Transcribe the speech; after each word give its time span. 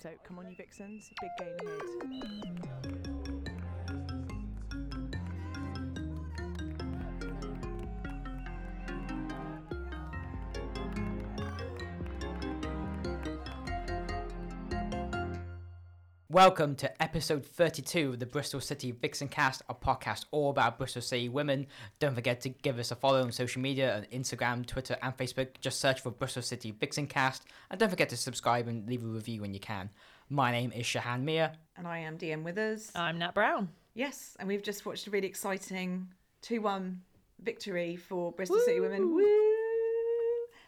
So 0.00 0.10
come 0.24 0.38
on, 0.38 0.48
you 0.48 0.54
vixens, 0.56 1.10
big 1.20 1.30
game 1.38 2.56
ahead. 2.84 2.97
Welcome 16.30 16.74
to 16.76 17.02
episode 17.02 17.46
32 17.46 18.10
of 18.10 18.18
the 18.18 18.26
Bristol 18.26 18.60
City 18.60 18.90
Vixen 18.90 19.28
Cast, 19.28 19.62
a 19.70 19.74
podcast 19.74 20.26
all 20.30 20.50
about 20.50 20.76
Bristol 20.76 21.00
City 21.00 21.30
women. 21.30 21.66
Don't 22.00 22.14
forget 22.14 22.42
to 22.42 22.50
give 22.50 22.78
us 22.78 22.90
a 22.90 22.96
follow 22.96 23.22
on 23.22 23.32
social 23.32 23.62
media 23.62 23.96
on 23.96 24.02
Instagram, 24.12 24.66
Twitter, 24.66 24.98
and 25.00 25.16
Facebook. 25.16 25.48
Just 25.62 25.80
search 25.80 26.02
for 26.02 26.10
Bristol 26.10 26.42
City 26.42 26.70
Vixen 26.70 27.06
Cast, 27.06 27.44
and 27.70 27.80
don't 27.80 27.88
forget 27.88 28.10
to 28.10 28.16
subscribe 28.18 28.68
and 28.68 28.86
leave 28.86 29.02
a 29.02 29.06
review 29.06 29.40
when 29.40 29.54
you 29.54 29.60
can. 29.60 29.88
My 30.28 30.50
name 30.52 30.70
is 30.72 30.84
Shahan 30.84 31.22
Mia. 31.22 31.52
And 31.78 31.88
I 31.88 32.00
am 32.00 32.18
DM 32.18 32.42
Withers. 32.42 32.92
I'm 32.94 33.18
Nat 33.18 33.32
Brown. 33.32 33.70
yes, 33.94 34.36
and 34.38 34.46
we've 34.46 34.62
just 34.62 34.84
watched 34.84 35.06
a 35.06 35.10
really 35.10 35.28
exciting 35.28 36.08
2 36.42 36.60
1 36.60 37.00
victory 37.40 37.96
for 37.96 38.32
Bristol 38.32 38.58
City 38.66 38.80
women. 38.80 39.14
Woo! 39.14 39.24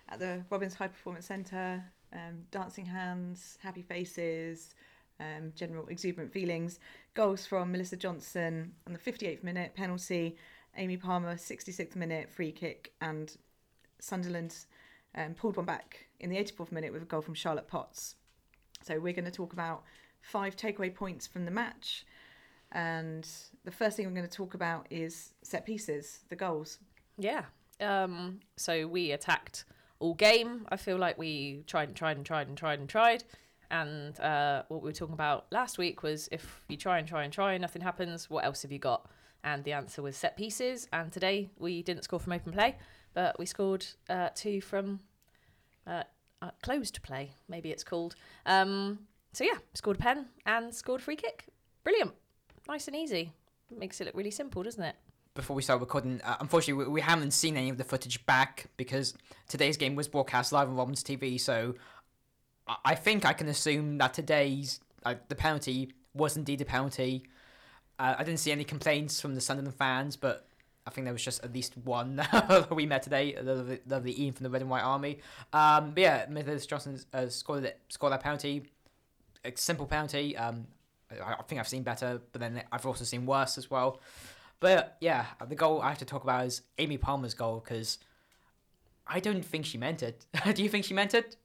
At 0.08 0.20
the 0.20 0.42
Robins 0.48 0.72
High 0.72 0.88
Performance 0.88 1.26
Centre. 1.26 1.84
Um, 2.14 2.46
dancing 2.50 2.86
hands, 2.86 3.56
happy 3.62 3.82
faces, 3.82 4.74
um, 5.20 5.52
general 5.54 5.86
exuberant 5.88 6.32
feelings. 6.32 6.80
Goals 7.14 7.46
from 7.46 7.70
Melissa 7.70 7.96
Johnson 7.96 8.72
on 8.86 8.92
the 8.92 8.98
58th 8.98 9.44
minute 9.44 9.74
penalty, 9.74 10.36
Aimee 10.76 10.96
Palmer 10.96 11.34
66th 11.34 11.94
minute 11.94 12.30
free 12.30 12.52
kick, 12.52 12.92
and 13.00 13.36
Sunderland 14.00 14.56
um, 15.14 15.34
pulled 15.34 15.56
one 15.56 15.66
back 15.66 16.06
in 16.18 16.30
the 16.30 16.36
84th 16.36 16.72
minute 16.72 16.92
with 16.92 17.02
a 17.02 17.06
goal 17.06 17.20
from 17.20 17.34
Charlotte 17.34 17.68
Potts. 17.68 18.16
So 18.82 18.98
we're 18.98 19.12
going 19.12 19.24
to 19.26 19.30
talk 19.30 19.52
about 19.52 19.82
five 20.20 20.56
takeaway 20.56 20.94
points 20.94 21.26
from 21.26 21.44
the 21.44 21.50
match. 21.50 22.06
And 22.72 23.28
the 23.64 23.70
first 23.70 23.96
thing 23.96 24.06
we're 24.06 24.14
going 24.14 24.28
to 24.28 24.36
talk 24.36 24.54
about 24.54 24.86
is 24.90 25.34
set 25.42 25.66
pieces, 25.66 26.20
the 26.28 26.36
goals. 26.36 26.78
Yeah. 27.18 27.44
Um, 27.80 28.40
so 28.56 28.86
we 28.86 29.12
attacked 29.12 29.64
all 29.98 30.14
game. 30.14 30.66
I 30.68 30.76
feel 30.76 30.96
like 30.96 31.18
we 31.18 31.64
tried 31.66 31.88
and 31.88 31.96
tried 31.96 32.16
and 32.16 32.24
tried 32.24 32.48
and 32.48 32.56
tried 32.56 32.78
and 32.78 32.88
tried. 32.88 33.24
And 33.70 34.18
uh, 34.20 34.64
what 34.68 34.82
we 34.82 34.88
were 34.88 34.92
talking 34.92 35.14
about 35.14 35.46
last 35.50 35.78
week 35.78 36.02
was 36.02 36.28
if 36.32 36.62
you 36.68 36.76
try 36.76 36.98
and 36.98 37.06
try 37.06 37.24
and 37.24 37.32
try 37.32 37.52
and 37.52 37.62
nothing 37.62 37.82
happens, 37.82 38.28
what 38.28 38.44
else 38.44 38.62
have 38.62 38.72
you 38.72 38.78
got? 38.78 39.08
And 39.44 39.64
the 39.64 39.72
answer 39.72 40.02
was 40.02 40.16
set 40.16 40.36
pieces. 40.36 40.88
And 40.92 41.12
today 41.12 41.50
we 41.58 41.82
didn't 41.82 42.02
score 42.02 42.18
from 42.18 42.32
open 42.32 42.52
play, 42.52 42.76
but 43.14 43.38
we 43.38 43.46
scored 43.46 43.86
uh, 44.08 44.30
two 44.34 44.60
from 44.60 45.00
uh, 45.86 46.02
uh, 46.42 46.50
closed 46.62 47.00
play, 47.02 47.32
maybe 47.48 47.70
it's 47.70 47.84
called. 47.84 48.16
Um, 48.46 49.00
so 49.32 49.44
yeah, 49.44 49.58
scored 49.74 49.98
a 49.98 50.00
pen 50.00 50.26
and 50.46 50.74
scored 50.74 51.00
a 51.00 51.04
free 51.04 51.16
kick. 51.16 51.46
Brilliant. 51.84 52.12
Nice 52.68 52.88
and 52.88 52.96
easy. 52.96 53.32
Makes 53.70 54.00
it 54.00 54.06
look 54.06 54.16
really 54.16 54.30
simple, 54.30 54.62
doesn't 54.62 54.82
it? 54.82 54.96
Before 55.34 55.54
we 55.54 55.62
start 55.62 55.80
recording, 55.80 56.20
uh, 56.24 56.36
unfortunately, 56.40 56.84
we, 56.84 56.90
we 56.90 57.00
haven't 57.00 57.30
seen 57.30 57.56
any 57.56 57.70
of 57.70 57.78
the 57.78 57.84
footage 57.84 58.26
back 58.26 58.66
because 58.76 59.14
today's 59.48 59.76
game 59.76 59.94
was 59.94 60.08
broadcast 60.08 60.52
live 60.52 60.68
on 60.68 60.74
Robin's 60.74 61.04
TV. 61.04 61.40
So 61.40 61.76
I, 62.84 62.94
think 62.94 63.24
I 63.24 63.32
can 63.32 63.48
assume 63.48 63.98
that 63.98 64.14
today's 64.14 64.80
uh, 65.04 65.14
the 65.28 65.34
penalty 65.34 65.92
was 66.14 66.36
indeed 66.36 66.60
a 66.60 66.64
penalty. 66.64 67.24
Uh, 67.98 68.14
I 68.18 68.24
didn't 68.24 68.40
see 68.40 68.52
any 68.52 68.64
complaints 68.64 69.20
from 69.20 69.34
the 69.34 69.40
Sunderland 69.40 69.76
fans, 69.76 70.16
but 70.16 70.46
I 70.86 70.90
think 70.90 71.04
there 71.04 71.12
was 71.12 71.24
just 71.24 71.44
at 71.44 71.52
least 71.52 71.76
one 71.84 72.16
that 72.32 72.70
we 72.70 72.86
met 72.86 73.02
today. 73.02 73.34
The 73.34 73.80
lovely, 73.86 74.20
Ian 74.20 74.32
from 74.32 74.44
the 74.44 74.50
Red 74.50 74.62
and 74.62 74.70
White 74.70 74.82
Army. 74.82 75.18
Um, 75.52 75.90
but 75.90 76.00
yeah, 76.00 76.26
Melissa 76.28 76.66
Johnson 76.66 77.00
uh, 77.12 77.28
scored 77.28 77.64
it, 77.64 77.80
scored 77.88 78.12
that 78.12 78.22
penalty. 78.22 78.64
A 79.44 79.52
simple 79.54 79.86
penalty. 79.86 80.36
Um, 80.36 80.66
I 81.10 81.42
think 81.48 81.60
I've 81.60 81.68
seen 81.68 81.82
better, 81.82 82.20
but 82.32 82.40
then 82.40 82.62
I've 82.70 82.86
also 82.86 83.04
seen 83.04 83.26
worse 83.26 83.58
as 83.58 83.70
well. 83.70 84.00
But 84.60 84.96
yeah, 85.00 85.26
the 85.48 85.54
goal 85.54 85.80
I 85.80 85.88
have 85.88 85.98
to 85.98 86.04
talk 86.04 86.22
about 86.22 86.46
is 86.46 86.62
Aimee 86.78 86.98
Palmer's 86.98 87.34
goal 87.34 87.62
because 87.64 87.98
I 89.06 89.18
don't 89.18 89.44
think 89.44 89.66
she 89.66 89.78
meant 89.78 90.02
it. 90.02 90.26
Do 90.54 90.62
you 90.62 90.68
think 90.68 90.84
she 90.84 90.94
meant 90.94 91.14
it? 91.14 91.36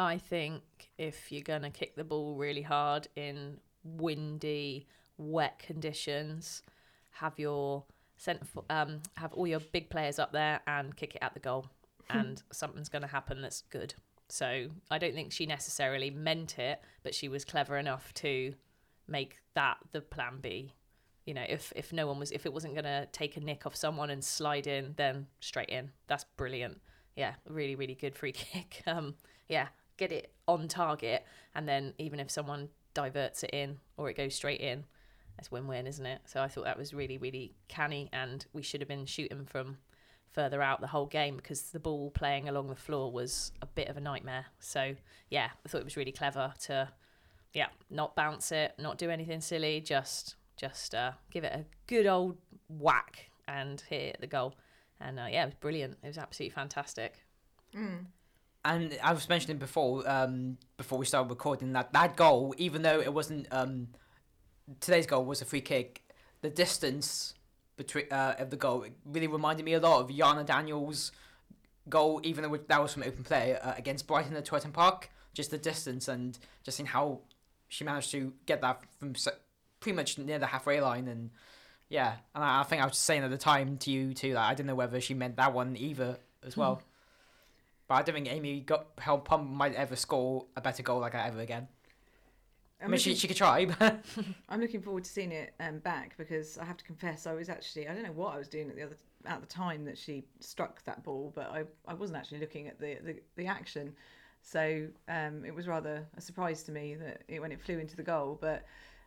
I 0.00 0.18
think 0.18 0.62
if 0.98 1.30
you're 1.30 1.42
going 1.42 1.62
to 1.62 1.70
kick 1.70 1.94
the 1.94 2.04
ball 2.04 2.34
really 2.36 2.62
hard 2.62 3.08
in 3.16 3.58
windy, 3.84 4.86
wet 5.18 5.58
conditions, 5.58 6.62
have 7.10 7.38
your 7.38 7.84
centre, 8.16 8.46
um, 8.70 9.02
have 9.16 9.32
all 9.34 9.46
your 9.46 9.60
big 9.60 9.90
players 9.90 10.18
up 10.18 10.32
there 10.32 10.60
and 10.66 10.96
kick 10.96 11.14
it 11.16 11.22
at 11.22 11.34
the 11.34 11.40
goal, 11.40 11.66
and 12.08 12.42
something's 12.50 12.88
going 12.88 13.02
to 13.02 13.08
happen 13.08 13.42
that's 13.42 13.62
good. 13.62 13.94
So 14.28 14.68
I 14.90 14.98
don't 14.98 15.14
think 15.14 15.32
she 15.32 15.44
necessarily 15.44 16.10
meant 16.10 16.58
it, 16.58 16.80
but 17.02 17.14
she 17.14 17.28
was 17.28 17.44
clever 17.44 17.76
enough 17.76 18.14
to 18.14 18.54
make 19.06 19.38
that 19.54 19.78
the 19.92 20.00
plan 20.00 20.38
B. 20.40 20.72
You 21.26 21.34
know, 21.34 21.44
if 21.48 21.72
if 21.76 21.92
no 21.92 22.06
one 22.06 22.18
was, 22.18 22.30
if 22.30 22.46
it 22.46 22.52
wasn't 22.52 22.74
going 22.74 22.84
to 22.84 23.06
take 23.12 23.36
a 23.36 23.40
nick 23.40 23.66
off 23.66 23.76
someone 23.76 24.10
and 24.10 24.24
slide 24.24 24.66
in, 24.66 24.94
then 24.96 25.26
straight 25.40 25.68
in. 25.68 25.90
That's 26.06 26.24
brilliant. 26.36 26.80
Yeah, 27.16 27.34
really, 27.48 27.74
really 27.74 27.94
good 27.94 28.14
free 28.16 28.32
kick. 28.32 28.82
Um, 28.86 29.16
yeah, 29.48 29.68
get 30.00 30.10
it 30.10 30.32
on 30.48 30.66
target, 30.66 31.24
and 31.54 31.68
then 31.68 31.94
even 31.98 32.18
if 32.18 32.30
someone 32.30 32.70
diverts 32.94 33.44
it 33.44 33.50
in 33.52 33.78
or 33.96 34.10
it 34.10 34.16
goes 34.16 34.34
straight 34.34 34.60
in, 34.60 34.84
it's 35.38 35.52
win-win, 35.52 35.86
isn't 35.86 36.06
it? 36.06 36.22
So 36.24 36.42
I 36.42 36.48
thought 36.48 36.64
that 36.64 36.76
was 36.76 36.92
really, 36.92 37.18
really 37.18 37.54
canny, 37.68 38.08
and 38.12 38.44
we 38.52 38.62
should 38.62 38.80
have 38.80 38.88
been 38.88 39.06
shooting 39.06 39.44
from 39.44 39.76
further 40.32 40.62
out 40.62 40.80
the 40.80 40.86
whole 40.86 41.06
game 41.06 41.36
because 41.36 41.62
the 41.62 41.80
ball 41.80 42.10
playing 42.10 42.48
along 42.48 42.68
the 42.68 42.76
floor 42.76 43.12
was 43.12 43.52
a 43.62 43.66
bit 43.66 43.88
of 43.88 43.96
a 43.96 44.00
nightmare. 44.00 44.46
So 44.58 44.94
yeah, 45.28 45.50
I 45.64 45.68
thought 45.68 45.80
it 45.80 45.84
was 45.84 45.96
really 45.96 46.12
clever 46.12 46.54
to, 46.66 46.88
yeah, 47.52 47.66
not 47.90 48.16
bounce 48.16 48.52
it, 48.52 48.74
not 48.78 48.96
do 48.98 49.10
anything 49.10 49.40
silly, 49.40 49.80
just 49.80 50.36
just 50.56 50.94
uh, 50.94 51.12
give 51.30 51.42
it 51.42 51.52
a 51.52 51.64
good 51.86 52.06
old 52.06 52.36
whack 52.68 53.30
and 53.48 53.80
hit 53.88 54.18
the 54.20 54.26
goal. 54.26 54.54
And 55.00 55.18
uh, 55.18 55.26
yeah, 55.30 55.42
it 55.42 55.46
was 55.46 55.54
brilliant. 55.54 55.96
It 56.02 56.06
was 56.06 56.18
absolutely 56.18 56.54
fantastic. 56.54 57.24
And 58.64 58.98
I 59.02 59.12
was 59.12 59.28
mentioning 59.28 59.56
before, 59.56 60.08
um, 60.08 60.58
before 60.76 60.98
we 60.98 61.06
started 61.06 61.30
recording, 61.30 61.72
that 61.72 61.92
that 61.92 62.16
goal, 62.16 62.54
even 62.58 62.82
though 62.82 63.00
it 63.00 63.12
wasn't 63.12 63.46
um, 63.50 63.88
today's 64.80 65.06
goal 65.06 65.24
was 65.24 65.40
a 65.40 65.44
free 65.44 65.62
kick, 65.62 66.02
the 66.42 66.50
distance 66.50 67.34
between 67.76 68.06
uh, 68.10 68.34
of 68.38 68.50
the 68.50 68.56
goal 68.56 68.84
really 69.06 69.26
reminded 69.26 69.64
me 69.64 69.72
a 69.72 69.80
lot 69.80 70.00
of 70.00 70.10
Yana 70.10 70.44
Daniels' 70.44 71.10
goal, 71.88 72.20
even 72.22 72.44
though 72.44 72.58
that 72.68 72.82
was 72.82 72.92
from 72.92 73.02
open 73.02 73.24
play 73.24 73.56
uh, 73.56 73.72
against 73.78 74.06
Brighton 74.06 74.36
at 74.36 74.44
Twerton 74.44 74.72
Park. 74.72 75.10
Just 75.32 75.50
the 75.50 75.58
distance 75.58 76.08
and 76.08 76.38
just 76.62 76.76
seeing 76.76 76.88
how 76.88 77.20
she 77.68 77.84
managed 77.84 78.10
to 78.10 78.32
get 78.46 78.60
that 78.60 78.82
from 78.98 79.14
pretty 79.78 79.96
much 79.96 80.18
near 80.18 80.38
the 80.38 80.46
halfway 80.46 80.80
line 80.80 81.08
and. 81.08 81.30
Yeah, 81.88 82.14
and 82.36 82.44
I 82.44 82.60
I 82.60 82.62
think 82.62 82.80
I 82.80 82.86
was 82.86 82.96
saying 82.96 83.24
at 83.24 83.30
the 83.30 83.36
time 83.36 83.76
to 83.78 83.90
you 83.90 84.14
too 84.14 84.34
that 84.34 84.48
I 84.48 84.54
didn't 84.54 84.68
know 84.68 84.76
whether 84.76 85.00
she 85.00 85.12
meant 85.12 85.34
that 85.38 85.52
one 85.52 85.76
either 85.76 86.18
as 86.46 86.56
well. 86.56 86.82
But 87.90 87.96
I 87.96 88.02
don't 88.02 88.14
think 88.14 88.30
Amy 88.30 88.60
got 88.60 88.86
how 89.00 89.16
Pum 89.16 89.52
might 89.52 89.74
ever 89.74 89.96
score 89.96 90.46
a 90.54 90.60
better 90.60 90.80
goal 90.80 91.00
like 91.00 91.10
that 91.10 91.26
ever 91.26 91.40
again. 91.40 91.66
I 92.80 92.86
mean, 92.86 93.00
she, 93.00 93.16
she 93.16 93.26
could 93.26 93.36
try, 93.36 93.64
but 93.64 94.04
I'm 94.48 94.60
looking 94.60 94.80
forward 94.80 95.02
to 95.02 95.10
seeing 95.10 95.32
it 95.32 95.54
um, 95.58 95.80
back 95.80 96.16
because 96.16 96.56
I 96.56 96.66
have 96.66 96.76
to 96.76 96.84
confess 96.84 97.26
I 97.26 97.32
was 97.32 97.48
actually 97.48 97.88
I 97.88 97.94
don't 97.94 98.04
know 98.04 98.12
what 98.12 98.32
I 98.32 98.38
was 98.38 98.46
doing 98.46 98.70
at 98.70 98.76
the 98.76 98.84
other 98.84 98.96
at 99.26 99.40
the 99.40 99.46
time 99.48 99.84
that 99.86 99.98
she 99.98 100.22
struck 100.38 100.84
that 100.84 101.02
ball, 101.02 101.32
but 101.34 101.50
I, 101.50 101.64
I 101.88 101.94
wasn't 101.94 102.20
actually 102.20 102.38
looking 102.38 102.68
at 102.68 102.78
the 102.78 102.98
the, 103.02 103.16
the 103.34 103.46
action, 103.48 103.92
so 104.40 104.86
um, 105.08 105.44
it 105.44 105.52
was 105.52 105.66
rather 105.66 106.06
a 106.16 106.20
surprise 106.20 106.62
to 106.62 106.70
me 106.70 106.94
that 106.94 107.22
it, 107.26 107.40
when 107.40 107.50
it 107.50 107.60
flew 107.60 107.80
into 107.80 107.96
the 107.96 108.04
goal. 108.04 108.38
But 108.40 108.66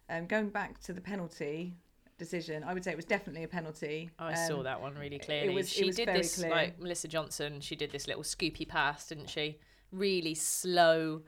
um, 0.09 0.25
going 0.25 0.49
back 0.49 0.81
to 0.81 0.91
the 0.91 0.99
penalty 0.99 1.73
decision, 2.17 2.63
I 2.63 2.73
would 2.73 2.83
say 2.83 2.91
it 2.91 2.95
was 2.97 3.05
definitely 3.05 3.43
a 3.43 3.47
penalty. 3.47 4.09
I 4.19 4.33
saw 4.47 4.57
Um, 4.57 4.63
that 4.63 4.81
one 4.81 4.95
really 4.95 5.19
clearly. 5.19 5.49
It 5.49 5.53
was- 5.55 5.67
it 5.67 5.73
she 5.75 5.85
was 5.85 5.95
did 5.95 6.07
this 6.09 6.35
clear. 6.35 6.49
like 6.51 6.79
Melissa 6.79 7.07
Johnson. 7.07 7.59
She 7.61 7.75
did 7.75 7.91
this 7.91 8.07
little 8.07 8.23
scoopy 8.23 8.67
pass, 8.67 9.07
didn't 9.07 9.29
she? 9.29 9.59
Really 9.91 10.35
slow 10.35 11.23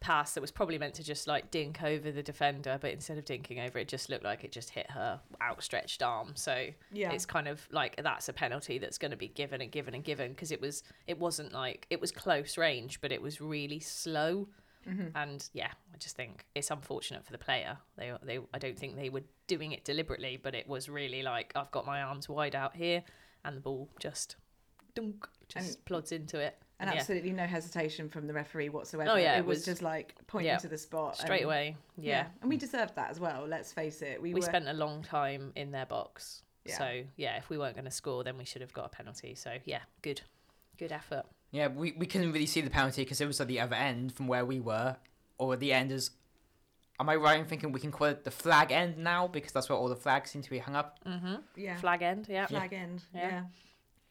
pass 0.00 0.32
that 0.32 0.40
was 0.40 0.50
probably 0.50 0.78
meant 0.78 0.94
to 0.94 1.04
just 1.04 1.26
like 1.26 1.50
dink 1.50 1.82
over 1.82 2.10
the 2.10 2.22
defender, 2.22 2.78
but 2.80 2.90
instead 2.90 3.18
of 3.18 3.24
dinking 3.26 3.62
over, 3.62 3.78
it 3.78 3.86
just 3.86 4.08
looked 4.08 4.24
like 4.24 4.42
it 4.44 4.50
just 4.50 4.70
hit 4.70 4.90
her 4.92 5.20
outstretched 5.42 6.02
arm. 6.02 6.32
So 6.36 6.70
Yeah. 6.90 7.12
it's 7.12 7.26
kind 7.26 7.46
of 7.46 7.68
like 7.70 7.96
that's 8.02 8.26
a 8.28 8.32
penalty 8.32 8.78
that's 8.78 8.96
going 8.96 9.10
to 9.10 9.16
be 9.18 9.28
given 9.28 9.60
and 9.60 9.70
given 9.70 9.94
and 9.94 10.02
given 10.02 10.30
because 10.30 10.52
it 10.52 10.60
was 10.60 10.82
it 11.06 11.18
wasn't 11.18 11.52
like 11.52 11.86
it 11.90 12.00
was 12.00 12.12
close 12.12 12.56
range, 12.56 13.02
but 13.02 13.12
it 13.12 13.20
was 13.20 13.42
really 13.42 13.78
slow. 13.80 14.48
Mm-hmm. 14.88 15.16
And 15.16 15.48
yeah, 15.52 15.70
I 15.94 15.98
just 15.98 16.16
think 16.16 16.46
it's 16.54 16.70
unfortunate 16.70 17.24
for 17.24 17.32
the 17.32 17.38
player. 17.38 17.76
They 17.96 18.12
they 18.22 18.38
I 18.54 18.58
don't 18.58 18.78
think 18.78 18.96
they 18.96 19.10
were 19.10 19.22
doing 19.46 19.72
it 19.72 19.84
deliberately, 19.84 20.38
but 20.42 20.54
it 20.54 20.68
was 20.68 20.88
really 20.88 21.22
like 21.22 21.52
I've 21.54 21.70
got 21.70 21.86
my 21.86 22.02
arms 22.02 22.28
wide 22.28 22.54
out 22.54 22.74
here, 22.74 23.02
and 23.44 23.56
the 23.56 23.60
ball 23.60 23.88
just 24.00 24.36
dunk 24.94 25.26
just 25.48 25.76
And- 25.76 25.84
plods 25.84 26.12
into 26.12 26.38
it. 26.38 26.56
and 26.80 26.90
yeah, 26.90 26.98
absolutely 26.98 27.32
no 27.32 27.44
hesitation 27.46 28.08
from 28.08 28.26
the 28.26 28.32
referee 28.32 28.70
whatsoever. 28.70 29.10
Oh, 29.10 29.16
yeah, 29.16 29.36
it, 29.36 29.40
it 29.40 29.46
was, 29.46 29.58
was- 29.58 29.64
just 29.66 29.82
like 29.82 30.14
pointing 30.26 30.46
yeah, 30.52 30.58
to 30.58 30.68
the 30.68 30.78
spot 30.78 31.16
straight 31.16 31.42
and- 31.42 31.46
away. 31.46 31.76
Yeah. 31.98 32.26
and 32.40 32.48
we 32.48 32.56
deserved 32.56 32.96
that 32.96 33.10
as 33.10 33.20
well. 33.20 33.46
Let's 33.46 33.72
face 33.72 34.00
it. 34.02 34.20
We, 34.22 34.32
we 34.32 34.40
were 34.40 34.46
spent 34.46 34.66
a 34.68 34.72
long 34.72 35.02
time 35.02 35.52
in 35.56 35.70
their 35.72 35.86
box. 35.86 36.42
Yeah. 36.64 36.78
So 36.78 37.02
yeah, 37.16 37.36
if 37.36 37.50
we 37.50 37.58
weren't 37.58 37.74
going 37.74 37.84
to 37.84 37.90
score, 37.90 38.24
then 38.24 38.36
we 38.38 38.44
should 38.44 38.62
have 38.62 38.72
got 38.72 38.86
a 38.86 38.88
penalty. 38.88 39.34
So 39.34 39.52
yeah, 39.64 39.80
good, 40.02 40.22
good 40.78 40.92
effort. 40.92 41.24
Yeah, 41.52 41.68
we, 41.68 41.92
we 41.92 42.06
couldn't 42.06 42.32
really 42.32 42.46
see 42.46 42.60
the 42.60 42.70
penalty 42.70 43.02
because 43.02 43.20
it 43.20 43.26
was 43.26 43.40
at 43.40 43.48
the 43.48 43.60
other 43.60 43.74
end 43.76 44.12
from 44.12 44.28
where 44.28 44.44
we 44.44 44.60
were. 44.60 44.96
or 45.38 45.56
the 45.56 45.72
end 45.72 45.90
is. 45.92 46.10
Am 47.00 47.08
I 47.08 47.16
right 47.16 47.40
in 47.40 47.46
thinking 47.46 47.72
we 47.72 47.80
can 47.80 47.90
call 47.90 48.08
it 48.08 48.24
the 48.24 48.30
flag 48.30 48.70
end 48.70 48.98
now 48.98 49.26
because 49.26 49.52
that's 49.52 49.70
where 49.70 49.78
all 49.78 49.88
the 49.88 49.96
flags 49.96 50.30
seem 50.30 50.42
to 50.42 50.50
be 50.50 50.58
hung 50.58 50.76
up? 50.76 50.98
Mm-hmm. 51.06 51.36
Yeah. 51.56 51.76
Flag 51.76 52.02
end, 52.02 52.26
yeah. 52.28 52.44
Flag 52.46 52.74
end. 52.74 53.02
Yeah. 53.14 53.20
Yeah. 53.28 53.42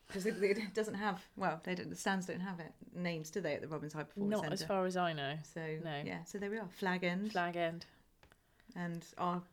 Because 0.07 0.25
it, 0.25 0.41
it 0.41 0.73
doesn't 0.73 0.95
have 0.95 1.21
well, 1.37 1.61
they 1.63 1.75
don't, 1.75 1.91
the 1.91 1.95
stands 1.95 2.25
don't 2.25 2.39
have 2.39 2.59
it 2.59 2.73
names, 2.95 3.29
do 3.29 3.41
they? 3.41 3.53
At 3.53 3.61
the 3.61 3.67
Robins 3.67 3.93
High 3.93 4.03
Performance 4.03 4.41
Not 4.41 4.51
as 4.51 4.63
far 4.63 4.87
as 4.87 4.97
I 4.97 5.13
know. 5.13 5.35
So 5.53 5.61
no. 5.83 6.01
yeah, 6.03 6.23
so 6.23 6.39
there 6.39 6.49
we 6.49 6.57
are, 6.57 6.67
flag 6.79 7.03
end, 7.03 7.31
Flag 7.31 7.55
end. 7.55 7.85
and 8.75 9.05
our 9.19 9.43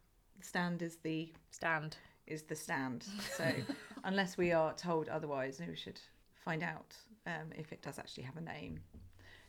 stand 0.40 0.80
is 0.80 0.96
the 1.02 1.30
Stand. 1.50 1.98
is 2.26 2.44
the 2.44 2.56
stand. 2.56 3.04
So 3.36 3.52
unless 4.04 4.38
we 4.38 4.52
are 4.52 4.72
told 4.72 5.10
otherwise, 5.10 5.60
maybe 5.60 5.72
we 5.72 5.76
should 5.76 6.00
find 6.42 6.62
out 6.62 6.96
um, 7.26 7.50
if 7.56 7.72
it 7.72 7.82
does 7.82 7.98
actually 7.98 8.24
have 8.24 8.36
a 8.36 8.40
name. 8.40 8.80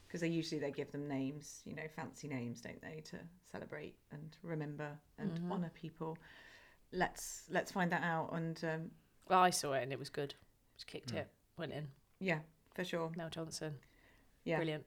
Because 0.08 0.22
they 0.22 0.28
usually 0.30 0.60
they 0.62 0.72
give 0.72 0.92
them 0.92 1.08
names, 1.08 1.62
you 1.66 1.76
know, 1.76 1.88
fancy 1.94 2.28
names, 2.30 2.62
don't 2.62 2.82
they, 2.82 3.02
to 3.12 3.18
celebrate 3.52 3.96
and 4.12 4.38
remember 4.42 4.98
and 5.18 5.38
Mhm. 5.40 5.52
honour 5.52 5.72
people. 5.74 6.18
Let's 6.92 7.44
let's 7.50 7.72
find 7.72 7.92
that 7.92 8.04
out 8.04 8.32
and 8.34 8.64
um, 8.64 8.92
Well, 9.28 9.40
I 9.40 9.50
saw 9.50 9.74
it 9.74 9.84
and 9.84 9.92
it 9.92 10.00
was 10.00 10.10
good. 10.10 10.34
Just 10.76 10.88
kicked 10.88 11.12
Mm. 11.14 11.18
it. 11.18 11.30
Went 11.58 11.74
in. 11.74 11.92
yeah, 12.20 12.40
for 12.74 12.86
sure. 12.86 13.12
Mel 13.18 13.30
Johnson. 13.30 13.78
Yeah. 14.46 14.58
Brilliant. 14.58 14.86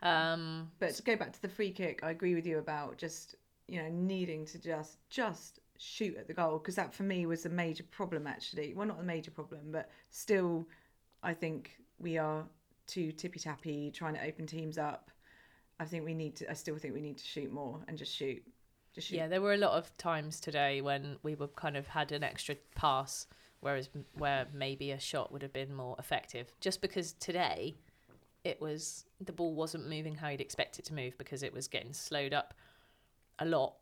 Um, 0.00 0.70
But 0.78 0.94
to 0.94 1.02
go 1.02 1.16
back 1.16 1.32
to 1.34 1.42
the 1.42 1.48
free 1.48 1.70
kick, 1.72 2.02
I 2.02 2.10
agree 2.10 2.34
with 2.34 2.46
you 2.46 2.58
about 2.58 2.96
just 2.96 3.34
you 3.66 3.82
know 3.82 3.88
needing 3.90 4.44
to 4.46 4.58
just 4.58 4.98
just 5.10 5.60
shoot 5.76 6.16
at 6.16 6.26
the 6.26 6.34
goal 6.34 6.58
because 6.58 6.76
that 6.76 6.94
for 6.94 7.02
me 7.02 7.26
was 7.26 7.44
a 7.44 7.48
major 7.50 7.82
problem 7.84 8.26
actually. 8.26 8.72
Well, 8.74 8.86
not 8.86 9.00
a 9.00 9.02
major 9.02 9.30
problem, 9.30 9.70
but 9.72 9.90
still, 10.10 10.66
I 11.22 11.34
think 11.34 11.78
we 11.98 12.18
are 12.18 12.44
too 12.86 13.12
tippy 13.12 13.38
tappy 13.38 13.90
trying 13.90 14.14
to 14.14 14.24
open 14.24 14.46
teams 14.46 14.78
up. 14.78 15.10
I 15.80 15.84
think 15.84 16.04
we 16.04 16.14
need 16.14 16.36
to. 16.36 16.50
I 16.50 16.54
still 16.54 16.76
think 16.76 16.94
we 16.94 17.00
need 17.00 17.18
to 17.18 17.24
shoot 17.24 17.52
more 17.52 17.80
and 17.88 17.98
just 17.98 18.14
shoot, 18.14 18.42
just 18.94 19.08
shoot. 19.08 19.16
yeah, 19.16 19.28
there 19.28 19.40
were 19.40 19.54
a 19.54 19.58
lot 19.58 19.72
of 19.72 19.96
times 19.98 20.40
today 20.40 20.80
when 20.80 21.16
we 21.22 21.34
were 21.34 21.48
kind 21.48 21.76
of 21.76 21.86
had 21.88 22.12
an 22.12 22.22
extra 22.22 22.56
pass, 22.74 23.26
whereas 23.60 23.88
where 24.16 24.46
maybe 24.52 24.92
a 24.92 25.00
shot 25.00 25.32
would 25.32 25.42
have 25.42 25.52
been 25.52 25.74
more 25.74 25.96
effective. 25.98 26.54
Just 26.60 26.80
because 26.80 27.12
today, 27.14 27.74
it 28.44 28.60
was 28.60 29.04
the 29.20 29.32
ball 29.32 29.54
wasn't 29.54 29.88
moving 29.88 30.14
how 30.14 30.28
you'd 30.28 30.40
expect 30.40 30.78
it 30.78 30.84
to 30.86 30.94
move 30.94 31.18
because 31.18 31.42
it 31.42 31.52
was 31.52 31.66
getting 31.66 31.92
slowed 31.92 32.32
up 32.32 32.54
a 33.38 33.44
lot. 33.44 33.74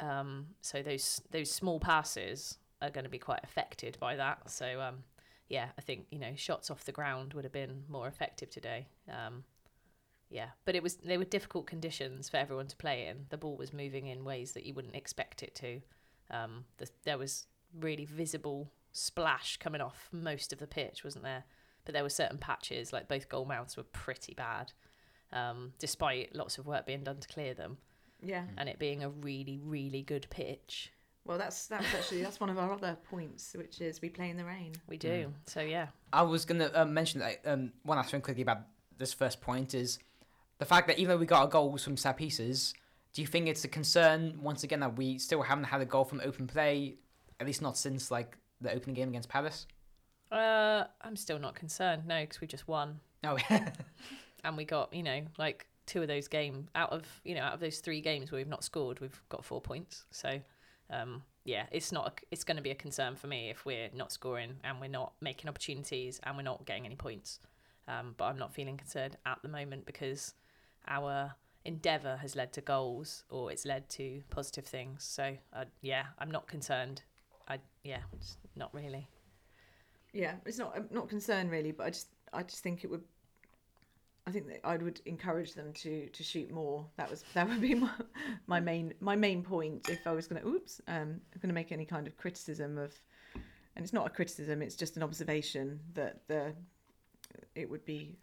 Um, 0.00 0.46
so 0.62 0.82
those 0.82 1.20
those 1.30 1.50
small 1.50 1.78
passes 1.78 2.58
are 2.80 2.90
going 2.90 3.04
to 3.04 3.10
be 3.10 3.18
quite 3.18 3.40
affected 3.44 3.96
by 4.00 4.16
that. 4.16 4.50
So 4.50 4.80
um, 4.80 5.04
yeah, 5.52 5.68
I 5.76 5.82
think 5.82 6.06
you 6.10 6.18
know 6.18 6.32
shots 6.34 6.70
off 6.70 6.86
the 6.86 6.92
ground 6.92 7.34
would 7.34 7.44
have 7.44 7.52
been 7.52 7.84
more 7.86 8.08
effective 8.08 8.48
today. 8.48 8.86
Um, 9.06 9.44
yeah, 10.30 10.48
but 10.64 10.74
it 10.74 10.82
was 10.82 10.96
they 10.96 11.18
were 11.18 11.24
difficult 11.24 11.66
conditions 11.66 12.30
for 12.30 12.38
everyone 12.38 12.68
to 12.68 12.76
play 12.76 13.06
in. 13.06 13.26
The 13.28 13.36
ball 13.36 13.58
was 13.58 13.70
moving 13.70 14.06
in 14.06 14.24
ways 14.24 14.52
that 14.52 14.64
you 14.64 14.72
wouldn't 14.72 14.96
expect 14.96 15.42
it 15.42 15.54
to. 15.56 15.82
Um, 16.30 16.64
the, 16.78 16.88
there 17.04 17.18
was 17.18 17.46
really 17.78 18.06
visible 18.06 18.72
splash 18.92 19.58
coming 19.58 19.82
off 19.82 20.08
most 20.10 20.54
of 20.54 20.58
the 20.58 20.66
pitch, 20.66 21.04
wasn't 21.04 21.24
there? 21.24 21.44
But 21.84 21.92
there 21.92 22.02
were 22.02 22.08
certain 22.08 22.38
patches, 22.38 22.90
like 22.90 23.06
both 23.06 23.28
goal 23.28 23.44
mouths 23.44 23.76
were 23.76 23.82
pretty 23.82 24.32
bad, 24.32 24.72
um, 25.34 25.74
despite 25.78 26.34
lots 26.34 26.56
of 26.56 26.66
work 26.66 26.86
being 26.86 27.04
done 27.04 27.18
to 27.18 27.28
clear 27.28 27.52
them, 27.52 27.76
yeah. 28.22 28.44
and 28.56 28.70
it 28.70 28.78
being 28.78 29.02
a 29.02 29.10
really, 29.10 29.60
really 29.62 30.00
good 30.00 30.28
pitch. 30.30 30.92
Well, 31.24 31.38
that's 31.38 31.66
that's 31.66 31.86
actually 31.94 32.22
that's 32.22 32.40
one 32.40 32.50
of 32.50 32.58
our 32.58 32.72
other 32.72 32.96
points, 33.10 33.54
which 33.56 33.80
is 33.80 34.02
we 34.02 34.08
play 34.08 34.30
in 34.30 34.36
the 34.36 34.44
rain. 34.44 34.72
We 34.88 34.96
do. 34.96 35.32
So 35.46 35.60
yeah, 35.60 35.88
I 36.12 36.22
was 36.22 36.44
gonna 36.44 36.70
uh, 36.74 36.84
mention 36.84 37.20
that 37.20 37.40
um, 37.44 37.72
one 37.84 37.96
last 37.96 38.10
thing 38.10 38.20
quickly 38.20 38.42
about 38.42 38.62
this 38.98 39.12
first 39.12 39.40
point 39.40 39.74
is 39.74 39.98
the 40.58 40.64
fact 40.64 40.88
that 40.88 40.98
even 40.98 41.10
though 41.10 41.18
we 41.18 41.26
got 41.26 41.40
our 41.42 41.48
goals 41.48 41.84
from 41.84 41.96
set 41.96 42.16
pieces, 42.16 42.74
do 43.12 43.22
you 43.22 43.28
think 43.28 43.46
it's 43.46 43.64
a 43.64 43.68
concern 43.68 44.38
once 44.42 44.64
again 44.64 44.80
that 44.80 44.96
we 44.96 45.18
still 45.18 45.42
haven't 45.42 45.64
had 45.64 45.80
a 45.80 45.84
goal 45.84 46.04
from 46.04 46.20
open 46.24 46.46
play, 46.46 46.96
at 47.38 47.46
least 47.46 47.62
not 47.62 47.76
since 47.76 48.10
like 48.10 48.36
the 48.60 48.72
opening 48.72 48.94
game 48.94 49.08
against 49.08 49.28
Palace? 49.28 49.66
uh, 50.32 50.84
I'm 51.02 51.14
still 51.16 51.38
not 51.38 51.54
concerned. 51.54 52.06
No, 52.06 52.20
because 52.22 52.40
we 52.40 52.46
just 52.46 52.66
won. 52.66 52.98
No, 53.22 53.36
and 54.44 54.56
we 54.56 54.64
got 54.64 54.92
you 54.92 55.02
know 55.02 55.22
like 55.38 55.66
two 55.86 56.02
of 56.02 56.08
those 56.08 56.28
games 56.28 56.68
out 56.74 56.90
of 56.90 57.04
you 57.24 57.34
know 57.34 57.42
out 57.42 57.54
of 57.54 57.60
those 57.60 57.78
three 57.78 58.00
games 58.00 58.32
where 58.32 58.38
we've 58.38 58.48
not 58.48 58.64
scored 58.64 59.00
we've 59.00 59.20
got 59.28 59.44
four 59.44 59.60
points 59.60 60.04
so 60.10 60.40
um 60.92 61.22
yeah 61.44 61.64
it's 61.72 61.90
not 61.90 62.06
a, 62.06 62.12
it's 62.30 62.44
going 62.44 62.56
to 62.56 62.62
be 62.62 62.70
a 62.70 62.74
concern 62.74 63.16
for 63.16 63.26
me 63.26 63.50
if 63.50 63.64
we're 63.64 63.88
not 63.94 64.12
scoring 64.12 64.54
and 64.62 64.80
we're 64.80 64.88
not 64.88 65.12
making 65.20 65.48
opportunities 65.48 66.20
and 66.22 66.36
we're 66.36 66.42
not 66.42 66.64
getting 66.64 66.86
any 66.86 66.96
points. 66.96 67.40
Um 67.88 68.14
but 68.16 68.26
i'm 68.26 68.38
not 68.38 68.54
feeling 68.54 68.76
concerned 68.76 69.16
at 69.26 69.38
the 69.42 69.48
moment 69.48 69.86
because 69.86 70.34
our 70.86 71.34
endeavour 71.64 72.18
has 72.20 72.36
led 72.36 72.52
to 72.52 72.60
goals 72.60 73.24
or 73.30 73.50
it's 73.50 73.64
led 73.64 73.88
to 73.88 74.22
positive 74.30 74.66
things. 74.66 75.04
So 75.04 75.36
uh, 75.52 75.64
yeah 75.80 76.04
i'm 76.18 76.30
not 76.30 76.46
concerned. 76.46 77.02
I 77.48 77.58
yeah 77.82 78.02
not 78.54 78.72
really. 78.72 79.08
Yeah, 80.12 80.34
it's 80.44 80.58
not 80.58 80.72
I'm 80.76 80.88
not 80.90 81.08
concerned 81.08 81.50
really, 81.50 81.72
but 81.72 81.86
I 81.86 81.90
just 81.90 82.08
I 82.32 82.42
just 82.42 82.62
think 82.62 82.84
it 82.84 82.90
would. 82.90 83.02
I 84.26 84.30
think 84.30 84.46
that 84.48 84.60
I 84.64 84.76
would 84.76 85.00
encourage 85.04 85.54
them 85.54 85.72
to 85.74 86.08
to 86.08 86.22
shoot 86.22 86.50
more. 86.50 86.86
That 86.96 87.10
was 87.10 87.24
that 87.34 87.48
would 87.48 87.60
be 87.60 87.74
my, 87.86 87.90
my 88.46 88.60
main 88.60 88.94
my 89.00 89.16
main 89.16 89.42
point 89.42 89.88
if 89.88 90.06
I 90.06 90.12
was 90.12 90.26
going 90.28 90.40
to 90.40 90.48
oops 90.48 90.80
um 90.86 91.20
going 91.40 91.48
to 91.48 91.54
make 91.54 91.72
any 91.72 91.84
kind 91.84 92.06
of 92.06 92.16
criticism 92.16 92.78
of, 92.78 92.92
and 93.34 93.84
it's 93.84 93.92
not 93.92 94.06
a 94.06 94.10
criticism. 94.10 94.62
It's 94.62 94.76
just 94.76 94.96
an 94.96 95.02
observation 95.02 95.80
that 95.94 96.28
the 96.28 96.54
it 97.54 97.68
would 97.68 97.84
be, 97.84 98.18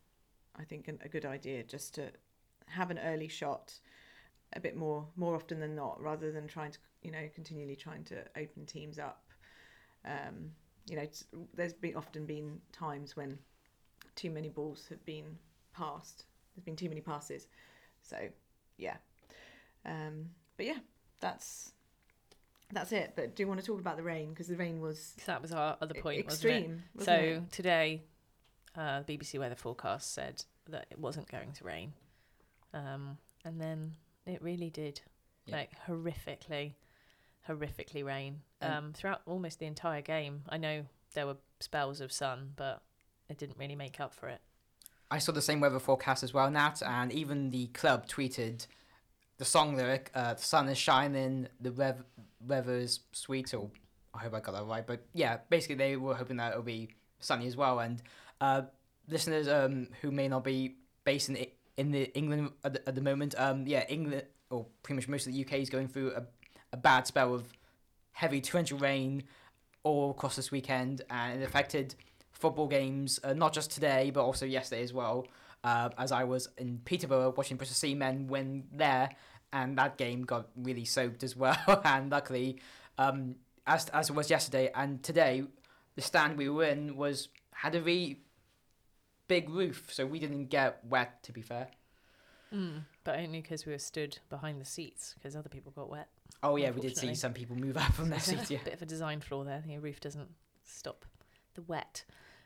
I 0.57 0.63
think, 0.63 0.87
an, 0.87 0.99
a 1.03 1.09
good 1.09 1.25
idea 1.25 1.63
just 1.63 1.95
to 1.95 2.11
have 2.67 2.91
an 2.91 2.99
early 2.99 3.27
shot, 3.27 3.73
a 4.53 4.59
bit 4.59 4.77
more 4.77 5.05
more 5.17 5.35
often 5.35 5.59
than 5.59 5.75
not, 5.75 6.01
rather 6.01 6.31
than 6.31 6.47
trying 6.47 6.71
to 6.71 6.79
you 7.01 7.11
know 7.11 7.27
continually 7.35 7.75
trying 7.75 8.05
to 8.05 8.23
open 8.37 8.65
teams 8.65 8.99
up. 8.99 9.25
Um, 10.05 10.51
you 10.87 10.95
know, 10.95 11.07
there's 11.53 11.73
been 11.73 11.95
often 11.97 12.25
been 12.25 12.61
times 12.71 13.17
when 13.17 13.37
too 14.15 14.31
many 14.31 14.49
balls 14.49 14.87
have 14.89 15.03
been 15.05 15.37
passed. 15.73 16.25
There's 16.55 16.63
been 16.65 16.75
too 16.75 16.89
many 16.89 17.01
passes. 17.01 17.47
So, 18.01 18.17
yeah. 18.77 18.97
Um, 19.85 20.29
but 20.57 20.65
yeah, 20.65 20.79
that's 21.19 21.71
that's 22.71 22.91
it. 22.91 23.13
But 23.15 23.35
do 23.35 23.43
you 23.43 23.47
want 23.47 23.59
to 23.59 23.65
talk 23.65 23.79
about 23.79 23.97
the 23.97 24.03
rain? 24.03 24.29
Because 24.29 24.47
the 24.47 24.55
rain 24.55 24.79
was 24.81 25.15
that 25.25 25.41
was 25.41 25.51
our 25.51 25.77
other 25.81 25.93
point 25.95 26.25
wasn't 26.25 26.45
it? 26.45 26.57
extreme. 26.57 26.83
So 26.99 27.11
wasn't 27.11 27.21
it? 27.47 27.51
today, 27.51 28.03
uh, 28.75 29.03
BBC 29.03 29.39
weather 29.39 29.55
forecast 29.55 30.13
said 30.13 30.43
that 30.69 30.85
it 30.91 30.99
wasn't 30.99 31.29
going 31.31 31.51
to 31.53 31.63
rain, 31.63 31.93
um, 32.73 33.17
and 33.45 33.59
then 33.59 33.95
it 34.25 34.41
really 34.43 34.69
did, 34.69 35.01
Yeah. 35.45 35.55
like 35.57 35.71
horrifically, 35.87 36.73
horrifically 37.47 38.03
rain 38.05 38.41
And- 38.61 38.73
um, 38.73 38.93
throughout 38.93 39.21
almost 39.25 39.59
the 39.59 39.65
entire 39.65 40.01
game. 40.01 40.43
I 40.49 40.57
know 40.57 40.85
there 41.13 41.25
were 41.25 41.37
spells 41.59 42.01
of 42.01 42.11
sun, 42.11 42.53
but 42.55 42.83
it 43.29 43.37
didn't 43.37 43.57
really 43.57 43.75
make 43.75 43.99
up 43.99 44.13
for 44.13 44.27
it. 44.29 44.41
I 45.11 45.17
saw 45.17 45.31
the 45.31 45.41
same 45.41 45.59
weather 45.59 45.79
forecast 45.79 46.23
as 46.23 46.33
well, 46.33 46.49
Nat, 46.51 46.81
and 46.85 47.11
even 47.11 47.49
the 47.49 47.67
club 47.67 48.07
tweeted 48.07 48.67
the 49.37 49.45
song 49.45 49.75
lyric, 49.75 50.11
uh, 50.13 50.35
"The 50.35 50.43
sun 50.43 50.69
is 50.69 50.77
shining, 50.77 51.47
the 51.59 51.71
rev- 51.71 52.03
weather 52.45 52.75
is 52.75 52.99
sweet." 53.11 53.53
Or 53.53 53.71
I 54.13 54.19
hope 54.19 54.33
I 54.33 54.39
got 54.39 54.53
that 54.53 54.65
right, 54.65 54.85
but 54.85 55.05
yeah, 55.13 55.37
basically 55.49 55.75
they 55.75 55.95
were 55.95 56.15
hoping 56.15 56.37
that 56.37 56.51
it'll 56.51 56.63
be 56.63 56.89
sunny 57.19 57.47
as 57.47 57.57
well. 57.57 57.79
And 57.79 58.01
uh, 58.39 58.63
listeners 59.07 59.47
um, 59.47 59.87
who 60.01 60.11
may 60.11 60.27
not 60.27 60.43
be 60.43 60.75
based 61.03 61.29
in 61.29 61.45
in 61.77 61.91
the 61.91 62.13
England 62.15 62.51
at 62.63 62.73
the, 62.73 62.89
at 62.89 62.95
the 62.95 63.01
moment, 63.01 63.33
um, 63.37 63.65
yeah, 63.65 63.85
England 63.89 64.23
or 64.49 64.65
pretty 64.83 64.97
much 64.97 65.07
most 65.07 65.27
of 65.27 65.33
the 65.33 65.43
UK 65.43 65.53
is 65.53 65.69
going 65.69 65.87
through 65.87 66.11
a, 66.13 66.23
a 66.73 66.77
bad 66.77 67.07
spell 67.07 67.33
of 67.33 67.47
heavy 68.11 68.41
torrential 68.41 68.77
rain 68.77 69.23
all 69.83 70.11
across 70.11 70.35
this 70.35 70.51
weekend, 70.51 71.01
and 71.09 71.41
it 71.41 71.45
affected 71.45 71.95
football 72.39 72.67
games, 72.67 73.19
uh, 73.23 73.33
not 73.33 73.53
just 73.53 73.71
today, 73.71 74.11
but 74.11 74.23
also 74.23 74.45
yesterday 74.45 74.81
as 74.81 74.93
well. 74.93 75.27
Uh, 75.63 75.89
as 75.97 76.11
I 76.11 76.23
was 76.23 76.47
in 76.57 76.79
Peterborough 76.85 77.33
watching 77.35 77.57
Bristol 77.57 77.75
Seamen 77.75 78.27
when 78.27 78.63
there, 78.71 79.09
and 79.51 79.77
that 79.77 79.97
game 79.97 80.23
got 80.23 80.47
really 80.55 80.85
soaked 80.85 81.23
as 81.23 81.35
well. 81.35 81.81
and 81.83 82.09
luckily, 82.09 82.59
um, 82.97 83.35
as 83.67 83.89
as 83.89 84.09
it 84.09 84.13
was 84.13 84.29
yesterday 84.29 84.71
and 84.73 85.03
today, 85.03 85.43
the 85.95 86.01
stand 86.01 86.37
we 86.37 86.49
were 86.49 86.63
in 86.63 86.95
was 86.95 87.27
had 87.53 87.75
a 87.75 87.81
really 87.81 88.21
big 89.27 89.49
roof, 89.49 89.87
so 89.91 90.05
we 90.05 90.17
didn't 90.17 90.45
get 90.45 90.79
wet. 90.85 91.21
To 91.23 91.33
be 91.33 91.41
fair. 91.41 91.67
Mm. 92.53 92.83
But 93.03 93.19
only 93.19 93.41
because 93.41 93.65
we 93.65 93.73
were 93.73 93.79
stood 93.79 94.17
behind 94.29 94.59
the 94.59 94.65
seats 94.65 95.13
because 95.15 95.35
other 95.35 95.49
people 95.49 95.71
got 95.75 95.89
wet. 95.89 96.07
Oh 96.41 96.55
yeah, 96.55 96.71
we 96.71 96.81
did 96.81 96.97
see 96.97 97.13
some 97.15 97.33
people 97.33 97.55
move 97.55 97.75
up 97.77 97.91
from 97.93 98.09
their 98.09 98.19
seats. 98.21 98.49
Yeah. 98.49 98.59
Bit 98.63 98.75
of 98.75 98.81
a 98.81 98.85
design 98.85 99.19
flaw 99.19 99.43
there. 99.43 99.63
The 99.65 99.77
roof 99.77 99.99
doesn't 99.99 100.29
stop 100.63 101.05
the 101.55 101.61
wet. 101.63 102.05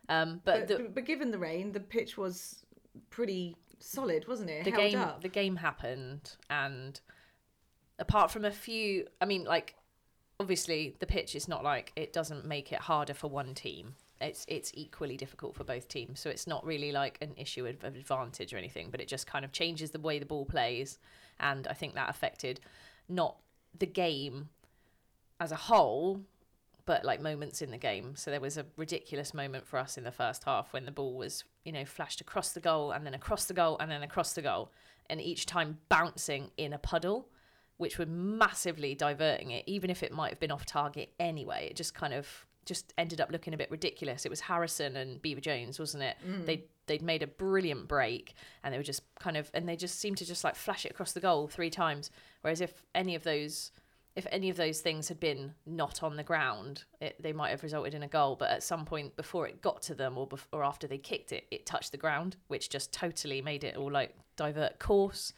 Um, 0.10 0.42
but, 0.44 0.68
But, 0.68 0.78
the, 0.78 0.90
but, 0.90 1.06
given 1.06 1.32
the 1.32 1.38
rain, 1.38 1.72
the 1.72 1.80
pitch 1.80 2.18
was 2.18 2.66
pretty 3.10 3.56
solid, 3.80 4.28
wasn't 4.28 4.50
it? 4.50 4.66
the 4.66 4.72
Held 4.72 4.84
game 4.92 5.00
up. 5.00 5.22
the 5.22 5.30
game 5.30 5.56
happened 5.58 6.36
and 6.50 7.00
apart 8.00 8.32
from 8.32 8.44
a 8.44 8.52
few 8.52 9.06
i 9.22 9.26
mean 9.26 9.44
like 9.44 9.76
obviously 10.40 10.96
the 11.00 11.06
pitch 11.06 11.36
is 11.36 11.48
not 11.48 11.64
like 11.64 11.92
it 11.96 12.12
doesn't 12.12 12.44
make 12.46 12.72
it 12.72 12.80
harder 12.80 13.14
for 13.14 13.28
one 13.28 13.54
team 13.54 13.94
it's 14.24 14.46
it's 14.48 14.72
equally 14.74 15.18
difficult 15.18 15.56
for 15.56 15.64
both 15.64 15.88
teams. 15.88 16.20
So 16.20 16.30
it's 16.30 16.48
not 16.48 16.66
really 16.66 16.92
like 16.92 17.18
an 17.22 17.34
issue 17.38 17.66
of 17.66 17.84
advantage 17.84 18.54
or 18.54 18.58
anything, 18.58 18.90
but 18.90 19.02
it 19.02 19.08
just 19.08 19.28
kind 19.28 19.46
of 19.46 19.52
changes 19.52 19.92
the 19.92 20.00
way 20.00 20.20
the 20.20 20.26
ball 20.26 20.46
plays, 20.46 20.98
and 21.40 21.68
I 21.68 21.74
think 21.74 21.96
that 21.96 22.10
affected 22.10 22.60
not 23.10 23.38
the 23.78 23.86
game 23.86 24.50
as 25.40 25.52
a 25.52 25.56
whole, 25.56 26.22
but 26.86 27.06
like 27.06 27.22
moments 27.22 27.62
in 27.62 27.72
the 27.72 27.78
game. 27.78 28.16
So 28.16 28.32
there 28.32 28.42
was 28.42 28.58
a 28.58 28.66
ridiculous 28.76 29.34
moment 29.34 29.66
for 29.66 29.78
us 29.78 29.98
in 29.98 30.04
the 30.04 30.12
first 30.12 30.44
half 30.44 30.74
when 30.74 30.86
the 30.86 30.92
ball 30.92 31.16
was, 31.16 31.44
you 31.64 31.72
know, 31.72 31.86
flashed 31.86 32.22
across 32.22 32.52
the 32.52 32.60
goal 32.60 32.92
and 32.92 33.06
then 33.06 33.14
across 33.14 33.46
the 33.46 33.54
goal 33.54 33.78
and 33.80 33.90
then 33.90 34.04
across 34.04 34.34
the 34.34 34.42
goal, 34.42 34.72
and 35.10 35.22
each 35.22 35.46
time 35.46 35.80
bouncing 35.90 36.52
in 36.58 36.74
a 36.74 36.78
puddle, 36.78 37.30
which 37.78 37.98
were 37.98 38.06
massively 38.06 38.96
diverting 38.96 39.52
it, 39.52 39.64
even 39.68 39.90
if 39.90 40.04
it 40.04 40.12
might 40.12 40.30
have 40.30 40.40
been 40.40 40.52
off 40.52 40.66
target 40.66 41.14
anyway. 41.20 41.68
It 41.70 41.76
just 41.76 41.94
kind 41.94 42.14
of 42.14 42.46
just 42.66 42.94
ended 42.98 43.20
up 43.20 43.32
looking 43.32 43.54
a 43.54 43.58
bit 43.58 43.70
ridiculous. 43.70 44.26
It 44.26 44.30
was 44.30 44.42
Harrison 44.42 44.96
and 44.96 45.22
Beaver 45.22 45.42
Jones, 45.42 45.80
wasn't 45.80 46.04
it? 46.04 46.18
Mm. 46.28 46.46
They 46.46 46.66
they'd 46.86 47.02
made 47.02 47.24
a 47.24 47.28
brilliant 47.28 47.88
break 47.88 48.34
and 48.62 48.74
they 48.74 48.78
were 48.78 48.84
just 48.84 49.02
kind 49.20 49.38
of 49.38 49.50
and 49.54 49.68
they 49.68 49.76
just 49.76 50.00
seemed 50.00 50.18
to 50.18 50.26
just 50.26 50.44
like 50.44 50.56
flash 50.56 50.86
it 50.86 50.92
across 50.92 51.14
the 51.14 51.20
goal 51.20 51.48
three 51.48 51.70
times. 51.70 52.12
Whereas 52.42 52.62
if 52.62 52.84
any 52.94 53.16
of 53.16 53.24
those 53.24 53.72
if 54.16 54.28
any 54.32 54.50
of 54.50 54.58
those 54.58 54.80
things 54.80 55.08
had 55.08 55.20
been 55.20 55.54
not 55.66 56.04
on 56.04 56.16
the 56.18 56.24
ground, 56.24 56.84
it, 57.02 57.16
they 57.22 57.34
might 57.34 57.50
have 57.50 57.64
resulted 57.64 57.94
in 57.94 58.04
a 58.04 58.08
goal. 58.08 58.36
But 58.36 58.52
at 58.52 58.64
some 58.64 58.86
point 58.86 59.16
before 59.16 59.48
it 59.48 59.62
got 59.62 59.82
to 59.84 59.96
them 59.96 60.18
or 60.18 60.28
bef- 60.28 60.48
or 60.52 60.64
after 60.64 60.88
they 60.88 61.00
kicked 61.00 61.32
it, 61.32 61.46
it 61.50 61.66
touched 61.66 61.92
the 61.92 61.98
ground, 61.98 62.36
which 62.48 62.70
just 62.70 62.94
totally 62.94 63.42
made 63.42 63.64
it 63.64 63.76
all 63.76 63.92
like 63.92 64.16
divert 64.36 64.78
course. 64.80 65.34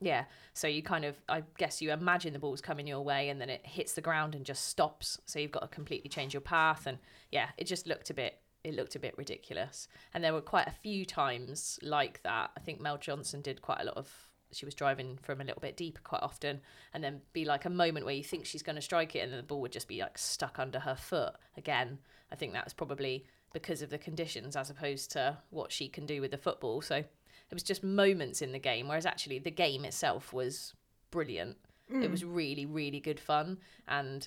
Yeah. 0.00 0.24
So 0.54 0.66
you 0.66 0.82
kind 0.82 1.04
of, 1.04 1.16
I 1.28 1.42
guess 1.56 1.80
you 1.80 1.92
imagine 1.92 2.32
the 2.32 2.38
ball's 2.38 2.60
coming 2.60 2.86
your 2.86 3.00
way 3.00 3.28
and 3.28 3.40
then 3.40 3.48
it 3.48 3.64
hits 3.64 3.94
the 3.94 4.00
ground 4.02 4.34
and 4.34 4.44
just 4.44 4.68
stops. 4.68 5.18
So 5.24 5.38
you've 5.38 5.52
got 5.52 5.62
to 5.62 5.68
completely 5.68 6.10
change 6.10 6.34
your 6.34 6.42
path. 6.42 6.86
And 6.86 6.98
yeah, 7.30 7.48
it 7.56 7.66
just 7.66 7.86
looked 7.86 8.10
a 8.10 8.14
bit, 8.14 8.38
it 8.62 8.74
looked 8.74 8.96
a 8.96 8.98
bit 8.98 9.16
ridiculous. 9.16 9.88
And 10.12 10.22
there 10.22 10.34
were 10.34 10.42
quite 10.42 10.66
a 10.66 10.72
few 10.72 11.06
times 11.06 11.78
like 11.80 12.22
that. 12.24 12.50
I 12.56 12.60
think 12.60 12.80
Mel 12.80 12.98
Johnson 12.98 13.40
did 13.40 13.62
quite 13.62 13.80
a 13.80 13.84
lot 13.84 13.96
of, 13.96 14.25
she 14.56 14.64
was 14.64 14.74
driving 14.74 15.18
from 15.22 15.40
a 15.40 15.44
little 15.44 15.60
bit 15.60 15.76
deeper 15.76 16.00
quite 16.02 16.22
often 16.22 16.60
and 16.94 17.04
then 17.04 17.20
be 17.32 17.44
like 17.44 17.64
a 17.66 17.70
moment 17.70 18.06
where 18.06 18.14
you 18.14 18.24
think 18.24 18.46
she's 18.46 18.62
going 18.62 18.76
to 18.76 18.82
strike 18.82 19.14
it 19.14 19.20
and 19.20 19.30
then 19.30 19.36
the 19.36 19.42
ball 19.42 19.60
would 19.60 19.72
just 19.72 19.88
be 19.88 20.00
like 20.00 20.16
stuck 20.16 20.58
under 20.58 20.80
her 20.80 20.96
foot 20.96 21.34
again. 21.56 21.98
I 22.32 22.36
think 22.36 22.54
that 22.54 22.64
was 22.64 22.72
probably 22.72 23.26
because 23.52 23.82
of 23.82 23.90
the 23.90 23.98
conditions 23.98 24.56
as 24.56 24.70
opposed 24.70 25.12
to 25.12 25.36
what 25.50 25.70
she 25.70 25.88
can 25.88 26.06
do 26.06 26.20
with 26.20 26.30
the 26.30 26.38
football. 26.38 26.80
So 26.80 26.96
it 26.96 27.54
was 27.54 27.62
just 27.62 27.84
moments 27.84 28.42
in 28.42 28.52
the 28.52 28.58
game, 28.58 28.88
whereas 28.88 29.06
actually 29.06 29.38
the 29.38 29.50
game 29.50 29.84
itself 29.84 30.32
was 30.32 30.74
brilliant. 31.10 31.56
It 31.88 31.94
mm. 31.94 32.10
was 32.10 32.24
really, 32.24 32.66
really 32.66 32.98
good 32.98 33.20
fun. 33.20 33.58
And, 33.86 34.26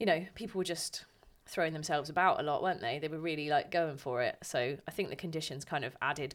you 0.00 0.06
know, 0.06 0.24
people 0.34 0.58
were 0.58 0.64
just 0.64 1.04
throwing 1.46 1.72
themselves 1.72 2.10
about 2.10 2.40
a 2.40 2.42
lot, 2.42 2.62
weren't 2.62 2.80
they? 2.80 2.98
They 2.98 3.08
were 3.08 3.20
really 3.20 3.48
like 3.48 3.70
going 3.70 3.98
for 3.98 4.22
it. 4.22 4.36
So 4.42 4.76
I 4.86 4.90
think 4.90 5.10
the 5.10 5.16
conditions 5.16 5.64
kind 5.64 5.84
of 5.84 5.96
added 6.02 6.34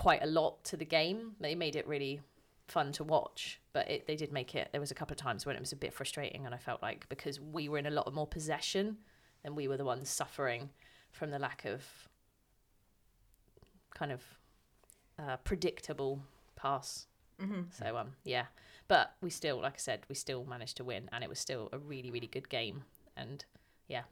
quite 0.00 0.22
a 0.22 0.26
lot 0.26 0.64
to 0.64 0.78
the 0.78 0.84
game. 0.86 1.32
They 1.40 1.54
made 1.54 1.76
it 1.76 1.86
really 1.86 2.22
fun 2.68 2.90
to 2.92 3.04
watch, 3.04 3.60
but 3.74 3.86
it, 3.90 4.06
they 4.06 4.16
did 4.16 4.32
make 4.32 4.54
it. 4.54 4.70
There 4.72 4.80
was 4.80 4.90
a 4.90 4.94
couple 4.94 5.12
of 5.12 5.18
times 5.18 5.44
when 5.44 5.56
it 5.56 5.60
was 5.60 5.72
a 5.72 5.76
bit 5.76 5.92
frustrating, 5.92 6.46
and 6.46 6.54
I 6.54 6.58
felt 6.58 6.80
like 6.82 7.06
because 7.10 7.38
we 7.38 7.68
were 7.68 7.76
in 7.76 7.84
a 7.84 7.90
lot 7.90 8.12
more 8.14 8.26
possession, 8.26 8.96
and 9.44 9.54
we 9.54 9.68
were 9.68 9.76
the 9.76 9.84
ones 9.84 10.08
suffering 10.08 10.70
from 11.12 11.30
the 11.30 11.38
lack 11.38 11.66
of 11.66 11.82
kind 13.94 14.10
of 14.10 14.22
uh, 15.18 15.36
predictable 15.44 16.22
pass. 16.56 17.06
Mm-hmm. 17.38 17.64
So 17.70 17.98
um, 17.98 18.12
yeah, 18.24 18.46
but 18.88 19.12
we 19.20 19.28
still, 19.28 19.60
like 19.60 19.74
I 19.74 19.78
said, 19.78 20.00
we 20.08 20.14
still 20.14 20.46
managed 20.46 20.78
to 20.78 20.84
win, 20.84 21.10
and 21.12 21.22
it 21.22 21.28
was 21.28 21.38
still 21.38 21.68
a 21.74 21.78
really, 21.78 22.10
really 22.10 22.26
good 22.26 22.48
game. 22.48 22.84
And 23.18 23.44
yeah, 23.86 24.04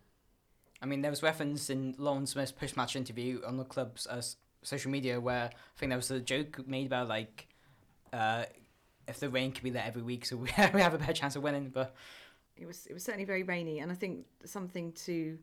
I 0.83 0.87
mean, 0.87 1.00
there 1.00 1.11
was 1.11 1.23
reference 1.23 1.71
in 1.71 1.95
Lauren 1.97 2.26
Smith's 2.26 2.52
post-match 2.52 2.95
interview 2.95 3.40
on 3.47 3.57
the 3.57 3.64
club's 3.64 4.07
uh, 4.07 4.16
s- 4.18 4.37
social 4.62 4.91
media 4.91 5.21
where 5.21 5.45
I 5.47 5.79
think 5.79 5.91
there 5.91 5.99
was 5.99 6.11
a 6.11 6.21
joke 6.21 6.67
made 6.67 6.87
about 6.87 7.09
like, 7.09 7.47
uh, 8.12 8.45
if 9.07 9.21
the 9.21 9.29
rain 9.31 9.53
could 9.53 9.62
be 9.65 9.71
there 9.71 9.85
every 9.87 10.03
week, 10.03 10.25
so 10.27 10.37
we 10.37 10.49
we 10.75 10.81
have 10.81 10.95
a 10.95 10.99
better 10.99 11.12
chance 11.12 11.37
of 11.37 11.43
winning. 11.43 11.71
But 11.71 11.95
It 12.57 12.67
was 12.67 12.87
it 12.87 12.93
was 12.95 13.03
certainly 13.05 13.25
very 13.25 13.43
rainy, 13.43 13.79
and 13.81 13.91
I 13.91 13.95
think 13.95 14.27
something 14.45 14.93
to 15.05 15.38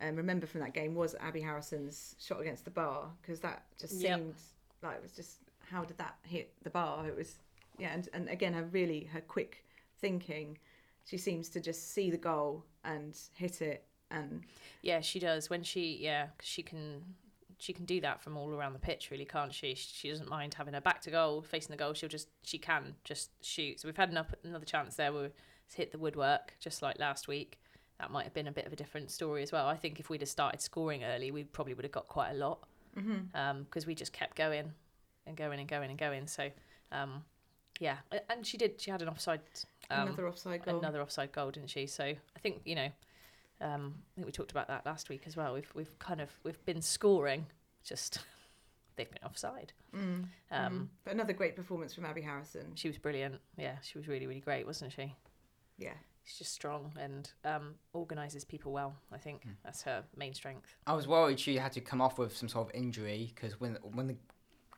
um, 0.00 0.16
remember 0.16 0.46
from 0.46 0.60
that 0.60 0.74
game 0.74 0.94
was 0.94 1.14
Abi 1.20 1.40
Harrison's 1.40 2.16
shot 2.18 2.40
against 2.40 2.64
the 2.64 2.70
bar 2.70 3.08
because 3.22 3.40
that 3.40 3.64
just 3.78 3.94
Yep. 3.94 4.18
seemed 4.18 4.34
like 4.82 4.96
it 4.96 5.02
was 5.02 5.12
just 5.12 5.38
how 5.70 5.84
did 5.84 5.98
that 5.98 6.16
hit 6.22 6.52
the 6.62 6.70
bar? 6.70 7.06
It 7.06 7.16
was 7.16 7.36
yeah, 7.78 7.92
and, 7.92 8.08
and 8.12 8.28
again 8.28 8.54
her 8.54 8.64
really 8.64 9.04
her 9.12 9.20
quick 9.20 9.64
thinking. 10.00 10.58
She 11.04 11.18
seems 11.18 11.48
to 11.50 11.60
just 11.60 11.92
see 11.92 12.10
the 12.10 12.16
goal 12.16 12.64
and 12.84 13.16
hit 13.34 13.62
it, 13.62 13.84
and 14.10 14.42
yeah, 14.82 15.00
she 15.00 15.20
does 15.20 15.48
when 15.48 15.62
she 15.62 15.98
yeah 16.00 16.28
she 16.42 16.62
can 16.62 17.02
she 17.58 17.72
can 17.72 17.84
do 17.84 18.00
that 18.02 18.22
from 18.22 18.36
all 18.36 18.50
around 18.50 18.74
the 18.74 18.78
pitch, 18.78 19.10
really, 19.10 19.24
can't 19.24 19.52
she? 19.52 19.74
She 19.74 20.10
doesn't 20.10 20.28
mind 20.28 20.54
having 20.54 20.74
her 20.74 20.80
back 20.80 21.00
to 21.02 21.10
goal, 21.10 21.42
facing 21.42 21.70
the 21.70 21.76
goal. 21.76 21.94
She'll 21.94 22.08
just 22.08 22.28
she 22.42 22.58
can 22.58 22.94
just 23.04 23.30
shoot. 23.44 23.80
So 23.80 23.88
we've 23.88 23.96
had 23.96 24.10
enough, 24.10 24.34
another 24.44 24.64
chance 24.64 24.96
there 24.96 25.12
where 25.12 25.30
it's 25.66 25.74
hit 25.74 25.92
the 25.92 25.98
woodwork, 25.98 26.54
just 26.60 26.82
like 26.82 26.98
last 26.98 27.28
week. 27.28 27.58
That 27.98 28.10
might 28.10 28.24
have 28.24 28.34
been 28.34 28.46
a 28.46 28.52
bit 28.52 28.66
of 28.66 28.72
a 28.74 28.76
different 28.76 29.10
story 29.10 29.42
as 29.42 29.52
well. 29.52 29.66
I 29.66 29.76
think 29.76 29.98
if 29.98 30.10
we'd 30.10 30.20
have 30.20 30.28
started 30.28 30.60
scoring 30.60 31.02
early, 31.02 31.30
we 31.30 31.44
probably 31.44 31.72
would 31.72 31.84
have 31.84 31.92
got 31.92 32.08
quite 32.08 32.30
a 32.30 32.34
lot 32.34 32.58
because 33.64 33.86
we 33.86 33.94
just 33.94 34.12
kept 34.12 34.36
going 34.36 34.72
and 35.26 35.36
going 35.36 35.58
and 35.58 35.68
going 35.68 35.88
and 35.88 35.98
going. 35.98 36.26
So 36.26 36.50
um, 36.92 37.24
yeah, 37.80 37.96
and 38.30 38.46
she 38.46 38.56
did. 38.56 38.80
She 38.80 38.90
had 38.90 39.02
an 39.02 39.08
offside. 39.08 39.40
Um, 39.90 40.08
another 40.08 40.28
offside 40.28 40.64
goal. 40.64 40.78
another 40.78 41.00
offside 41.00 41.32
goal, 41.32 41.50
didn't 41.50 41.70
she? 41.70 41.86
So 41.86 42.04
I 42.04 42.38
think 42.42 42.60
you 42.64 42.74
know, 42.74 42.88
um, 43.60 43.94
I 43.96 44.14
think 44.16 44.26
we 44.26 44.32
talked 44.32 44.50
about 44.50 44.68
that 44.68 44.84
last 44.86 45.08
week 45.08 45.22
as 45.26 45.36
well. 45.36 45.54
We've 45.54 45.70
we've 45.74 45.98
kind 45.98 46.20
of 46.20 46.30
we've 46.44 46.64
been 46.66 46.82
scoring, 46.82 47.46
just 47.84 48.18
they've 48.96 49.10
been 49.10 49.24
offside. 49.24 49.72
Mm, 49.94 50.24
Um, 50.50 50.72
mm. 50.72 50.88
But 51.04 51.14
another 51.14 51.32
great 51.32 51.56
performance 51.56 51.94
from 51.94 52.04
Abi 52.04 52.22
Harrison. 52.22 52.72
She 52.74 52.88
was 52.88 52.98
brilliant. 52.98 53.36
Yeah, 53.56 53.76
she 53.82 53.98
was 53.98 54.08
really 54.08 54.26
really 54.26 54.40
great, 54.40 54.66
wasn't 54.66 54.92
she? 54.92 55.14
Yeah, 55.78 55.94
She's 56.24 56.38
just 56.38 56.52
strong 56.54 56.92
and 56.98 57.30
um, 57.44 57.74
organises 57.92 58.44
people 58.44 58.72
well. 58.72 58.96
I 59.12 59.18
think 59.18 59.46
that's 59.64 59.82
her 59.82 60.02
main 60.16 60.34
strength. 60.34 60.74
I 60.86 60.94
was 60.94 61.06
worried 61.06 61.38
she 61.38 61.56
had 61.56 61.72
to 61.72 61.80
come 61.80 62.00
off 62.00 62.18
with 62.18 62.36
some 62.36 62.48
sort 62.48 62.68
of 62.68 62.74
injury 62.74 63.32
because 63.34 63.60
when 63.60 63.74
when 63.94 64.06
the 64.08 64.16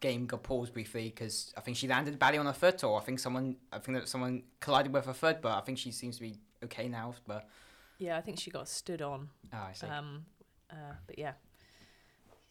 game 0.00 0.26
got 0.26 0.42
paused 0.42 0.73
briefly 0.73 1.04
because 1.08 1.52
I 1.56 1.61
think 1.61 1.76
she 1.76 1.88
landed 1.88 2.18
badly 2.18 2.38
on 2.38 2.47
her 2.47 2.52
foot 2.52 2.85
or 2.85 3.00
I 3.00 3.02
think 3.02 3.18
someone 3.18 3.56
I 3.73 3.78
think 3.78 3.99
that 3.99 4.08
someone 4.08 4.42
collided 4.61 4.92
with 4.92 5.06
her 5.06 5.14
foot, 5.14 5.40
but 5.40 5.52
I 5.56 5.61
think 5.62 5.78
she 5.78 5.90
seems 5.90 6.16
to 6.16 6.23
be 6.23 6.37
okay 6.64 6.88
now. 6.88 7.14
But 7.26 7.49
Yeah, 7.98 8.16
I 8.16 8.20
think 8.20 8.38
she 8.38 8.50
got 8.50 8.68
stood 8.68 9.02
on. 9.02 9.28
oh, 9.52 9.56
I 9.56 9.72
see. 9.72 9.86
Um, 9.86 10.24
uh, 10.70 10.94
but 11.06 11.18
yeah, 11.18 11.32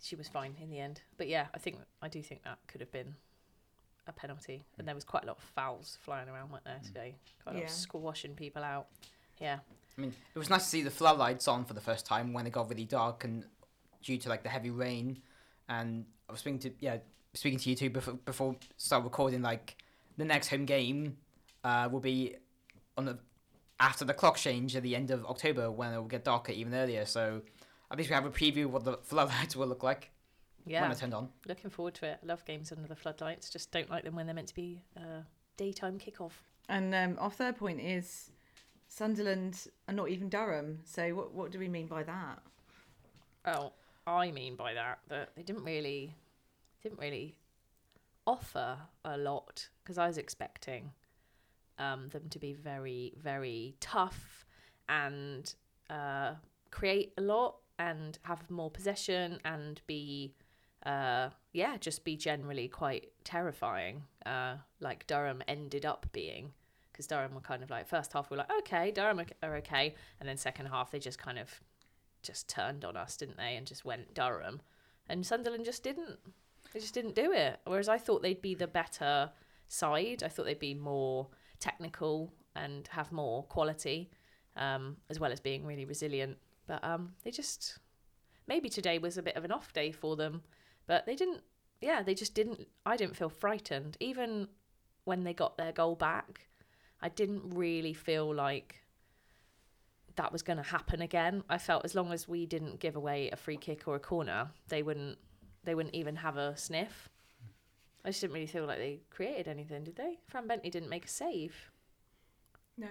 she 0.01 0.15
was 0.15 0.27
fine 0.27 0.55
in 0.61 0.69
the 0.69 0.79
end. 0.79 1.01
But 1.17 1.27
yeah, 1.27 1.47
I 1.53 1.57
think 1.57 1.77
I 2.01 2.07
do 2.07 2.21
think 2.21 2.43
that 2.43 2.59
could 2.67 2.81
have 2.81 2.91
been 2.91 3.15
a 4.07 4.11
penalty. 4.11 4.65
And 4.77 4.87
there 4.87 4.95
was 4.95 5.03
quite 5.03 5.23
a 5.23 5.27
lot 5.27 5.37
of 5.37 5.43
fouls 5.43 5.97
flying 6.01 6.29
around, 6.29 6.51
weren't 6.51 6.65
there 6.65 6.81
today? 6.83 7.15
Quite 7.43 7.55
a 7.55 7.57
lot 7.59 7.63
of 7.65 7.69
squashing 7.69 8.35
people 8.35 8.63
out. 8.63 8.87
Yeah, 9.39 9.59
I 9.97 10.01
mean, 10.01 10.13
it 10.35 10.39
was 10.39 10.49
nice 10.49 10.63
to 10.63 10.69
see 10.69 10.81
the 10.83 10.91
floodlights 10.91 11.47
on 11.47 11.65
for 11.65 11.73
the 11.73 11.81
first 11.81 12.05
time 12.05 12.33
when 12.33 12.45
it 12.45 12.51
got 12.51 12.69
really 12.69 12.85
dark 12.85 13.23
and 13.23 13.45
due 14.03 14.17
to 14.17 14.29
like 14.29 14.43
the 14.43 14.49
heavy 14.49 14.69
rain. 14.69 15.21
And 15.69 16.05
I 16.29 16.31
was 16.31 16.41
speaking 16.41 16.59
to 16.59 16.71
yeah, 16.79 16.97
speaking 17.33 17.59
to 17.59 17.69
you 17.69 17.75
two 17.75 17.89
before 17.89 18.13
before 18.13 18.55
start 18.77 19.03
recording. 19.03 19.41
Like 19.41 19.77
the 20.17 20.25
next 20.25 20.49
home 20.49 20.65
game 20.65 21.17
uh, 21.63 21.89
will 21.91 21.99
be 21.99 22.35
on 22.95 23.05
the 23.05 23.17
after 23.79 24.05
the 24.05 24.13
clock 24.13 24.37
change 24.37 24.75
at 24.75 24.83
the 24.83 24.95
end 24.95 25.11
of 25.11 25.25
October 25.25 25.71
when 25.71 25.93
it 25.93 25.97
will 25.97 26.05
get 26.05 26.23
darker 26.23 26.51
even 26.51 26.73
earlier. 26.73 27.05
So 27.05 27.41
at 27.91 27.97
least 27.97 28.09
we 28.09 28.15
have 28.15 28.25
a 28.25 28.29
preview 28.31 28.65
of 28.65 28.73
what 28.73 28.83
the 28.83 28.97
floodlights 29.03 29.55
will 29.55 29.67
look 29.67 29.83
like 29.83 30.11
when 30.63 30.73
yeah. 30.73 30.87
they're 30.87 30.95
turned 30.95 31.13
on. 31.13 31.29
Looking 31.47 31.69
forward 31.69 31.93
to 31.95 32.07
it. 32.07 32.19
Love 32.23 32.43
games 32.45 32.71
under 32.71 32.87
the 32.87 32.95
floodlights. 32.95 33.49
Just 33.49 33.71
don't 33.71 33.89
like 33.89 34.03
them 34.03 34.15
when 34.15 34.25
they're 34.25 34.35
meant 34.35 34.49
to 34.49 34.55
be 34.55 34.81
uh, 34.97 35.21
daytime 35.57 35.99
kickoff. 35.99 36.33
and 36.69 36.93
um, 36.93 37.17
our 37.19 37.31
third 37.31 37.57
point 37.57 37.79
is 37.79 38.31
Sunderland 38.87 39.67
and 39.87 39.97
not 39.97 40.09
even 40.09 40.29
Durham. 40.29 40.79
So 40.85 41.09
what 41.15 41.33
what 41.33 41.51
do 41.51 41.59
we 41.59 41.67
mean 41.67 41.87
by 41.87 42.03
that? 42.03 42.39
Oh, 43.45 43.73
I 44.05 44.31
mean 44.31 44.55
by 44.55 44.73
that 44.73 44.99
that 45.09 45.29
they 45.35 45.43
didn't 45.43 45.63
really, 45.63 46.15
didn't 46.81 46.99
really 46.99 47.37
offer 48.25 48.77
a 49.05 49.17
lot 49.17 49.69
because 49.83 49.97
I 49.97 50.07
was 50.07 50.17
expecting 50.17 50.91
um, 51.79 52.09
them 52.09 52.29
to 52.29 52.39
be 52.39 52.53
very, 52.53 53.13
very 53.21 53.75
tough 53.79 54.45
and 54.89 55.53
uh, 55.89 56.33
create 56.71 57.13
a 57.17 57.21
lot 57.21 57.57
and 57.79 58.17
have 58.23 58.49
more 58.49 58.71
possession 58.71 59.39
and 59.45 59.81
be, 59.87 60.33
uh, 60.85 61.29
yeah, 61.53 61.77
just 61.77 62.03
be 62.03 62.15
generally 62.15 62.67
quite 62.67 63.11
terrifying, 63.23 64.03
uh, 64.25 64.55
like 64.79 65.05
Durham 65.07 65.41
ended 65.47 65.85
up 65.85 66.07
being. 66.11 66.53
Because 66.91 67.07
Durham 67.07 67.35
were 67.35 67.41
kind 67.41 67.61
of 67.61 67.69
like 67.69 67.87
first 67.87 68.11
half 68.13 68.31
we 68.31 68.35
were 68.37 68.39
like 68.39 68.51
okay 68.57 68.89
Durham 68.89 69.19
are- 69.19 69.47
are 69.47 69.57
okay 69.57 69.93
and 70.19 70.27
then 70.27 70.35
second 70.35 70.65
half 70.65 70.89
they 70.89 70.97
just 70.97 71.19
kind 71.19 71.37
of 71.37 71.61
just 72.23 72.47
turned 72.47 72.83
on 72.83 72.97
us, 72.97 73.17
didn't 73.17 73.37
they? 73.37 73.55
And 73.55 73.65
just 73.65 73.85
went 73.85 74.13
Durham. 74.13 74.61
And 75.09 75.25
Sunderland 75.25 75.65
just 75.65 75.83
didn't. 75.83 76.19
They 76.73 76.79
just 76.79 76.93
didn't 76.93 77.15
do 77.15 77.31
it. 77.31 77.59
Whereas 77.65 77.89
I 77.89 77.97
thought 77.97 78.21
they'd 78.21 78.41
be 78.41 78.55
the 78.55 78.67
better 78.67 79.31
side. 79.67 80.23
I 80.23 80.27
thought 80.27 80.45
they'd 80.45 80.59
be 80.59 80.73
more 80.73 81.27
technical 81.59 82.33
and 82.55 82.87
have 82.89 83.11
more 83.11 83.43
quality, 83.43 84.09
um, 84.55 84.97
as 85.09 85.19
well 85.19 85.31
as 85.31 85.39
being 85.39 85.65
really 85.65 85.85
resilient. 85.85 86.37
But 86.67 86.83
um, 86.83 87.13
they 87.23 87.31
just 87.31 87.79
maybe 88.47 88.69
today 88.69 88.97
was 88.97 89.17
a 89.17 89.23
bit 89.23 89.35
of 89.35 89.45
an 89.45 89.51
off 89.51 89.73
day 89.73 89.91
for 89.91 90.15
them, 90.15 90.41
but 90.87 91.05
they 91.05 91.15
didn't. 91.15 91.41
Yeah, 91.81 92.01
they 92.01 92.15
just 92.15 92.33
didn't. 92.33 92.67
I 92.85 92.97
didn't 92.97 93.15
feel 93.15 93.29
frightened, 93.29 93.97
even 93.99 94.47
when 95.05 95.23
they 95.23 95.33
got 95.33 95.57
their 95.57 95.71
goal 95.71 95.95
back. 95.95 96.47
I 97.01 97.09
didn't 97.09 97.51
really 97.53 97.93
feel 97.93 98.33
like 98.33 98.83
that 100.15 100.33
was 100.33 100.41
going 100.41 100.57
to 100.57 100.63
happen 100.63 101.01
again. 101.01 101.43
I 101.47 101.59
felt 101.59 101.85
as 101.85 101.93
long 101.93 102.11
as 102.11 102.27
we 102.27 102.47
didn't 102.47 102.79
give 102.79 102.95
away 102.95 103.29
a 103.29 103.35
free 103.35 103.57
kick 103.57 103.87
or 103.87 103.95
a 103.95 103.99
corner, 103.99 104.49
they 104.67 104.83
wouldn't. 104.83 105.17
They 105.63 105.75
wouldn't 105.75 105.95
even 105.95 106.15
have 106.17 106.37
a 106.37 106.55
sniff. 106.57 107.09
I 108.07 108.11
just 108.11 108.21
didn't 108.21 108.35
really 108.35 108.47
feel 108.47 108.65
like 108.65 108.77
they 108.77 109.01
created 109.09 109.49
anything, 109.49 109.83
did 109.83 109.97
they? 109.97 110.17
Fran 110.27 110.47
Bentley 110.47 110.69
didn't 110.69 110.87
make 110.87 111.03
a 111.03 111.09
save. 111.09 111.53
No. 112.77 112.87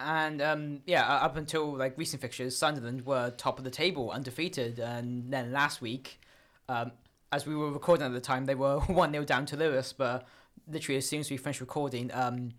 And 0.00 0.42
um, 0.42 0.80
yeah, 0.86 1.06
uh, 1.06 1.18
up 1.24 1.36
until 1.36 1.76
like 1.76 1.96
recent 1.96 2.20
fixtures, 2.20 2.56
Sunderland 2.56 3.06
were 3.06 3.30
top 3.30 3.58
of 3.58 3.64
the 3.64 3.70
table, 3.70 4.10
undefeated, 4.10 4.80
and 4.80 5.32
then 5.32 5.52
last 5.52 5.80
week, 5.80 6.20
um, 6.68 6.90
as 7.30 7.46
we 7.46 7.54
were 7.54 7.70
recording 7.70 8.06
at 8.06 8.12
the 8.12 8.20
time, 8.20 8.46
they 8.46 8.56
were 8.56 8.80
one 8.88 9.12
0 9.12 9.24
down 9.24 9.46
to 9.46 9.56
Lewes. 9.56 9.92
But 9.92 10.26
literally, 10.66 10.98
as 10.98 11.08
soon 11.08 11.20
as 11.20 11.30
we 11.30 11.36
finished 11.36 11.60
recording, 11.60 12.10
um, 12.12 12.54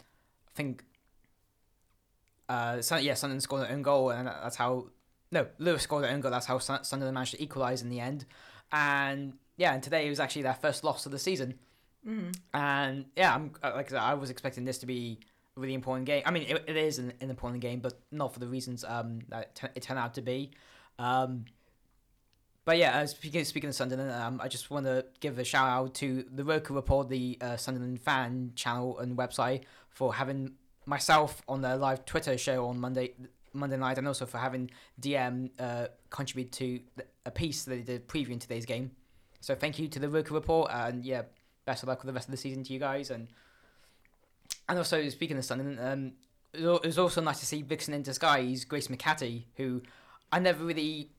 I 0.48 0.52
think, 0.56 0.86
uh, 2.48 2.82
Sun- 2.82 3.04
yeah, 3.04 3.16
Sunderland 3.16 3.44
scored 3.44 3.68
an 3.68 3.74
own 3.74 3.82
goal, 3.82 4.12
and 4.12 4.28
that's 4.28 4.56
how. 4.56 4.86
No, 5.30 5.46
Lewes 5.58 5.82
scored 5.82 6.06
an 6.06 6.14
own 6.14 6.22
goal. 6.22 6.32
That's 6.32 6.46
how 6.46 6.58
Sun- 6.60 6.86
Sunderland 6.86 7.16
managed 7.16 7.32
to 7.32 7.44
equalise 7.44 7.82
in 7.82 7.90
the 7.90 8.00
end. 8.00 8.26
And 8.72 9.34
yeah, 9.60 9.74
and 9.74 9.84
today 9.84 10.10
was 10.10 10.22
actually 10.22 10.44
their 10.44 10.54
first 10.54 10.86
loss 10.86 11.06
of 11.06 11.12
the 11.12 11.20
season. 11.20 11.60
Mm. 12.08 12.34
And 12.54 13.06
yeah, 13.18 13.36
I'm 13.36 13.52
uh, 13.62 13.74
like 13.76 13.88
I, 13.88 13.90
said, 13.90 14.00
I 14.00 14.14
was 14.14 14.30
expecting 14.30 14.64
this 14.64 14.78
to 14.80 14.86
be 14.86 15.20
a 15.58 15.60
really 15.60 15.74
important 15.74 16.06
game. 16.06 16.24
I 16.26 16.32
mean, 16.32 16.44
it, 16.44 16.64
it 16.66 16.78
is 16.78 16.98
an, 16.98 17.12
an 17.20 17.30
important 17.30 17.62
game, 17.62 17.82
but 17.82 18.00
not 18.10 18.34
for 18.34 18.40
the 18.40 18.48
reasons 18.48 18.86
um, 18.86 19.20
that 19.28 19.42
it, 19.42 19.56
t- 19.56 19.68
it 19.76 19.84
turned 19.84 20.00
out 20.00 20.14
to 20.14 20.22
be. 20.22 20.52
Um, 20.98 21.44
but 22.64 22.78
yeah, 22.78 23.00
uh, 23.00 23.06
speaking 23.06 23.44
speaking 23.44 23.68
of 23.68 23.76
Sunderland, 23.76 24.12
um, 24.12 24.40
I 24.42 24.48
just 24.48 24.72
want 24.72 24.86
to 24.86 25.06
give 25.20 25.38
a 25.40 25.44
shout 25.44 25.68
out 25.68 25.94
to 25.96 26.24
the 26.32 26.46
Roker 26.46 26.74
Report, 26.74 27.10
the 27.10 27.38
uh, 27.42 27.58
Sunderland 27.58 28.00
fan 28.00 28.54
channel 28.56 28.98
and 29.00 29.18
website, 29.18 29.64
for 29.90 30.14
having 30.14 30.54
myself 30.86 31.42
on 31.50 31.62
their 31.62 31.76
live 31.76 32.06
Twitter 32.06 32.38
show 32.38 32.66
on 32.68 32.80
Monday 32.80 33.14
Monday 33.52 33.76
night, 33.76 33.98
and 33.98 34.08
also 34.08 34.26
for 34.26 34.38
having 34.38 34.72
DM 35.02 35.50
uh, 35.60 35.88
contribute 36.10 36.54
to 36.54 36.80
a 37.26 37.32
piece 37.32 37.66
that 37.66 37.72
they 37.72 37.82
did 37.82 38.08
previewing 38.08 38.40
today's 38.40 38.66
game. 38.66 38.92
So 39.42 39.56
thank 39.56 39.80
you 39.80 39.88
to 39.88 40.00
the 40.00 40.10
Roker 40.10 40.34
Report, 40.34 40.70
and 40.72 41.04
yeah, 41.06 41.24
best 41.66 41.84
of 41.84 41.90
luck 41.90 42.00
with 42.00 42.08
the 42.08 42.14
rest 42.14 42.28
of 42.28 42.32
the 42.32 42.38
season 42.38 42.64
to 42.64 42.74
you 42.74 42.80
guys. 42.80 43.10
And 43.10 43.28
and 44.68 44.78
also 44.78 45.08
speaking 45.10 45.38
of 45.38 45.46
Sunderland, 45.46 45.80
um, 45.80 46.14
it 46.54 46.86
was 46.86 46.98
also 46.98 47.22
nice 47.22 47.40
to 47.40 47.46
see 47.46 47.62
Vixen 47.62 47.94
in 47.94 48.02
disguise, 48.02 48.66
Grace 48.66 48.88
McCatty, 48.88 49.44
who 49.56 49.82
I 50.32 50.40
never 50.40 50.64
really. 50.64 51.12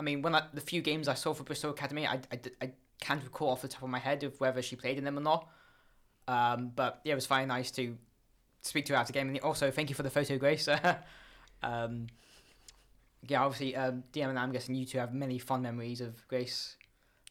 I 0.00 0.04
mean, 0.04 0.22
when 0.22 0.34
I, 0.34 0.42
the 0.54 0.60
few 0.60 0.80
games 0.80 1.08
I 1.08 1.14
saw 1.14 1.34
for 1.34 1.42
Bristol 1.42 1.70
Academy, 1.70 2.06
I, 2.06 2.20
I, 2.30 2.40
I 2.62 2.70
can't 3.00 3.22
recall 3.22 3.50
off 3.50 3.62
the 3.62 3.68
top 3.68 3.82
of 3.82 3.88
my 3.88 3.98
head 3.98 4.22
of 4.22 4.38
whether 4.40 4.62
she 4.62 4.76
played 4.76 4.96
in 4.96 5.04
them 5.04 5.18
or 5.18 5.22
not. 5.22 5.48
Um, 6.28 6.72
but 6.74 7.00
yeah, 7.04 7.12
it 7.12 7.14
was 7.16 7.26
very 7.26 7.46
nice 7.46 7.72
to 7.72 7.96
speak 8.62 8.84
to 8.86 8.92
her 8.92 8.98
after 8.98 9.12
the 9.12 9.18
game. 9.18 9.28
And 9.28 9.40
also, 9.40 9.70
thank 9.70 9.88
you 9.88 9.96
for 9.96 10.04
the 10.04 10.10
photo, 10.10 10.38
Grace. 10.38 10.68
um, 11.62 12.06
yeah, 13.26 13.42
obviously, 13.42 13.74
um, 13.74 14.04
DM 14.12 14.28
and 14.28 14.38
I'm 14.38 14.52
guessing 14.52 14.74
you 14.74 14.84
two 14.84 14.98
have 14.98 15.12
many 15.12 15.38
fond 15.38 15.62
memories 15.62 16.00
of 16.00 16.26
Grace. 16.28 16.76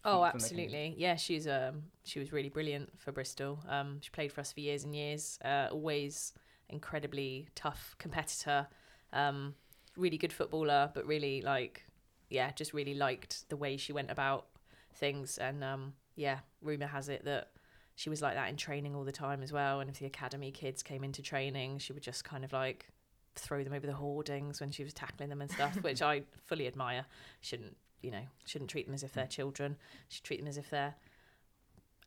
Oh, 0.08 0.24
absolutely. 0.24 0.96
Yeah, 0.98 1.16
she's 1.16 1.48
um 1.48 1.84
she 2.04 2.20
was 2.20 2.32
really 2.32 2.50
brilliant 2.50 2.90
for 3.00 3.12
Bristol. 3.12 3.60
Um, 3.68 4.00
she 4.02 4.10
played 4.10 4.32
for 4.32 4.42
us 4.42 4.54
for 4.54 4.62
years 4.62 4.84
and 4.86 4.96
years. 4.96 5.38
Uh, 5.44 5.68
always 5.72 6.34
incredibly 6.70 7.50
tough 7.56 7.96
competitor. 8.00 8.68
Um, 9.12 9.54
really 9.98 10.18
good 10.18 10.32
footballer, 10.32 10.92
but 10.94 11.06
really 11.06 11.42
like 11.42 11.84
yeah, 12.30 12.52
just 12.52 12.74
really 12.74 12.94
liked 12.94 13.48
the 13.50 13.58
way 13.58 13.78
she 13.78 13.94
went 13.94 14.10
about 14.10 14.48
things. 14.96 15.38
And 15.38 15.64
um, 15.64 15.94
yeah, 16.16 16.40
rumor 16.62 16.88
has 16.88 17.10
it 17.10 17.26
that 17.26 17.50
she 17.96 18.10
was 18.10 18.22
like 18.22 18.36
that 18.36 18.50
in 18.50 18.56
training 18.56 18.96
all 18.96 19.04
the 19.04 19.12
time 19.12 19.44
as 19.44 19.52
well. 19.52 19.82
And 19.82 19.90
if 19.90 20.00
the 20.00 20.06
academy 20.06 20.52
kids 20.52 20.84
came 20.84 21.04
into 21.04 21.22
training, 21.22 21.80
she 21.80 21.94
would 21.94 22.04
just 22.04 22.24
kind 22.24 22.46
of 22.46 22.54
like 22.54 22.88
throw 23.36 23.64
them 23.64 23.74
over 23.74 23.86
the 23.86 23.94
hoardings 23.94 24.60
when 24.62 24.72
she 24.72 24.84
was 24.84 24.93
tackling 24.93 25.30
them 25.30 25.41
and 25.41 25.52
stuff, 25.52 25.76
which 25.82 26.02
I 26.02 26.22
fully 26.46 26.67
admire. 26.67 27.06
Shouldn't 27.41 27.76
you 28.02 28.12
know? 28.12 28.24
Shouldn't 28.46 28.70
treat 28.70 28.86
them 28.86 28.94
as 28.96 29.04
if 29.04 29.14
they're 29.14 29.26
mm. 29.26 29.30
children. 29.30 29.78
Should 30.10 30.24
treat 30.24 30.40
them 30.40 30.48
as 30.48 30.58
if 30.58 30.70
they're 30.70 30.96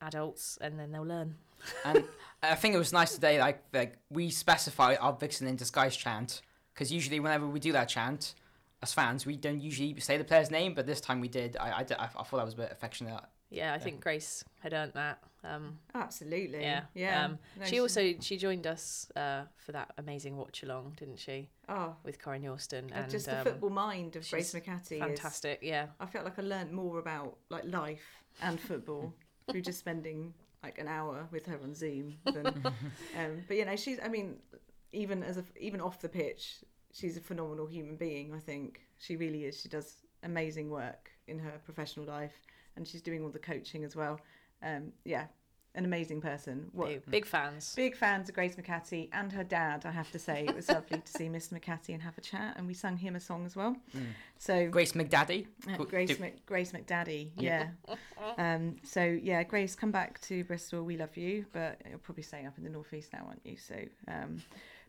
adults, 0.01 0.59
and 0.61 0.79
then 0.79 0.93
they'll 0.93 1.03
learn. 1.03 1.37
and 1.85 2.05
I 2.43 2.55
think 2.55 2.75
it 2.75 2.79
was 2.79 2.93
nice 2.93 3.15
today, 3.15 3.39
like, 3.39 3.63
like 3.73 3.99
we 4.11 4.31
specify 4.31 4.95
our 4.97 5.13
Vixen 5.13 5.47
in 5.47 5.57
disguise 5.57 5.97
chant 5.97 6.43
because 6.73 6.93
usually 6.93 7.21
whenever 7.21 7.47
we 7.47 7.61
do 7.61 7.73
that 7.73 7.89
chant, 7.89 8.35
as 8.83 8.93
fans, 8.93 9.27
we 9.27 9.37
don't 9.37 9.61
usually 9.61 9.99
say 10.01 10.17
the 10.17 10.25
player's 10.25 10.51
name, 10.51 10.75
but 10.75 10.87
this 10.87 11.01
time 11.01 11.21
we 11.21 11.29
did. 11.29 11.57
I, 11.59 11.71
I, 11.71 11.87
I, 11.99 12.05
I 12.05 12.23
thought 12.23 12.39
that 12.39 12.45
was 12.45 12.55
a 12.55 12.59
bit 12.59 12.73
affectionate. 12.73 13.21
Yeah, 13.51 13.75
I 13.75 13.79
think 13.79 14.01
Grace 14.01 14.45
had 14.61 14.73
earned 14.73 14.93
that. 14.95 15.23
Um, 15.43 15.79
Absolutely. 15.95 16.61
yeah, 16.61 16.83
Yeah. 16.95 17.25
Um, 17.25 17.39
No, 17.59 17.65
she 17.65 17.81
also 17.81 18.15
she 18.21 18.37
joined 18.37 18.67
us 18.67 19.11
uh, 19.17 19.43
for 19.57 19.73
that 19.73 19.93
amazing 19.99 20.37
watch 20.37 20.63
along, 20.63 20.97
didn't 20.99 21.19
she, 21.19 21.49
Oh, 21.69 21.97
with 22.05 22.19
Corinne 22.19 22.43
Yorston? 22.43 22.91
And 22.93 23.11
just 23.11 23.27
the 23.27 23.39
um, 23.39 23.45
football 23.45 23.71
mind 23.71 24.17
of 24.17 24.29
Grace 24.29 24.53
she's 24.53 24.61
McCatty 24.61 24.93
is 24.93 24.99
fantastic. 24.99 25.61
Yeah, 25.63 25.87
I 25.99 26.07
felt 26.07 26.25
like 26.25 26.39
I 26.39 26.43
learnt 26.43 26.73
more 26.73 26.99
about 26.99 27.37
like 27.49 27.65
life 27.65 28.23
and 28.43 28.61
football 28.61 29.15
through 29.51 29.63
just 29.63 29.79
spending 29.79 30.35
like 30.63 30.79
an 30.79 30.89
hour 30.89 31.27
with 31.31 31.47
her 31.47 31.59
on 31.63 31.75
Zoom. 31.75 32.17
Than, 32.25 32.47
um, 33.17 33.45
but 33.49 33.57
you 33.57 33.65
know, 33.65 33.77
she's. 33.77 33.99
I 34.03 34.09
mean, 34.09 34.37
even 34.93 35.23
as 35.23 35.39
a 35.39 35.45
even 35.59 35.81
off 35.81 36.01
the 36.01 36.09
pitch, 36.09 36.57
she's 36.93 37.17
a 37.17 37.21
phenomenal 37.21 37.67
human 37.67 37.97
being. 37.97 38.35
I 38.35 38.39
think 38.39 38.81
she 38.99 39.17
really 39.17 39.45
is. 39.45 39.61
She 39.61 39.69
does 39.69 39.97
amazing 40.23 40.69
work 40.69 41.11
in 41.29 41.39
her 41.39 41.53
professional 41.65 42.05
life, 42.07 42.43
and 42.77 42.87
she's 42.87 43.01
doing 43.03 43.23
all 43.23 43.31
the 43.31 43.39
coaching 43.39 43.85
as 43.85 43.97
well. 43.97 44.21
Um, 44.63 44.93
yeah, 45.05 45.27
an 45.75 45.85
amazing 45.85 46.21
person. 46.21 46.69
What 46.73 46.89
big, 46.89 47.11
big 47.11 47.27
fans. 47.27 47.75
Big 47.77 47.97
fans 47.97 48.29
of 48.29 48.35
Grace 48.35 48.57
McCatty 48.57 49.09
and 49.13 49.33
her 49.33 49.45
dad, 49.45 49.87
I 49.87 49.93
have 49.93 50.11
to 50.13 50.19
say. 50.19 50.45
It 50.49 50.55
was 50.57 50.69
lovely 50.77 50.99
to 50.99 51.13
see 51.13 51.29
Mr. 51.29 51.53
McCatty 51.61 51.91
and 51.95 52.03
have 52.03 52.19
a 52.19 52.21
chat, 52.21 52.55
and 52.57 52.67
we 52.67 52.75
sung 52.75 52.97
him 52.97 53.15
a 53.15 53.21
song 53.21 53.47
as 53.47 53.55
well. 53.55 53.77
So 54.39 54.69
Grace 54.69 54.93
McDaddy. 54.93 55.47
uh, 55.69 55.77
Grace, 55.85 56.09
Do- 56.17 56.17
Mc, 56.23 56.45
Grace 56.45 56.73
McDaddy, 56.73 57.31
yeah. 57.37 57.69
um, 58.37 58.77
so 58.83 59.03
yeah, 59.05 59.43
Grace, 59.45 59.75
come 59.77 59.93
back 59.93 60.21
to 60.23 60.43
Bristol. 60.45 60.83
We 60.83 60.97
love 60.97 61.17
you, 61.17 61.47
but 61.53 61.81
you're 61.89 61.99
probably 61.99 62.25
staying 62.25 62.47
up 62.47 62.59
in 62.59 62.65
the 62.65 62.71
northeast 62.71 63.13
now, 63.13 63.25
aren't 63.29 63.45
you? 63.47 63.57
So, 63.57 63.77
um, 64.09 64.43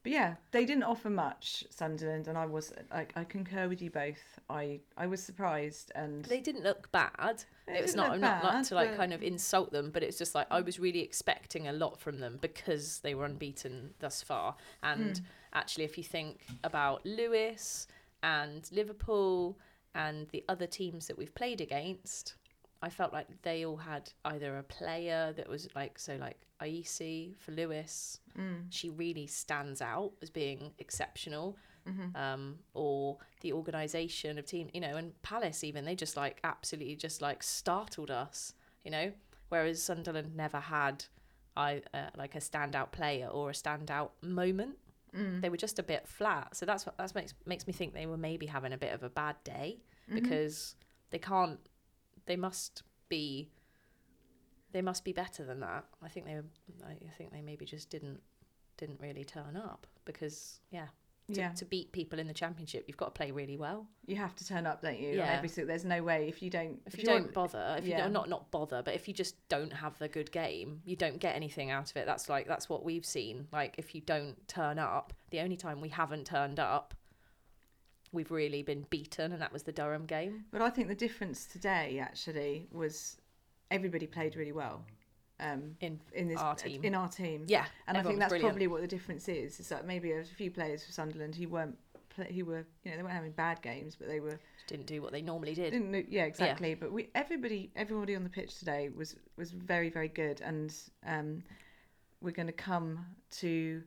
but 0.04 0.12
yeah, 0.12 0.36
they 0.52 0.66
didn't 0.66 0.84
offer 0.84 1.10
much 1.10 1.64
Sunderland, 1.70 2.28
and 2.28 2.38
I 2.38 2.46
was 2.46 2.74
like, 2.92 3.14
I 3.16 3.24
concur 3.24 3.68
with 3.68 3.82
you 3.82 3.90
both. 3.92 4.40
I 4.50 4.80
I 4.98 5.08
was 5.08 5.22
surprised, 5.24 5.92
and 5.96 6.26
They 6.26 6.40
didn't 6.42 6.64
look 6.64 6.92
bad. 6.92 7.44
They 7.68 7.78
it 7.78 7.82
was 7.84 7.96
not 7.96 8.12
look 8.14 8.22
not, 8.22 8.44
not 8.44 8.54
bad, 8.54 8.66
to 8.66 8.76
like 8.76 8.90
but- 8.92 8.98
kind 8.98 9.14
of 9.14 9.22
insult 9.22 9.72
them, 9.72 9.92
but 9.92 10.04
it's 10.04 10.18
just 10.18 10.34
like 10.36 10.48
I 10.52 10.62
was 10.62 10.80
really 10.80 11.02
expecting 11.02 11.68
a 11.68 11.74
lot 11.74 12.00
from 12.00 12.20
them 12.20 12.40
because 12.42 13.00
they 13.00 13.14
were 13.16 13.26
unbeaten 13.26 13.94
thus 14.00 14.22
far. 14.24 14.56
And 14.84 15.18
Hmm. 15.18 15.24
actually, 15.54 15.86
if 15.86 15.98
you 15.98 16.04
think 16.04 16.46
about 16.64 17.06
Lewes 17.06 17.88
and 18.24 18.68
Liverpool 18.72 19.58
and 19.94 20.28
the 20.30 20.44
other 20.48 20.68
teams 20.68 21.08
that 21.08 21.18
we've 21.18 21.36
played 21.36 21.60
against, 21.62 22.36
I 22.82 22.90
felt 22.90 23.14
like 23.14 23.28
they 23.44 23.66
all 23.66 23.78
had 23.78 24.12
either 24.26 24.58
a 24.58 24.64
player 24.64 25.34
that 25.38 25.48
was 25.48 25.68
like 25.76 26.00
so 26.00 26.16
like 26.16 26.40
Aisi 26.62 27.36
for 27.38 27.52
Lewes, 27.52 28.20
Mm. 28.38 28.68
she 28.70 28.90
really 28.90 29.28
stands 29.28 29.82
out 29.82 30.14
as 30.22 30.30
being 30.30 30.72
exceptional 30.80 31.58
Mm-hmm. 31.90 32.16
um, 32.16 32.60
or 32.76 33.18
the 33.42 33.54
organisation 33.54 34.38
of 34.38 34.46
team, 34.46 34.70
you 34.72 34.80
know, 34.80 34.96
and 34.98 35.20
Palace 35.24 35.64
even 35.64 35.84
they 35.84 35.96
just 35.96 36.16
like 36.16 36.40
absolutely 36.44 36.96
just 36.96 37.22
like 37.24 37.42
startled 37.42 38.12
us, 38.12 38.54
you 38.84 38.92
know, 38.92 39.12
whereas 39.50 39.82
Sunderland 39.82 40.36
never 40.36 40.60
had 40.60 41.06
I 41.58 41.82
uh, 41.94 42.10
like 42.16 42.36
a 42.36 42.40
standout 42.40 42.92
player 42.92 43.28
or 43.28 43.50
a 43.50 43.54
standout 43.54 44.12
moment. 44.22 44.78
Mm. 45.16 45.42
They 45.42 45.50
were 45.50 45.58
just 45.58 45.80
a 45.80 45.84
bit 45.84 46.08
flat, 46.08 46.56
so 46.56 46.66
that's 46.66 46.86
what 46.86 46.98
that 46.98 47.14
makes 47.16 47.34
makes 47.46 47.66
me 47.68 47.74
think 47.74 47.94
they 47.94 48.06
were 48.06 48.16
maybe 48.18 48.46
having 48.46 48.74
a 48.74 48.78
bit 48.78 48.94
of 48.94 49.04
a 49.04 49.10
bad 49.10 49.36
day 49.44 49.80
Mm-hmm. 50.10 50.16
because 50.20 50.76
they 51.10 51.20
can't, 51.20 51.60
they 52.32 52.38
must 52.38 52.84
be. 53.10 53.50
They 54.72 54.82
must 54.82 55.04
be 55.04 55.12
better 55.12 55.44
than 55.44 55.60
that. 55.60 55.84
I 56.02 56.08
think 56.08 56.26
they, 56.26 56.38
I 56.88 56.96
think 57.18 57.34
they 57.34 57.42
maybe 57.42 57.66
just 57.66 57.90
didn't, 57.90 58.22
didn't 58.78 59.02
really 59.02 59.26
turn 59.26 59.58
up 59.58 59.86
because 60.06 60.62
yeah, 60.70 60.88
to, 61.34 61.42
yeah, 61.42 61.50
to 61.52 61.66
beat 61.66 61.92
people 61.92 62.20
in 62.20 62.28
the 62.28 62.34
championship, 62.34 62.86
you've 62.88 62.96
got 62.96 63.08
to 63.08 63.12
play 63.12 63.32
really 63.32 63.58
well. 63.58 63.86
you 64.08 64.16
have 64.16 64.34
to 64.38 64.48
turn 64.48 64.66
up, 64.66 64.82
don't 64.82 64.98
you? 64.98 65.18
Yeah. 65.18 65.42
Every 65.44 65.50
there's 65.66 65.84
no 65.84 66.02
way 66.02 66.30
if 66.30 66.42
you 66.42 66.50
don't. 66.50 66.80
If, 66.86 66.98
you 66.98 67.04
you're- 67.04 67.20
don't 67.20 67.34
bother, 67.34 67.76
if 67.80 67.86
you 67.86 67.98
don't 67.98 68.14
not 68.14 68.30
not 68.30 68.50
bother, 68.50 68.82
but 68.82 68.94
if 68.94 69.10
you 69.10 69.14
just 69.14 69.36
don't 69.50 69.74
have 69.74 70.00
the 70.00 70.08
good 70.08 70.32
game, 70.32 70.80
you 70.86 70.96
don't 70.96 71.20
get 71.20 71.36
anything 71.36 71.70
out 71.70 71.92
of 71.92 71.98
it. 71.98 72.06
That's 72.06 72.30
like 72.30 72.48
that's 72.48 72.70
what 72.70 72.86
we've 72.86 73.06
seen. 73.06 73.50
Like 73.52 73.76
if 73.78 73.94
you 73.94 74.00
don't 74.00 74.36
turn 74.48 74.80
up, 74.80 75.12
the 75.32 75.42
only 75.42 75.58
time 75.58 75.82
we 75.82 75.90
haven't 75.90 76.26
turned 76.28 76.62
up, 76.62 76.94
we've 78.12 78.32
really 78.32 78.62
been 78.64 78.86
beaten, 78.90 79.32
and 79.32 79.42
that 79.42 79.54
was 79.54 79.64
the 79.64 79.72
Durham 79.72 80.06
game. 80.06 80.46
But 80.52 80.62
I 80.62 80.70
think 80.70 80.88
the 80.88 80.96
difference 80.96 81.46
today 81.46 82.00
actually 82.00 82.68
was 82.72 83.18
everybody 83.70 84.08
played 84.08 84.36
really 84.36 84.52
well. 84.52 84.84
Um, 85.40 85.76
In 85.82 86.00
in 86.14 86.28
this 86.28 86.40
our 86.40 86.54
team. 86.56 86.84
in 86.84 86.94
our 86.94 87.08
team. 87.10 87.46
Yeah, 87.48 87.66
And 87.88 87.98
I 87.98 88.04
think 88.04 88.20
that's 88.20 88.30
brilliant. 88.30 88.52
probably 88.52 88.68
what 88.68 88.82
the 88.82 88.88
difference 88.88 89.28
is. 89.28 89.60
Is 89.60 89.70
that 89.70 89.88
maybe 89.88 90.10
there's 90.10 90.30
a 90.32 90.36
few 90.36 90.52
players 90.52 90.84
for 90.86 90.92
Sunderland 90.92 91.34
who 91.36 91.48
weren't 91.50 91.78
play, 92.10 92.32
who 92.32 92.46
were 92.46 92.64
you 92.84 92.92
know 92.92 92.98
they 92.98 93.04
weren't 93.04 93.16
having 93.16 93.32
bad 93.32 93.60
games, 93.64 93.96
but 93.96 94.08
they 94.08 94.20
were 94.20 94.40
Didn't 94.68 94.86
do 94.86 95.02
what 95.02 95.12
they 95.12 95.22
normally 95.24 95.56
did. 95.56 95.72
didn't 95.72 96.12
yeah 96.12 96.26
exactly. 96.26 96.76
But 96.76 96.92
we 96.92 97.10
everybody 97.16 97.72
everybody 97.76 98.16
on 98.16 98.24
the 98.24 98.30
pitch 98.30 98.60
today 98.60 98.90
was 98.90 99.16
was 99.36 99.50
very 99.52 99.90
very 99.90 100.10
good, 100.10 100.42
and 100.42 100.72
um, 101.08 101.42
we're 102.22 102.32
going 102.32 102.48
to 102.48 102.54
come 102.54 103.04
to 103.40 103.82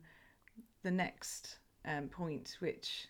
the 0.83 0.91
next 0.91 1.59
um, 1.85 2.09
point, 2.09 2.57
which 2.59 3.07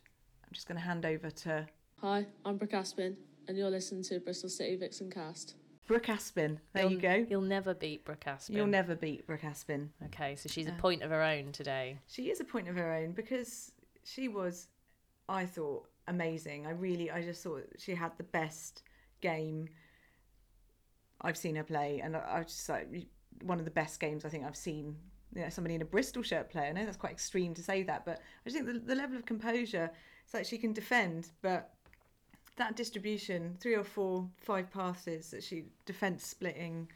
just 0.56 0.68
going 0.70 0.80
to 0.80 0.86
hand 0.86 1.06
over 1.06 1.30
to 1.30 1.68
Hi, 2.02 2.26
I'm 2.46 2.56
Brooke 2.58 2.72
Aspin, 2.72 3.16
and 3.50 3.58
you're 3.58 3.70
listening 3.70 4.04
to 4.04 4.20
Bristol 4.22 4.50
City 4.50 4.78
Vixen 4.78 5.12
Cast. 5.12 5.56
Brooke 5.86 6.06
Aspin. 6.06 6.58
There 6.74 6.84
You'll- 6.84 6.94
you 6.94 6.98
go. 7.00 7.14
You'll 7.30 7.42
never 7.42 7.74
beat 7.74 8.06
Brooke 8.06 8.24
Aspin. 8.26 8.56
You'll 8.56 8.66
never 8.68 8.96
beat 8.96 9.28
Brooke 9.28 9.42
Aspin. 9.42 9.90
Okay, 10.06 10.36
so 10.38 10.48
she's 10.48 10.68
a 10.68 10.72
Uh, 10.72 10.78
point 10.78 11.04
of 11.04 11.12
her 11.12 11.22
own 11.22 11.52
today. 11.52 12.00
She 12.08 12.32
is 12.32 12.40
a 12.40 12.46
point 12.46 12.70
of 12.70 12.76
her 12.78 12.94
own 12.94 13.12
because 13.12 13.74
she 14.04 14.30
was, 14.30 14.70
I 15.28 15.46
thought, 15.46 15.90
amazing. 16.08 16.66
I 16.66 16.72
really, 16.72 17.12
I 17.12 17.22
just 17.22 17.44
thought 17.44 17.64
she 17.78 17.94
had 17.96 18.18
the 18.18 18.24
best 18.24 18.82
game 19.22 19.68
I've 21.22 21.38
seen 21.38 21.56
her 21.56 21.64
play, 21.64 22.00
and 22.02 22.16
I, 22.16 22.20
I 22.20 22.38
was 22.40 22.48
just 22.48 22.70
like 22.70 23.08
one 23.44 23.60
of 23.60 23.66
the 23.66 23.72
best 23.72 24.00
games 24.00 24.24
I 24.24 24.30
think 24.30 24.46
I've 24.46 24.56
seen. 24.56 24.96
You 25.36 25.42
know, 25.42 25.50
somebody 25.50 25.76
in 25.76 25.82
a 25.82 25.86
Bristol 25.86 26.24
shirt 26.24 26.50
play. 26.50 26.68
I 26.70 26.72
know 26.72 26.86
that's 26.86 26.96
quite 26.98 27.12
extreme 27.12 27.54
to 27.56 27.64
say 27.64 27.84
that, 27.84 28.06
but 28.06 28.20
I 28.46 28.50
just 28.50 28.56
think 28.56 28.68
the, 28.68 28.80
the 28.80 28.96
level 28.96 29.18
of 29.18 29.26
composure. 29.26 29.92
It's 30.26 30.34
like 30.34 30.46
she 30.46 30.58
can 30.58 30.74
defend, 30.74 31.30
but 31.42 31.72
that 32.58 32.76
distribution, 32.76 33.56
three 33.60 33.76
or 33.76 33.84
four, 33.84 34.28
five 34.38 34.72
passes 34.72 35.32
that 35.32 35.44
she 35.44 35.66
defense 35.86 36.26
splitting, 36.26 36.90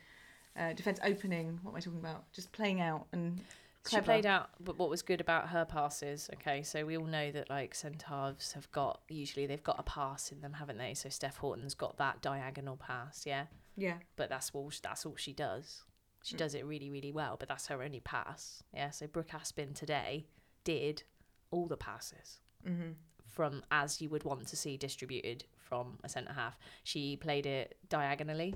uh, 0.57 0.73
defense 0.73 0.99
opening. 1.03 1.59
What 1.61 1.71
am 1.71 1.77
I 1.77 1.79
talking 1.79 1.99
about? 1.99 2.31
Just 2.33 2.51
playing 2.51 2.81
out 2.81 3.07
and 3.13 3.39
Clever. 3.83 4.03
She 4.03 4.05
played 4.05 4.25
out, 4.25 4.49
but 4.59 4.77
what 4.77 4.89
was 4.89 5.01
good 5.01 5.21
about 5.21 5.49
her 5.49 5.63
passes? 5.63 6.29
Okay, 6.35 6.63
so 6.63 6.85
we 6.85 6.97
all 6.97 7.05
know 7.05 7.31
that 7.31 7.49
like 7.49 7.73
centre-halves 7.73 8.51
have 8.51 8.69
got 8.71 9.01
usually 9.07 9.45
they've 9.45 9.63
got 9.63 9.79
a 9.79 9.83
pass 9.83 10.33
in 10.33 10.41
them, 10.41 10.53
haven't 10.53 10.77
they? 10.77 10.93
So 10.93 11.07
Steph 11.07 11.37
Horton's 11.37 11.75
got 11.75 11.97
that 11.97 12.21
diagonal 12.21 12.75
pass, 12.75 13.23
yeah. 13.25 13.45
Yeah. 13.77 13.95
But 14.17 14.29
that's 14.29 14.51
all 14.53 14.71
that's 14.83 15.05
all 15.05 15.15
she 15.15 15.31
does. 15.31 15.85
She 16.23 16.35
does 16.35 16.53
it 16.55 16.65
really, 16.65 16.89
really 16.89 17.13
well. 17.13 17.37
But 17.39 17.47
that's 17.47 17.67
her 17.67 17.81
only 17.81 18.01
pass, 18.01 18.63
yeah. 18.73 18.89
So 18.89 19.07
Brooke 19.07 19.29
Aspin 19.29 19.73
today 19.73 20.25
did 20.65 21.03
all 21.49 21.67
the 21.67 21.77
passes 21.77 22.39
Mm-hmm. 22.67 22.91
From 23.29 23.63
as 23.71 24.01
you 24.01 24.09
would 24.09 24.23
want 24.23 24.47
to 24.47 24.55
see 24.55 24.77
distributed 24.77 25.45
from 25.57 25.97
a 26.03 26.09
centre 26.09 26.33
half. 26.33 26.57
She 26.83 27.15
played 27.15 27.45
it 27.45 27.77
diagonally 27.89 28.55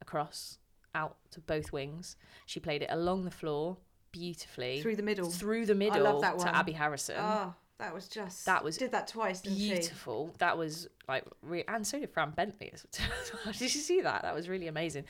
across 0.00 0.58
out 0.94 1.16
to 1.30 1.40
both 1.40 1.72
wings. 1.72 2.16
She 2.46 2.60
played 2.60 2.82
it 2.82 2.88
along 2.90 3.24
the 3.24 3.30
floor 3.30 3.76
beautifully 4.12 4.82
through 4.82 4.96
the 4.96 5.02
middle. 5.02 5.30
through 5.30 5.66
the 5.66 5.74
middle 5.74 6.20
that 6.20 6.36
one. 6.36 6.46
to 6.46 6.56
Abi 6.56 6.72
Harrison. 6.72 7.16
Oh, 7.18 7.54
that 7.78 7.94
was 7.94 8.08
just 8.08 8.44
That 8.46 8.62
was 8.62 8.76
did 8.76 8.92
that 8.92 9.08
twice, 9.08 9.40
didn't 9.40 9.58
she? 9.58 9.70
Beautiful. 9.70 10.34
That 10.38 10.58
was 10.58 10.88
like, 11.08 11.24
re- 11.42 11.64
and 11.66 11.86
so 11.86 11.98
did 11.98 12.10
Fran 12.10 12.30
Bentley. 12.30 12.72
did 13.52 13.60
you 13.60 13.68
see 13.68 14.00
that? 14.02 14.22
That 14.22 14.34
was 14.34 14.48
really 14.48 14.66
amazing. 14.66 15.04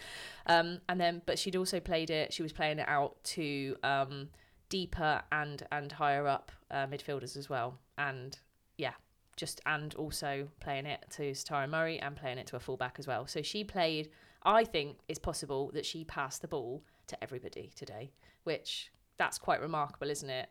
Um, 0.46 0.80
and 0.88 1.00
then, 1.00 1.22
but 1.26 1.38
she'd 1.38 1.56
also 1.56 1.80
played 1.80 2.10
it. 2.10 2.32
She 2.32 2.42
was 2.42 2.52
playing 2.52 2.78
it 2.78 2.88
out 2.88 3.22
to 3.24 3.76
um, 3.82 4.28
deeper 4.68 5.22
and 5.32 5.66
and 5.72 5.90
higher 5.90 6.26
up 6.26 6.52
uh, 6.70 6.86
midfielders 6.86 7.36
as 7.36 7.50
well. 7.50 7.78
And 7.98 8.38
yeah, 8.80 8.94
just 9.36 9.60
and 9.66 9.94
also 9.94 10.48
playing 10.60 10.86
it 10.86 11.04
to 11.10 11.22
Satara 11.32 11.68
Murray 11.68 11.98
and 12.00 12.16
playing 12.16 12.38
it 12.38 12.46
to 12.48 12.56
a 12.56 12.60
fullback 12.60 12.96
as 12.98 13.06
well. 13.06 13.26
So 13.26 13.42
she 13.42 13.62
played. 13.64 14.10
I 14.42 14.64
think 14.64 14.98
it's 15.08 15.18
possible 15.18 15.70
that 15.74 15.84
she 15.84 16.02
passed 16.04 16.40
the 16.40 16.48
ball 16.48 16.82
to 17.08 17.22
everybody 17.22 17.70
today, 17.76 18.10
which 18.44 18.90
that's 19.18 19.38
quite 19.38 19.60
remarkable, 19.60 20.08
isn't 20.10 20.30
it? 20.30 20.48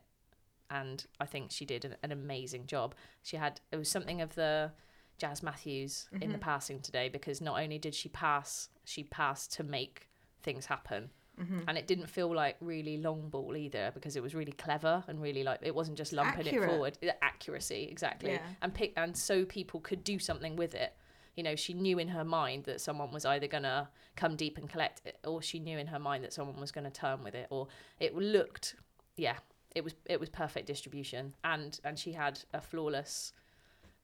And 0.70 1.04
I 1.20 1.26
think 1.26 1.52
she 1.52 1.65
did 1.65 1.86
an, 1.86 1.96
an 2.04 2.12
amazing 2.12 2.68
job. 2.68 2.94
She 3.24 3.38
had 3.38 3.60
it 3.72 3.78
was 3.78 3.89
something 3.89 4.22
of 4.22 4.36
the 4.36 4.72
Jazz 5.18 5.42
Matthews 5.42 6.08
in 6.22 6.32
the 6.32 6.38
Mhm. 6.38 6.42
passing 6.42 6.80
today 6.82 7.10
because 7.10 7.42
not 7.42 7.60
only 7.60 7.80
did 7.80 7.96
she 7.96 8.10
pass, 8.10 8.70
she 8.86 9.04
passed 9.04 9.52
to 9.54 9.63
make 9.63 10.08
things 10.44 10.68
happen. 10.68 11.10
Mhm. 11.39 11.63
And 11.67 11.78
it 11.78 11.88
didn't 11.88 12.08
feel 12.08 12.34
like 12.34 12.58
really 12.60 12.97
long 12.97 13.30
ball 13.30 13.56
either 13.56 13.91
because 13.93 14.15
it 14.15 14.23
was 14.23 14.36
really 14.36 14.52
clever 14.52 15.04
and 15.08 15.21
really 15.21 15.43
like 15.43 15.60
it 15.62 15.73
wasn't 15.73 15.97
just 15.97 16.12
lumping 16.13 16.47
Accurate. 16.47 16.63
it 16.63 16.67
forward. 16.67 16.97
Accuracy, 17.21 17.88
exactly. 17.89 18.32
Yeah. 18.32 18.41
And 18.62 18.73
pick 18.73 18.93
and 18.97 19.15
so 19.17 19.45
people 19.45 19.80
could 19.80 20.04
do 20.04 20.19
something 20.19 20.56
with 20.56 20.75
it. 20.75 20.93
You 21.36 21.43
know, 21.43 21.56
she 21.56 21.73
knew 21.73 21.99
in 21.99 22.10
her 22.10 22.25
mind 22.25 22.65
that 22.65 22.82
someone 22.82 23.12
was 23.12 23.25
either 23.25 23.47
gonna 23.47 23.89
come 24.15 24.36
deep 24.36 24.58
and 24.58 24.69
collect 24.69 25.02
it, 25.06 25.17
or 25.25 25.41
she 25.41 25.60
knew 25.60 25.78
in 25.78 25.88
her 25.88 25.99
mind 25.99 26.23
that 26.25 26.34
someone 26.34 26.60
was 26.60 26.71
gonna 26.71 26.91
turn 26.91 27.23
with 27.23 27.36
it, 27.36 27.47
or 27.49 27.67
it 27.99 28.13
looked, 28.15 28.75
yeah, 29.15 29.38
it 29.75 29.84
was 29.84 29.95
it 30.06 30.19
was 30.19 30.28
perfect 30.30 30.67
distribution, 30.67 31.34
and 31.43 31.80
and 31.86 31.97
she 31.97 32.12
had 32.12 32.41
a 32.54 32.60
flawless 32.60 33.32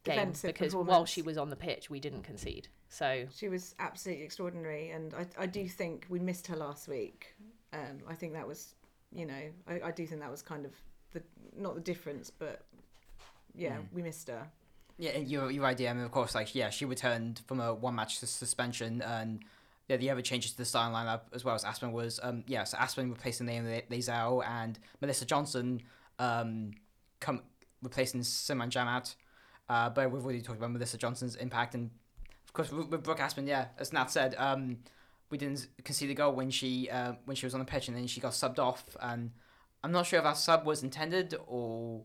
game 0.05 0.15
Defensive 0.17 0.53
because 0.53 0.73
while 0.75 1.05
she 1.05 1.21
was 1.21 1.37
on 1.37 1.49
the 1.49 1.55
pitch, 1.55 1.89
we 1.89 1.99
didn't 1.99 2.23
concede. 2.23 2.67
So 2.89 3.25
She 3.35 3.49
was 3.49 3.75
absolutely 3.79 4.23
extraordinary, 4.23 4.91
and 4.91 5.13
I, 5.13 5.25
I 5.43 5.45
do 5.47 5.67
think 5.67 6.05
we 6.09 6.19
missed 6.19 6.47
her 6.47 6.55
last 6.55 6.87
week. 6.87 7.35
Um, 7.73 7.99
I 8.07 8.13
think 8.13 8.33
that 8.33 8.47
was, 8.47 8.75
you 9.11 9.25
know, 9.25 9.41
I, 9.67 9.81
I 9.87 9.91
do 9.91 10.05
think 10.07 10.21
that 10.21 10.31
was 10.31 10.41
kind 10.41 10.65
of 10.65 10.71
the 11.11 11.21
not 11.57 11.75
the 11.75 11.81
difference, 11.81 12.29
but 12.29 12.61
yeah, 13.53 13.77
Mm. 13.77 13.85
we 13.93 14.01
missed 14.01 14.27
her. 14.29 14.47
Yeah, 14.97 15.11
and 15.11 15.27
you're, 15.27 15.51
you're 15.51 15.63
right, 15.63 15.77
yeah. 15.77 15.91
I 15.91 15.93
mean, 15.93 16.05
of 16.05 16.11
course, 16.11 16.33
like, 16.35 16.55
yeah, 16.55 16.69
she 16.69 16.85
returned 16.85 17.41
from 17.47 17.59
a 17.59 17.73
one 17.73 17.95
match 17.95 18.17
suspension, 18.19 19.01
and 19.01 19.43
yeah, 19.89 19.97
the 19.97 20.09
other 20.09 20.21
changes 20.21 20.51
to 20.51 20.57
the 20.57 20.65
starting 20.65 20.95
lineup 20.95 21.21
as 21.33 21.43
well 21.43 21.53
as 21.55 21.65
Aspin 21.65 21.91
was, 21.91 22.19
um, 22.23 22.43
yeah, 22.47 22.63
so 22.63 22.77
Aspin 22.77 23.09
replacing 23.09 23.45
Naomi 23.45 23.81
Layzell 23.91 24.45
and 24.47 24.79
Melissa 25.01 25.25
Johnson 25.25 25.81
um, 26.17 26.71
come 27.19 27.41
replacing 27.83 28.21
Simran 28.21 28.69
Jhamat. 28.69 29.15
Uh, 29.69 29.89
but 29.89 30.11
we've 30.11 30.23
already 30.23 30.41
talked 30.41 30.57
about 30.59 30.71
Melissa 30.71 30.97
Johnson's 30.97 31.35
impact, 31.35 31.73
and 31.75 31.89
of 32.47 32.53
course, 32.53 32.71
with, 32.71 32.87
with 32.89 33.03
Brooke 33.03 33.19
Aspin, 33.19 33.47
yeah, 33.47 33.67
as 33.79 33.91
Nat 33.93 34.05
said, 34.11 34.35
um, 34.37 34.77
we 35.29 35.37
didn't 35.37 35.67
concede 35.83 36.11
a 36.11 36.13
goal 36.13 36.33
when 36.33 36.51
she 36.51 36.89
uh, 36.89 37.13
when 37.25 37.35
she 37.35 37.45
was 37.45 37.53
on 37.53 37.59
the 37.59 37.65
pitch, 37.65 37.87
and 37.87 37.97
then 37.97 38.05
she 38.07 38.19
got 38.21 38.33
subbed 38.33 38.59
off, 38.59 38.83
and 39.01 39.31
I'm 39.83 39.91
not 39.91 40.05
sure 40.05 40.19
if 40.19 40.23
that 40.23 40.37
sub 40.37 40.65
was 40.65 40.83
intended 40.83 41.35
or. 41.47 42.03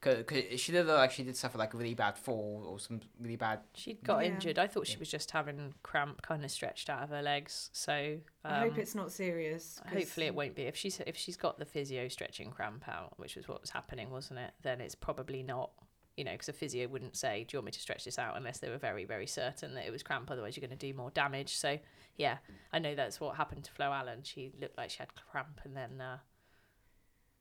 Cause, 0.00 0.16
she 0.58 0.70
did 0.70 0.84
look 0.84 0.98
like 0.98 1.12
she 1.12 1.22
did 1.22 1.34
suffer 1.34 1.56
like 1.56 1.72
a 1.72 1.78
really 1.78 1.94
bad 1.94 2.18
fall 2.18 2.66
or 2.68 2.78
some 2.78 3.00
really 3.18 3.36
bad. 3.36 3.60
she 3.72 3.94
got 3.94 4.18
Yeah. 4.22 4.32
injured. 4.32 4.58
I 4.58 4.66
thought 4.66 4.86
she 4.86 4.92
Yeah. 4.92 4.98
was 4.98 5.10
just 5.10 5.30
having 5.30 5.72
cramp, 5.82 6.20
kind 6.20 6.44
of 6.44 6.50
stretched 6.50 6.90
out 6.90 7.02
of 7.02 7.08
her 7.08 7.22
legs. 7.22 7.70
So 7.72 8.18
um, 8.44 8.52
I 8.52 8.58
hope 8.60 8.76
it's 8.76 8.94
not 8.94 9.12
serious. 9.12 9.80
'cause- 9.82 9.94
Hopefully 9.94 10.26
it 10.26 10.34
won't 10.34 10.54
be. 10.54 10.64
If 10.64 10.76
she's 10.76 11.00
if 11.06 11.16
she's 11.16 11.38
got 11.38 11.58
the 11.58 11.64
physio 11.64 12.08
stretching 12.08 12.50
cramp 12.50 12.86
out, 12.86 13.18
which 13.18 13.34
was 13.34 13.48
what 13.48 13.62
was 13.62 13.70
happening, 13.70 14.10
wasn't 14.10 14.40
it? 14.40 14.50
Then 14.60 14.82
it's 14.82 14.94
probably 14.94 15.42
not. 15.42 15.70
You 16.16 16.24
know, 16.24 16.30
because 16.32 16.48
a 16.48 16.52
physio 16.52 16.86
wouldn't 16.88 17.16
say, 17.16 17.44
"Do 17.44 17.54
you 17.54 17.58
want 17.58 17.66
me 17.66 17.72
to 17.72 17.80
stretch 17.80 18.04
this 18.04 18.18
out?" 18.18 18.36
unless 18.36 18.58
they 18.58 18.70
were 18.70 18.78
very 18.78 19.04
very 19.04 19.26
certain 19.26 19.74
that 19.74 19.84
it 19.86 19.90
was 19.90 20.02
cramp. 20.02 20.30
Otherwise, 20.30 20.56
you're 20.56 20.66
going 20.66 20.76
to 20.78 20.86
do 20.86 20.94
more 20.96 21.10
damage. 21.10 21.56
So 21.56 21.78
yeah, 22.16 22.38
I 22.72 22.78
know 22.78 22.94
that's 22.94 23.18
what 23.20 23.36
happened 23.36 23.64
to 23.64 23.72
Flo 23.72 23.86
Allen. 23.92 24.20
She 24.22 24.52
looked 24.60 24.78
like 24.78 24.90
she 24.90 24.98
had 24.98 25.08
cramp, 25.30 25.60
and 25.64 25.76
then 25.76 26.00
uh, 26.00 26.18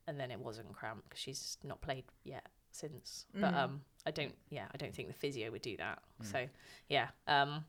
and 0.07 0.19
then 0.19 0.31
it 0.31 0.39
wasn't 0.39 0.73
cramp 0.73 1.03
because 1.07 1.19
she's 1.19 1.57
not 1.63 1.81
played 1.81 2.05
yet 2.23 2.47
since. 2.71 3.25
But 3.33 3.53
Mm. 3.53 3.57
um, 3.57 3.81
I 4.05 4.11
don't. 4.11 4.35
Yeah, 4.49 4.65
I 4.73 4.77
don't 4.77 4.93
think 4.93 5.07
the 5.07 5.13
physio 5.13 5.51
would 5.51 5.61
do 5.61 5.77
that. 5.77 5.99
Mm. 6.21 6.31
So 6.31 6.47
yeah, 6.89 7.09
um, 7.27 7.65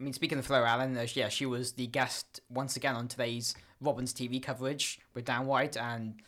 I 0.00 0.02
mean, 0.02 0.12
speaking 0.12 0.38
of 0.38 0.46
Flo 0.46 0.64
Allen, 0.64 0.96
uh, 0.96 1.06
yeah, 1.14 1.28
she 1.28 1.46
was 1.46 1.72
the 1.72 1.86
guest 1.86 2.40
once 2.48 2.76
again 2.76 2.94
on 2.94 3.08
today's 3.08 3.54
Robin's 3.80 4.12
TV 4.12 4.42
coverage 4.42 4.98
with 5.14 5.24
Dan 5.24 5.46
White, 5.46 5.76
and 5.76 6.20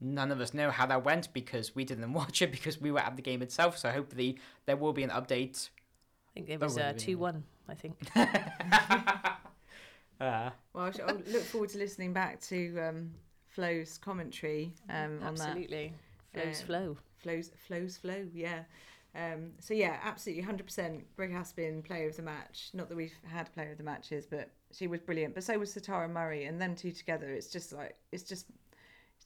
none 0.00 0.30
of 0.30 0.40
us 0.40 0.52
know 0.54 0.70
how 0.70 0.86
that 0.86 1.04
went 1.04 1.32
because 1.32 1.74
we 1.74 1.84
didn't 1.84 2.12
watch 2.20 2.42
it 2.42 2.50
because 2.50 2.80
we 2.80 2.90
were 2.90 3.00
at 3.00 3.16
the 3.16 3.22
game 3.22 3.42
itself. 3.42 3.78
So 3.78 3.90
hopefully 3.90 4.38
there 4.66 4.76
will 4.76 4.92
be 4.92 5.02
an 5.02 5.10
update. 5.10 5.68
I 6.28 6.30
think 6.34 6.48
it 6.50 6.60
was 6.60 6.76
really, 6.76 6.88
uh, 6.88 6.92
two 6.96 7.18
one. 7.18 7.44
I 7.68 7.74
think. 7.74 7.96
Uh, 8.14 8.26
Well, 10.72 10.84
I 10.84 10.90
shall- 10.92 11.08
I'll 11.08 11.14
look 11.30 11.42
forward 11.44 11.70
to 11.70 11.78
listening 11.78 12.12
back 12.12 12.40
to 12.42 12.78
um, 12.80 13.10
Flo's 13.48 13.98
commentary 13.98 14.72
um, 14.88 15.20
on 15.22 15.34
that. 15.34 15.48
Absolutely, 15.48 15.92
flows 16.32 16.62
Uh, 16.62 16.66
flow. 16.66 16.96
Flows, 17.18 17.50
flows, 17.66 17.96
flow. 17.96 18.26
Yeah. 18.32 18.62
Um, 19.14 19.52
so 19.60 19.72
yeah, 19.74 19.98
absolutely, 20.02 20.42
hundred 20.42 20.64
percent. 20.66 21.04
Brooke 21.16 21.30
Aspin, 21.32 21.82
player 21.84 22.08
of 22.08 22.16
the 22.16 22.22
match. 22.22 22.70
Not 22.74 22.88
that 22.88 22.96
we've 22.96 23.14
had 23.26 23.52
player 23.54 23.72
of 23.72 23.78
the 23.78 23.84
matches, 23.84 24.26
but 24.26 24.50
she 24.72 24.86
was 24.86 25.00
brilliant. 25.00 25.34
But 25.34 25.44
so 25.44 25.58
was 25.58 25.74
Satara 25.74 26.10
Murray, 26.10 26.44
and 26.44 26.60
them 26.60 26.74
two 26.74 26.92
together. 26.92 27.28
It's 27.28 27.48
just 27.48 27.72
like 27.72 27.96
it's 28.12 28.24
just 28.24 28.46
it's 28.48 28.65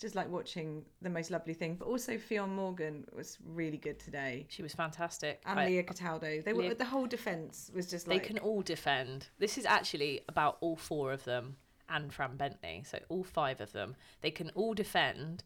just 0.00 0.14
like 0.14 0.28
watching 0.30 0.84
the 1.02 1.10
most 1.10 1.30
lovely 1.30 1.54
thing. 1.54 1.74
But 1.76 1.86
also 1.86 2.16
Ffion 2.16 2.48
Morgan 2.48 3.04
was 3.14 3.38
really 3.44 3.76
good 3.76 3.98
today, 4.00 4.46
She 4.48 4.62
was 4.62 4.74
fantastic. 4.74 5.42
and 5.44 5.60
I- 5.60 5.66
Leah 5.66 5.82
Cataldo. 5.84 6.40
They 6.42 6.52
were 6.52 6.62
Leah- 6.62 6.74
the 6.74 6.86
whole 6.86 7.06
defense 7.06 7.70
was 7.74 7.88
just 7.90 8.06
they 8.06 8.18
can 8.18 8.38
all 8.38 8.62
defend. 8.62 9.28
This 9.38 9.58
is 9.58 9.66
actually 9.66 10.22
about 10.28 10.56
all 10.60 10.76
four 10.76 11.12
of 11.12 11.24
them 11.24 11.56
and 11.88 12.12
Fran 12.12 12.36
Bentley. 12.36 12.82
So 12.86 12.98
all 13.08 13.24
five 13.24 13.60
of 13.60 13.72
them, 13.72 13.94
they 14.22 14.30
can 14.30 14.50
all 14.50 14.74
defend, 14.74 15.44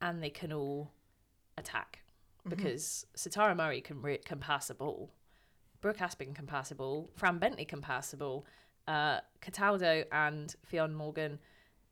and 0.00 0.22
they 0.22 0.30
can 0.30 0.52
all 0.52 0.92
attack 1.56 2.00
Mm-hmm. 2.40 2.50
because 2.56 3.06
Satara 3.16 3.54
Murray 3.56 3.80
can 3.80 4.02
re- 4.02 4.18
can 4.18 4.40
pass 4.40 4.68
a 4.68 4.74
ball, 4.74 5.12
Brooke 5.80 5.98
Aspin 5.98 6.34
can 6.34 6.44
pass 6.48 6.72
a 6.72 6.74
ball, 6.74 7.08
Fran 7.14 7.38
Bentley 7.38 7.64
can 7.64 7.80
pass 7.80 8.12
a 8.12 8.16
ball, 8.16 8.44
uh, 8.88 9.20
Cataldo 9.40 10.04
and 10.10 10.52
Ffion 10.68 10.92
Morgan 10.92 11.38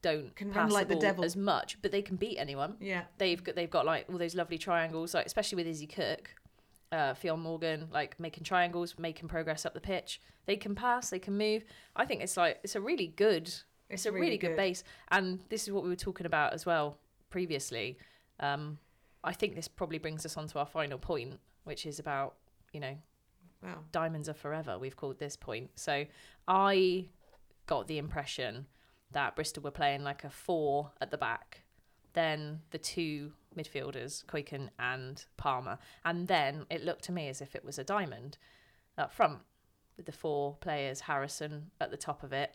don't 0.02 0.34
Can 0.36 0.50
pass 0.50 0.56
run 0.56 0.70
like 0.70 0.88
the 0.88 0.94
the 0.94 1.00
devil. 1.00 1.24
as 1.24 1.36
much, 1.36 1.76
but 1.82 1.92
they 1.92 2.02
can 2.02 2.16
beat 2.16 2.38
anyone. 2.38 2.76
yeah. 2.80 3.02
They've 3.18 3.42
got 3.42 3.54
they've 3.54 3.70
got 3.70 3.84
like 3.86 4.06
all 4.10 4.18
those 4.18 4.34
lovely 4.34 4.58
triangles, 4.58 5.14
like 5.14 5.26
especially 5.26 5.56
with 5.56 5.66
Izzy 5.66 5.86
Cook. 5.86 6.34
uh, 6.92 7.14
Ffion 7.14 7.38
Morgan, 7.38 7.86
like 7.92 8.18
making 8.18 8.42
triangles, 8.44 8.94
making 8.98 9.28
progress 9.28 9.64
up 9.66 9.74
the 9.74 9.80
pitch. 9.80 10.20
They 10.46 10.56
can 10.56 10.74
pass, 10.74 11.10
they 11.10 11.18
can 11.20 11.36
move. 11.38 11.64
I 11.94 12.04
think 12.06 12.22
it's 12.22 12.36
like 12.36 12.58
it's 12.64 12.74
a 12.74 12.80
really 12.80 13.06
good, 13.08 13.52
it's, 13.88 14.06
a 14.06 14.12
really, 14.12 14.38
good, 14.38 14.56
base. 14.56 14.82
And 15.08 15.38
this 15.50 15.62
is 15.68 15.72
what 15.72 15.84
we 15.84 15.88
were 15.88 15.96
talking 15.96 16.26
about 16.26 16.52
as 16.52 16.66
well 16.66 16.98
previously. 17.28 17.96
Um, 18.40 18.78
I 19.22 19.32
think 19.32 19.54
this 19.54 19.68
probably 19.68 19.98
brings 19.98 20.24
us 20.26 20.36
on 20.36 20.48
to 20.48 20.58
our 20.58 20.66
final 20.66 20.98
point, 20.98 21.38
which 21.64 21.86
is 21.86 21.98
about 22.00 22.34
you 22.72 22.80
know 22.80 22.96
Wow. 23.62 23.80
diamonds 23.92 24.28
are 24.28 24.34
forever. 24.34 24.78
We've 24.78 24.96
called 24.96 25.18
this 25.18 25.36
point. 25.36 25.70
So 25.74 26.06
I 26.48 27.04
got 27.66 27.86
the 27.86 27.98
impression 27.98 28.66
that 29.12 29.35
Bristol 29.35 29.62
were 29.62 29.70
playing 29.70 30.05
like 30.05 30.25
a 30.25 30.31
four 30.31 30.92
at 31.01 31.11
the 31.11 31.18
back, 31.18 31.62
then 32.12 32.61
the 32.70 32.79
two 32.79 33.33
midfielders, 33.57 34.25
Koiken 34.27 34.68
and 34.79 35.25
Palmer, 35.37 35.79
and 36.05 36.29
then 36.29 36.66
it 36.70 36.85
looked 36.85 37.05
to 37.05 37.12
me 37.12 37.29
as 37.29 37.40
if 37.40 37.55
it 37.55 37.64
was 37.64 37.79
a 37.79 37.85
diamond 37.85 38.38
up 38.96 39.12
front 39.12 39.38
with 39.96 40.07
the 40.07 40.12
four 40.12 40.57
players, 40.61 41.01
Harrison 41.01 41.70
at 41.81 41.90
the 41.90 41.96
top 41.96 42.23
of 42.23 42.33
it, 42.33 42.55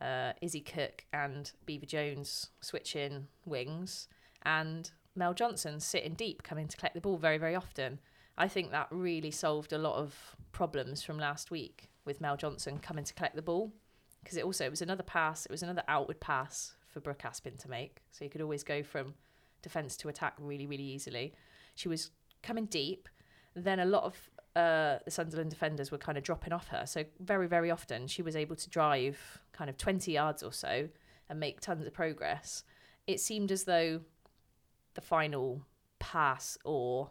uh, 0.00 0.32
Izzy 0.40 0.60
Cook 0.60 1.04
and 1.12 1.52
Beaver 1.66 1.86
Jones 1.86 2.50
switching 2.60 3.28
wings, 3.44 4.08
and 4.42 4.90
Mel 5.14 5.34
Johnson 5.34 5.80
sitting 5.80 6.14
deep, 6.14 6.42
coming 6.42 6.68
to 6.68 6.76
collect 6.76 6.94
the 6.94 7.00
ball 7.00 7.16
very, 7.16 7.38
very 7.38 7.54
often. 7.54 7.98
I 8.36 8.48
think 8.48 8.70
that 8.70 8.88
really 8.90 9.30
solved 9.30 9.72
a 9.72 9.78
lot 9.78 9.96
of 9.96 10.36
problems 10.52 11.02
from 11.02 11.18
last 11.18 11.50
week 11.50 11.90
with 12.04 12.20
Mel 12.20 12.36
Johnson 12.36 12.78
coming 12.78 13.04
to 13.04 13.14
collect 13.14 13.36
the 13.36 13.42
ball 13.42 13.72
because 14.22 14.36
it 14.36 14.44
also 14.44 14.64
it 14.64 14.70
was 14.70 14.82
another 14.82 15.02
pass, 15.02 15.46
it 15.46 15.50
was 15.50 15.62
another 15.62 15.82
outward 15.88 16.20
pass 16.20 16.74
for 16.88 17.00
Brooke 17.00 17.22
Aspin 17.22 17.58
to 17.58 17.70
make, 17.70 17.98
so 18.10 18.24
you 18.24 18.30
could 18.30 18.40
always 18.40 18.62
go 18.62 18.82
from 18.82 19.14
defence 19.62 19.96
to 19.98 20.08
attack 20.08 20.34
really, 20.38 20.66
really 20.66 20.84
easily. 20.84 21.34
She 21.74 21.88
was 21.88 22.10
coming 22.42 22.66
deep. 22.66 23.08
Then 23.54 23.80
a 23.80 23.84
lot 23.84 24.04
of 24.04 24.14
uh, 24.56 24.98
the 25.04 25.10
Sunderland 25.10 25.50
defenders 25.50 25.90
were 25.90 25.98
kind 25.98 26.18
of 26.18 26.24
dropping 26.24 26.52
off 26.52 26.68
her, 26.68 26.84
so 26.86 27.04
very, 27.20 27.46
very 27.46 27.70
often 27.70 28.06
she 28.06 28.22
was 28.22 28.36
able 28.36 28.56
to 28.56 28.70
drive 28.70 29.40
kind 29.52 29.70
of 29.70 29.76
twenty 29.76 30.12
yards 30.12 30.42
or 30.42 30.52
so 30.52 30.88
and 31.28 31.40
make 31.40 31.60
tons 31.60 31.86
of 31.86 31.92
progress. 31.92 32.64
It 33.06 33.20
seemed 33.20 33.52
as 33.52 33.64
though 33.64 34.00
the 34.94 35.00
final 35.00 35.64
pass 35.98 36.58
or 36.64 37.10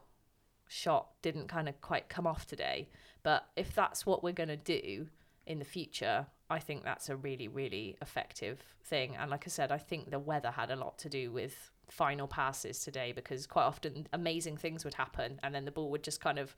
shot 0.67 1.09
didn't 1.21 1.47
kind 1.47 1.67
of 1.69 1.79
quite 1.81 2.09
come 2.09 2.27
off 2.27 2.45
today. 2.45 2.89
But 3.23 3.47
if 3.55 3.73
that's 3.73 4.05
what 4.05 4.23
we're 4.23 4.33
going 4.33 4.49
to 4.49 4.57
do 4.57 5.07
in 5.45 5.59
the 5.59 5.65
future, 5.65 6.27
I 6.49 6.59
think 6.59 6.83
that's 6.83 7.09
a 7.09 7.15
really, 7.15 7.47
really 7.47 7.97
effective 8.01 8.63
thing. 8.83 9.15
And 9.15 9.29
like 9.29 9.43
I 9.45 9.49
said, 9.49 9.71
I 9.71 9.77
think 9.77 10.09
the 10.09 10.19
weather 10.19 10.51
had 10.51 10.71
a 10.71 10.75
lot 10.75 10.97
to 10.99 11.09
do 11.09 11.31
with 11.31 11.71
final 11.87 12.27
passes 12.27 12.79
today 12.79 13.11
because 13.11 13.45
quite 13.45 13.63
often 13.63 14.07
amazing 14.13 14.57
things 14.57 14.83
would 14.83 14.93
happen 14.93 15.39
and 15.43 15.53
then 15.53 15.65
the 15.65 15.71
ball 15.71 15.89
would 15.89 16.03
just 16.03 16.21
kind 16.21 16.37
of 16.37 16.55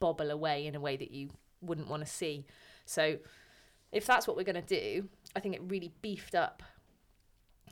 bobble 0.00 0.30
away 0.30 0.66
in 0.66 0.74
a 0.74 0.80
way 0.80 0.96
that 0.96 1.10
you 1.10 1.30
wouldn't 1.60 1.88
want 1.88 2.04
to 2.04 2.10
see. 2.10 2.44
So 2.84 3.18
if 3.92 4.06
that's 4.06 4.26
what 4.26 4.36
we're 4.36 4.44
going 4.44 4.62
to 4.62 4.62
do, 4.62 5.08
I 5.36 5.40
think 5.40 5.54
it 5.54 5.62
really 5.66 5.92
beefed 6.02 6.34
up 6.34 6.62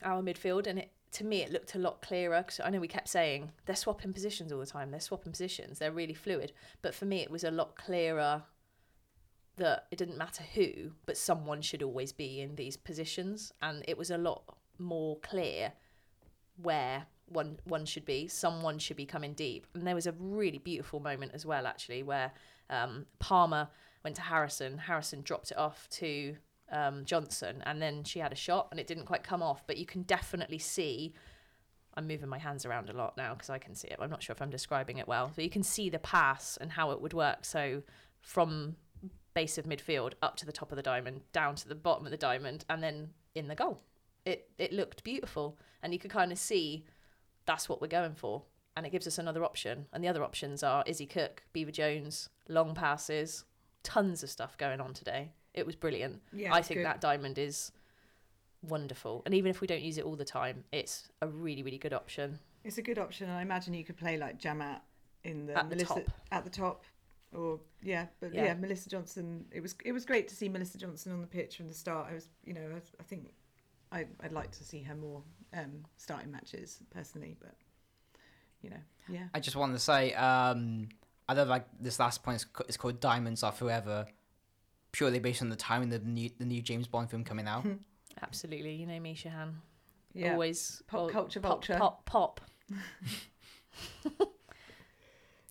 our 0.03 0.23
midfield 0.23 0.67
and 0.67 0.79
it 0.79 0.91
to 1.13 1.25
me 1.25 1.43
it 1.43 1.51
looked 1.51 1.75
a 1.75 1.79
lot 1.79 2.01
clearer 2.03 2.39
because 2.39 2.61
I 2.61 2.71
know 2.71 2.79
we 2.79 2.89
kept 2.89 3.09
saying 3.09 3.51
they're 3.67 3.77
swapping 3.77 4.13
positions 4.13 4.53
all 4.53 4.61
the 4.61 4.67
time 4.67 4.91
they're 4.91 5.01
swapping 5.01 5.33
positions 5.33 5.79
they're 5.79 5.93
really 5.93 6.15
fluid 6.15 6.53
but 6.83 6.95
for 6.95 7.05
me 7.05 7.21
it 7.21 7.31
was 7.31 7.45
a 7.45 7.51
lot 7.51 7.77
clearer 7.77 8.45
that 9.61 9.87
it 9.91 9.97
didn't 9.97 10.19
matter 10.19 10.43
who 10.55 10.91
but 11.07 11.17
someone 11.17 11.63
should 11.63 11.83
always 11.83 12.13
be 12.13 12.41
in 12.41 12.57
these 12.57 12.77
positions 12.77 13.53
and 13.63 13.85
it 13.87 13.97
was 13.97 14.11
a 14.11 14.19
lot 14.19 14.43
more 14.79 15.19
clear 15.21 15.73
where 16.61 17.07
one 17.27 17.59
one 17.65 17.85
should 17.85 18.05
be 18.05 18.27
someone 18.27 18.79
should 18.79 18.97
be 18.97 19.07
coming 19.07 19.33
deep 19.33 19.67
and 19.75 19.87
there 19.87 19.95
was 19.95 20.07
a 20.07 20.15
really 20.19 20.59
beautiful 20.59 20.99
moment 21.01 21.31
as 21.35 21.47
well 21.47 21.67
actually 21.67 22.03
where 22.03 22.33
um, 22.69 23.07
Palmer 23.19 23.69
went 24.03 24.17
to 24.17 24.23
Harrison 24.23 24.79
Harrison 24.79 25.23
dropped 25.23 25.51
it 25.51 25.57
off 25.57 25.89
to 25.91 26.37
um, 26.71 27.05
Johnson, 27.05 27.63
and 27.67 27.81
then 27.81 28.05
she 28.05 28.19
had 28.19 28.33
a 28.33 28.37
shot, 28.37 28.69
and 28.71 28.79
it 28.81 28.87
didn't 28.87 29.07
quite 29.07 29.23
come 29.23 29.43
off. 29.43 29.67
But 29.67 29.77
you 29.77 29.87
can 29.87 30.03
definitely 30.03 30.59
see. 30.59 31.15
I'm 31.95 32.07
moving 32.07 32.29
my 32.29 32.39
hands 32.39 32.65
around 32.65 32.89
a 32.89 32.93
lot 32.93 33.17
now 33.17 33.35
because 33.35 33.51
I 33.51 33.59
can 33.59 33.75
see 33.75 33.89
it. 33.89 33.97
I'm 34.01 34.11
not 34.11 34.23
sure 34.23 34.33
if 34.33 34.41
I'm 34.41 34.51
describing 34.51 34.99
it 34.99 35.09
well. 35.09 35.33
So 35.35 35.43
you 35.43 35.51
can 35.51 35.65
see 35.65 35.91
the 35.91 35.99
pass 35.99 36.57
and 36.61 36.71
how 36.71 36.93
it 36.93 37.01
would 37.01 37.13
work. 37.13 37.45
So 37.45 37.83
from 38.21 38.77
base 39.35 39.59
of 39.59 39.67
midfield 39.67 40.15
up 40.23 40.37
to 40.37 40.47
the 40.47 40.53
top 40.53 40.73
of 40.73 40.77
the 40.77 40.83
diamond, 40.83 41.21
down 41.33 41.55
to 41.57 41.69
the 41.69 41.75
bottom 41.75 42.05
of 42.07 42.11
the 42.11 42.17
diamond, 42.17 42.65
and 42.69 42.83
then 42.83 43.11
in 43.35 43.49
the 43.49 43.55
goal. 43.55 43.81
It 44.25 44.51
it 44.59 44.73
looked 44.73 45.05
beautiful, 45.05 45.59
and 45.83 45.93
you 45.93 45.99
could 45.99 46.11
kind 46.11 46.33
of 46.33 46.39
see 46.39 46.85
that's 47.47 47.69
what 47.69 47.81
we're 47.81 47.89
going 47.89 48.15
for. 48.15 48.43
And 48.77 48.87
it 48.87 48.91
gives 48.93 49.07
us 49.07 49.19
another 49.19 49.45
option. 49.45 49.87
And 49.93 50.03
the 50.03 50.09
other 50.09 50.23
options 50.23 50.63
are 50.63 50.85
Izzy 50.87 51.07
Cook, 51.07 51.43
Beaver 51.53 51.73
Jones, 51.73 52.29
long 52.49 52.75
passes, 52.75 53.45
tons 53.83 54.23
of 54.23 54.31
stuff 54.31 54.57
going 54.57 54.81
on 54.81 54.95
today. 54.95 55.33
It 55.55 55.67
was 55.67 55.75
brilliant. 55.75 56.23
Yeah, 56.33 56.55
I 56.55 56.63
think 56.63 56.79
good. 56.79 56.87
that 56.87 57.01
diamond 57.01 57.37
is 57.37 57.73
wonderful. 58.63 59.23
And 59.27 59.35
even 59.35 59.51
if 59.51 59.61
we 59.61 59.67
don't 59.67 59.83
use 59.83 59.99
it 59.99 60.05
all 60.05 60.17
the 60.17 60.25
time, 60.25 60.65
it's 60.73 61.09
a 61.21 61.27
really, 61.29 61.63
really 61.63 61.79
good 61.79 61.93
option. 61.93 62.39
It's 62.63 62.79
a 62.79 62.83
good 62.83 62.99
option, 62.99 63.29
and 63.29 63.37
I 63.39 63.43
imagine 63.43 63.75
you 63.75 63.85
could 63.85 63.97
play 63.97 64.17
like 64.17 64.41
Jhamat 64.41 64.81
in 65.25 65.47
the 65.47 65.59
At 65.59 65.69
the 65.69 65.77
Melissa 65.77 65.95
top. 65.95 66.11
at 66.31 66.45
the 66.45 66.51
top, 66.51 66.85
or 67.35 67.61
yeah, 67.83 68.07
but 68.21 68.35
yeah. 68.35 68.47
Yeah. 68.47 68.55
Melissa 68.55 68.89
Johnson. 68.89 69.45
It 69.53 69.61
was 69.61 69.75
it 69.85 69.93
was 69.93 70.05
great 70.05 70.29
to 70.29 70.37
see 70.37 70.49
Melissa 70.49 70.79
Johnson 70.79 71.13
on 71.13 71.21
the 71.21 71.27
pitch 71.27 71.57
from 71.57 71.69
the 71.69 71.75
start. 71.75 72.09
I 72.11 72.15
was 72.15 72.29
you 72.45 72.55
know 72.55 72.63
I, 72.75 72.81
I 72.99 73.03
think 73.05 73.31
I 73.93 74.07
I'd 74.23 74.33
like 74.33 74.51
to 74.53 74.65
see 74.65 74.83
her 74.83 74.95
more 74.95 75.23
um, 75.55 75.85
starting 75.97 76.31
matches 76.31 76.81
personally, 76.91 77.37
but 77.41 77.55
you 78.63 78.71
know 78.71 78.81
yeah 79.09 79.25
I 79.35 79.41
just 79.41 79.57
wanted 79.57 79.73
to 79.75 79.79
say, 79.81 80.13
um, 80.15 80.89
I 81.29 81.33
love 81.35 81.49
like 81.49 81.67
this 81.81 81.99
last 81.99 82.23
point 82.23 82.37
is, 82.37 82.47
is 82.69 82.77
called 82.77 83.01
"Diamonds 83.01 83.43
Are 83.43 83.53
Forever," 83.53 84.07
purely 84.93 85.19
based 85.21 85.43
on 85.43 85.49
the 85.49 85.57
time 85.57 85.83
in 85.83 85.89
the 85.89 85.99
new 86.01 86.31
the 86.39 86.45
new 86.45 86.63
James 86.63 86.87
Bond 86.89 87.11
film 87.11 87.25
coming 87.25 87.47
out. 87.47 87.67
Absolutely. 88.23 88.75
You 88.75 88.87
know 88.87 88.99
me, 89.01 89.15
Shahan. 89.15 89.53
yeah. 90.13 90.33
Always 90.33 90.83
Pop 90.89 91.11
culture 91.11 91.41
pop, 91.41 91.51
vulture. 91.65 91.77
Pop, 91.79 92.05
pop. 92.05 92.41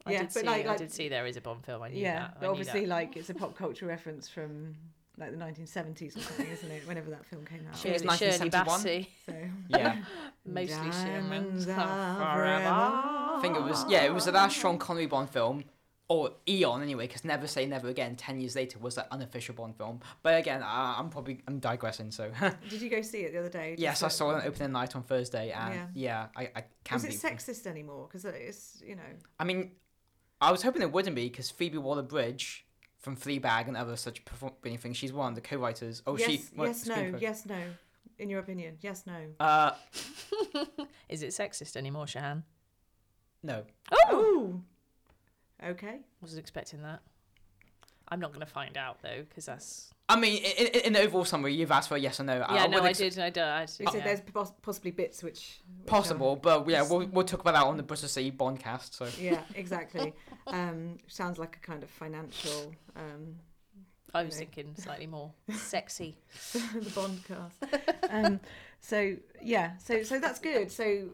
I 0.05 0.11
Yeah, 0.13 0.19
did 0.19 0.27
but 0.27 0.33
see. 0.41 0.45
like- 0.47 0.67
I 0.67 0.77
did 0.77 0.91
see 0.91 1.09
there 1.09 1.25
is 1.27 1.37
a 1.37 1.41
Bond 1.41 1.65
film. 1.65 1.81
I 1.83 1.89
knew 1.89 1.99
yeah, 1.99 2.19
that. 2.19 2.33
I 2.37 2.39
but 2.41 2.49
obviously 2.49 2.81
that. 2.81 2.89
like 2.89 3.17
it's 3.17 3.29
a 3.29 3.33
pop 3.33 3.55
culture 3.57 3.85
reference 3.85 4.27
from 4.29 4.75
like 5.17 5.31
the 5.31 5.37
1970s 5.37 6.15
or 6.15 6.21
something, 6.21 6.47
isn't 6.47 6.71
it? 6.71 6.87
Whenever 6.87 7.09
that 7.09 7.25
film 7.25 7.45
came 7.45 7.65
out. 7.67 7.75
Sure. 7.77 7.91
Shirley, 7.93 8.07
was 8.07 8.17
Shirley 8.19 8.49
1971. 8.49 8.79
Bassey, 8.79 9.07
So 9.25 9.33
Yeah, 9.77 9.97
mostly 10.45 10.89
Diamonds 10.91 11.65
Sherman. 11.65 12.65
I 12.67 13.39
think 13.41 13.55
it 13.57 13.63
was 13.63 13.85
yeah 13.89 14.03
it 14.03 14.13
was 14.13 14.25
the 14.25 14.31
last 14.31 14.55
Sean 14.57 14.77
Connery 14.77 15.05
Bond 15.07 15.29
film. 15.29 15.63
Or 16.11 16.31
Eon 16.47 16.81
anyway, 16.81 17.05
because 17.05 17.23
Never 17.23 17.45
Say 17.45 17.67
Never 17.67 17.87
Again. 17.87 18.15
Ten 18.15 18.39
years 18.39 18.55
later 18.55 18.79
was 18.79 18.95
that 18.95 19.07
unofficial 19.11 19.53
Bond 19.53 19.75
film. 19.77 19.99
But 20.23 20.39
again, 20.39 20.63
I, 20.63 20.95
I'm 20.97 21.09
probably 21.11 21.39
I'm 21.47 21.59
digressing. 21.59 22.09
So 22.09 22.31
Did 22.69 22.81
you 22.81 22.89
go 22.89 23.03
see 23.03 23.19
it 23.19 23.31
the 23.33 23.37
other 23.37 23.49
day? 23.49 23.75
yes, 23.77 24.01
I 24.01 24.07
saw 24.07 24.31
it 24.31 24.41
on 24.41 24.47
opening 24.47 24.71
night 24.71 24.95
on 24.95 25.03
Thursday, 25.03 25.51
and 25.51 25.75
Yeah. 25.75 25.85
yeah, 25.93 26.27
I, 26.35 26.41
I 26.55 26.63
can't. 26.83 27.03
Is 27.03 27.15
it 27.15 27.21
believe- 27.21 27.37
sexist 27.39 27.67
anymore? 27.67 28.07
Because 28.07 28.25
uh, 28.25 28.29
it's 28.33 28.81
you 28.83 28.95
know 28.95 29.03
I 29.39 29.43
mean, 29.43 29.73
I 30.41 30.51
was 30.51 30.61
hoping 30.63 30.81
it 30.81 30.91
wouldn't 30.91 31.15
be 31.15 31.29
because 31.29 31.49
Phoebe 31.49 31.77
Waller-Bridge 31.77 32.65
from 32.99 33.15
Fleabag 33.17 33.67
and 33.67 33.75
other 33.77 33.95
such 33.95 34.23
perform- 34.25 34.53
things, 34.61 34.97
she's 34.97 35.13
one 35.13 35.29
of 35.29 35.35
the 35.35 35.41
co-writers. 35.41 36.01
Oh, 36.07 36.17
yes, 36.17 36.29
she 36.29 36.41
well, 36.55 36.67
yes, 36.67 36.85
no, 36.85 37.13
yes, 37.19 37.45
no. 37.45 37.59
In 38.17 38.29
your 38.29 38.39
opinion, 38.39 38.77
yes, 38.81 39.05
no. 39.05 39.15
Uh, 39.39 39.71
Is 41.09 41.23
it 41.23 41.29
sexist 41.29 41.75
anymore, 41.75 42.05
Shahan? 42.05 42.43
no. 43.43 43.63
Oh, 44.09 44.61
okay. 45.65 45.99
Wasn't 46.21 46.39
expecting 46.39 46.81
that. 46.83 46.99
I'm 48.11 48.19
not 48.19 48.29
going 48.31 48.45
to 48.45 48.51
find 48.51 48.77
out 48.77 49.01
though, 49.01 49.23
because 49.27 49.45
that's. 49.45 49.93
I 50.07 50.19
mean, 50.19 50.41
in, 50.43 50.67
in, 50.67 50.81
in 50.85 50.93
the 50.93 51.01
overall 51.01 51.23
summary, 51.25 51.53
you've 51.53 51.69
asked 51.71 51.89
for 51.89 51.95
a 51.95 51.99
yes 51.99 52.19
or 52.19 52.23
no. 52.23 52.43
Yeah, 52.49 52.65
no, 52.65 52.77
would 52.77 52.85
I 52.85 52.89
ex- 52.89 52.97
did. 52.97 53.19
I 53.19 53.29
did. 53.29 53.43
I 53.43 53.65
did 53.65 53.79
We 53.79 53.85
said 53.85 53.95
yeah. 53.95 54.03
there's 54.03 54.21
pos- 54.21 54.53
possibly 54.63 54.89
bits 54.91 55.21
which, 55.21 55.61
which 55.77 55.87
are- 55.87 55.89
Possible, 55.89 56.35
but 56.35 56.67
yeah, 56.67 56.81
we'll, 56.89 57.05
we'll 57.07 57.25
talk 57.25 57.41
about 57.41 57.53
that 57.53 57.63
on 57.63 57.77
the 57.77 57.83
Bristol 57.83 58.09
City 58.09 58.31
Bondcast. 58.31 58.93
So 58.93 59.07
yeah, 59.19 59.41
exactly. 59.53 60.13
um, 60.47 60.97
sounds 61.07 61.37
like 61.37 61.57
a 61.57 61.59
kind 61.59 61.83
of 61.83 61.89
financial 61.91 62.73
um, 62.95 63.35
I 64.13 64.23
was 64.23 64.39
you 64.39 64.45
know. 64.45 64.51
thinking 64.55 64.75
slightly 64.75 65.07
more 65.17 65.31
sexy. 65.51 66.17
the 66.53 66.89
Bond 66.95 67.21
cast. 67.27 67.63
Um, 68.09 68.39
so 68.79 69.15
yeah, 69.43 69.77
so 69.77 70.01
so 70.01 70.19
that's 70.19 70.39
good. 70.39 70.71
So 70.71 71.09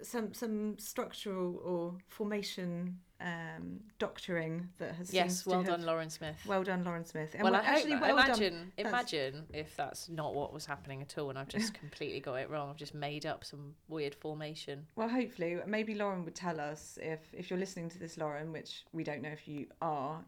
some 0.00 0.32
some 0.32 0.78
structural 0.78 1.56
or 1.64 1.94
formation 2.08 2.98
um, 3.20 3.80
doctoring 3.98 4.68
that 4.78 4.94
has 4.94 5.12
Yes, 5.12 5.44
well 5.44 5.58
have- 5.58 5.66
done, 5.66 5.84
Lauren 5.84 6.08
Smith. 6.10 6.36
well 6.46 6.62
done, 6.62 6.84
Lauren 6.84 7.04
Smith. 7.04 7.34
And 7.34 7.42
well, 7.42 7.52
well, 7.52 7.62
I 7.62 7.64
actually, 7.64 7.96
well 7.96 8.16
done. 8.16 8.26
imagine, 8.26 8.72
That's- 8.76 8.92
imagine 8.92 9.46
if 9.52 9.76
that's 9.76 10.08
not 10.08 10.34
what 10.34 10.52
was 10.52 10.66
happening 10.66 11.02
at 11.02 11.18
all, 11.18 11.30
and 11.30 11.38
I've 11.38 11.48
just 11.48 11.74
completely 11.80 12.20
got 12.20 12.34
it 12.34 12.48
wrong. 12.48 12.70
I've 12.70 12.76
just 12.76 12.94
made 12.94 13.26
up 13.26 13.44
some 13.44 13.74
weird 13.88 14.14
formation. 14.14 14.86
Well, 14.94 15.08
hopefully, 15.08 15.58
maybe 15.66 15.94
Lauren 15.94 16.24
would 16.24 16.34
tell 16.36 16.60
us 16.60 16.98
if 17.02 17.20
if 17.32 17.50
you're 17.50 17.58
listening 17.58 17.88
to 17.90 17.98
this, 17.98 18.16
Lauren, 18.18 18.52
which 18.52 18.84
we 18.92 19.02
don't 19.04 19.22
know 19.22 19.30
if 19.30 19.48
you 19.48 19.66
are. 19.82 20.24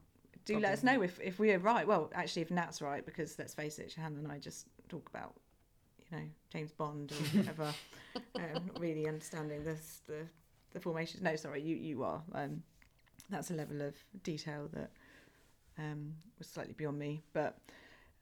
Do 0.46 0.58
let 0.58 0.72
us 0.72 0.82
know 0.82 1.02
if 1.02 1.20
if 1.20 1.38
we 1.38 1.52
are 1.52 1.58
right. 1.58 1.86
Well, 1.86 2.10
actually, 2.14 2.42
if 2.42 2.50
Nat's 2.50 2.82
right, 2.82 3.04
because 3.06 3.38
let's 3.38 3.54
face 3.54 3.78
it, 3.78 3.94
Shahan 3.96 4.18
and 4.18 4.32
I 4.32 4.38
just 4.38 4.66
talk 4.88 5.08
about 5.10 5.34
you 6.10 6.16
know 6.18 6.24
James 6.52 6.72
Bond 6.72 7.12
or 7.12 7.14
whatever, 7.38 7.72
um, 8.34 8.66
not 8.66 8.80
really 8.80 9.06
understanding 9.06 9.62
this 9.62 10.00
the 10.08 10.26
the 10.72 10.80
formations. 10.80 11.22
No, 11.22 11.36
sorry, 11.36 11.62
you 11.62 11.76
you 11.76 12.02
are. 12.02 12.22
Um, 12.34 12.62
that's 13.30 13.50
a 13.50 13.54
level 13.54 13.82
of 13.82 13.94
detail 14.22 14.68
that 14.72 14.90
um, 15.78 16.14
was 16.38 16.46
slightly 16.48 16.74
beyond 16.74 16.98
me, 16.98 17.22
but 17.32 17.58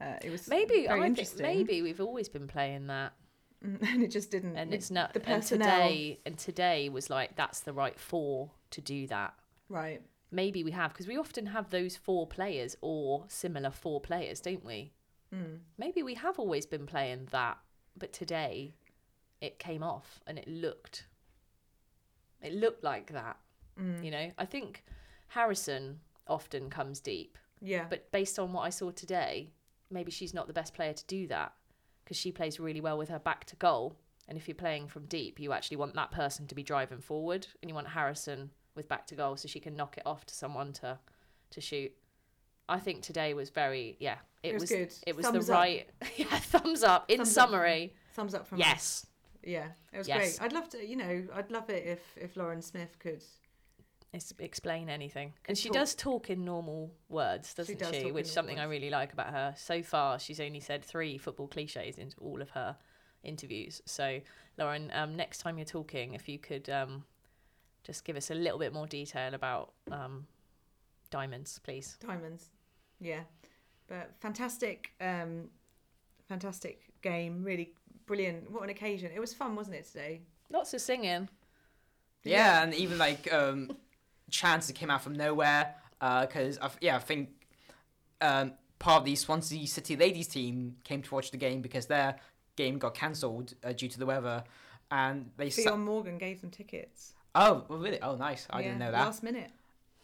uh, 0.00 0.16
it 0.22 0.30
was 0.30 0.48
Maybe 0.48 0.86
very 0.86 0.88
I 0.88 0.94
think 0.94 1.06
interesting. 1.06 1.42
maybe 1.42 1.82
we've 1.82 2.00
always 2.00 2.28
been 2.28 2.46
playing 2.46 2.86
that, 2.88 3.12
and 3.62 4.02
it 4.02 4.08
just 4.10 4.30
didn't. 4.30 4.56
and 4.56 4.72
it's 4.72 4.90
not. 4.90 5.12
the 5.14 5.20
and 5.20 5.40
personnel. 5.42 5.88
today, 5.88 6.20
and 6.26 6.38
today 6.38 6.88
was 6.88 7.10
like 7.10 7.34
that's 7.36 7.60
the 7.60 7.72
right 7.72 7.98
four 7.98 8.50
to 8.70 8.80
do 8.80 9.06
that. 9.08 9.34
right. 9.68 10.02
Maybe 10.30 10.62
we 10.62 10.72
have 10.72 10.92
because 10.92 11.06
we 11.06 11.16
often 11.16 11.46
have 11.46 11.70
those 11.70 11.96
four 11.96 12.26
players 12.26 12.76
or 12.82 13.24
similar 13.28 13.70
four 13.70 13.98
players, 13.98 14.40
don't 14.40 14.62
we? 14.62 14.92
Mm. 15.34 15.60
Maybe 15.78 16.02
we 16.02 16.14
have 16.14 16.38
always 16.38 16.66
been 16.66 16.84
playing 16.86 17.28
that, 17.30 17.56
but 17.96 18.12
today 18.12 18.74
it 19.40 19.58
came 19.58 19.82
off 19.82 20.20
and 20.26 20.38
it 20.38 20.46
looked. 20.46 21.06
It 22.42 22.52
looked 22.52 22.84
like 22.84 23.12
that, 23.12 23.38
Mm. 23.80 24.04
you 24.04 24.10
know. 24.10 24.30
I 24.36 24.44
think 24.44 24.84
Harrison 25.28 26.00
often 26.26 26.68
comes 26.70 27.00
deep, 27.00 27.38
Yeah. 27.60 27.86
but 27.88 28.10
based 28.12 28.38
on 28.38 28.52
what 28.52 28.62
I 28.62 28.70
saw 28.70 28.90
today, 28.90 29.50
maybe 29.90 30.10
she's 30.10 30.34
not 30.34 30.46
the 30.46 30.52
best 30.52 30.74
player 30.74 30.92
to 30.92 31.04
do 31.06 31.26
that 31.28 31.52
because 32.04 32.16
she 32.16 32.32
plays 32.32 32.58
really 32.60 32.80
well 32.80 32.98
with 32.98 33.08
her 33.08 33.18
back 33.18 33.44
to 33.46 33.56
goal. 33.56 33.96
And 34.28 34.36
if 34.36 34.46
you're 34.46 34.54
playing 34.54 34.88
from 34.88 35.06
deep, 35.06 35.40
you 35.40 35.52
actually 35.52 35.78
want 35.78 35.94
that 35.94 36.10
person 36.10 36.46
to 36.48 36.54
be 36.54 36.62
driving 36.62 37.00
forward, 37.00 37.46
and 37.62 37.70
you 37.70 37.74
want 37.74 37.88
Harrison 37.88 38.50
with 38.74 38.86
back 38.88 39.06
to 39.06 39.14
goal 39.14 39.36
so 39.36 39.48
she 39.48 39.58
can 39.60 39.74
knock 39.74 39.96
it 39.96 40.02
off 40.06 40.26
to 40.26 40.34
someone 40.34 40.72
to 40.74 40.98
to 41.50 41.60
shoot. 41.62 41.92
I 42.68 42.78
think 42.78 43.02
today 43.02 43.32
was 43.32 43.48
very 43.48 43.96
yeah. 44.00 44.16
It, 44.42 44.50
It 44.50 44.60
was 44.60 44.68
good. 44.68 44.92
It 45.06 45.16
was 45.16 45.24
Thumbs 45.24 45.46
the 45.46 45.52
up. 45.54 45.58
right 45.58 45.88
yeah 46.18 46.26
thumbs 46.38 46.82
up. 46.82 47.06
In 47.08 47.16
Thumbs 47.18 47.36
up. 47.38 47.48
summary, 47.48 47.94
Thumbs 48.12 48.34
up 48.34 48.46
from 48.46 48.60
us. 48.60 48.66
yes. 48.66 49.06
Yeah, 49.42 49.68
it 49.92 49.98
was 49.98 50.08
Yes. 50.08 50.36
great. 50.38 50.42
I'd 50.46 50.52
love 50.52 50.68
to, 50.70 50.86
you 50.86 50.96
know, 50.96 51.26
I'd 51.34 51.50
love 51.50 51.70
it 51.70 51.86
if 51.86 52.00
if 52.18 52.36
Lauren 52.36 52.60
Smith 52.60 52.98
could. 52.98 53.24
It's 54.12 54.32
explain 54.38 54.88
anything, 54.88 55.34
Could 55.42 55.50
and 55.50 55.58
she 55.58 55.68
talk. 55.68 55.74
does 55.74 55.94
talk 55.94 56.30
in 56.30 56.44
normal 56.44 56.90
words, 57.10 57.52
doesn't 57.52 57.74
she? 57.74 57.78
does 57.78 57.90
talk 57.90 58.14
Which 58.14 58.26
is 58.26 58.34
normal 58.34 58.34
something 58.34 58.58
I 58.58 58.64
really 58.64 58.88
like 58.88 59.12
about 59.12 59.30
her. 59.30 59.54
So 59.56 59.82
far, 59.82 60.18
she's 60.18 60.40
only 60.40 60.60
said 60.60 60.82
three 60.82 61.18
football 61.18 61.46
cliches 61.46 61.98
into 61.98 62.16
all 62.20 62.40
of 62.40 62.48
her 62.50 62.76
interviews. 63.22 63.82
So, 63.84 64.20
Lauren, 64.56 64.90
um, 64.94 65.14
next 65.14 65.38
time 65.38 65.58
you're 65.58 65.66
talking, 65.66 66.14
if 66.14 66.26
you 66.26 66.38
could 66.38 66.70
um, 66.70 67.04
just 67.84 68.04
give 68.04 68.16
us 68.16 68.30
a 68.30 68.34
little 68.34 68.58
bit 68.58 68.72
more 68.72 68.86
detail 68.86 69.34
about 69.34 69.72
um, 69.90 70.26
diamonds, 71.10 71.60
please. 71.62 71.98
Diamonds. 72.00 72.48
Yeah. 73.00 73.20
But 73.88 74.12
fantastic, 74.20 74.92
um, 75.02 75.48
fantastic 76.28 76.82
game. 77.02 77.44
Really 77.44 77.74
brilliant. 78.06 78.50
What 78.50 78.62
an 78.62 78.70
occasion. 78.70 79.10
It 79.14 79.20
was 79.20 79.34
fun, 79.34 79.54
wasn't 79.54 79.76
it, 79.76 79.86
today? 79.86 80.22
Lots 80.50 80.72
of 80.72 80.80
singing. 80.80 81.28
Yeah, 82.24 82.62
and 82.62 82.74
even 82.74 82.98
like 82.98 83.32
chants 84.30 84.66
that 84.66 84.74
came 84.74 84.90
out 84.90 85.02
from 85.02 85.14
nowhere. 85.14 85.74
Because 86.00 86.58
I 86.60 86.70
yeah, 86.80 86.96
I 86.96 87.00
think 87.00 87.30
um, 88.20 88.52
part 88.78 89.00
of 89.00 89.04
the 89.04 89.16
Swansea 89.16 89.66
City 89.66 89.96
ladies 89.96 90.28
team 90.28 90.76
came 90.84 91.02
to 91.02 91.14
watch 91.14 91.30
the 91.30 91.36
game 91.36 91.60
because 91.60 91.86
their 91.86 92.16
game 92.56 92.78
got 92.78 92.94
cancelled 92.94 93.54
uh, 93.64 93.72
due 93.72 93.88
to 93.88 93.98
the 93.98 94.06
weather, 94.06 94.44
and 94.90 95.30
they. 95.36 95.50
Sa- 95.50 95.70
Ffion 95.72 95.80
Morgan 95.80 96.18
gave 96.18 96.40
them 96.40 96.50
tickets. 96.50 97.14
oh, 97.34 97.64
really? 97.68 98.00
Oh, 98.00 98.16
nice. 98.16 98.46
I 98.50 98.60
Yeah, 98.60 98.66
didn't 98.68 98.78
know 98.80 98.92
that. 98.92 99.04
Last 99.06 99.22
minute. 99.22 99.50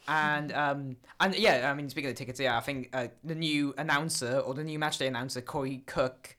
And 0.06 0.52
um 0.52 0.96
and 1.18 1.34
yeah, 1.34 1.70
I 1.70 1.74
mean 1.74 1.88
speaking 1.88 2.10
of 2.10 2.14
the 2.14 2.18
tickets, 2.18 2.38
yeah, 2.38 2.58
I 2.58 2.60
think 2.60 2.90
uh, 2.92 3.06
the 3.24 3.34
new 3.34 3.72
announcer 3.78 4.38
or 4.40 4.52
the 4.52 4.62
new 4.62 4.78
matchday 4.78 5.06
announcer, 5.06 5.40
Corey 5.40 5.82
Cook, 5.86 6.36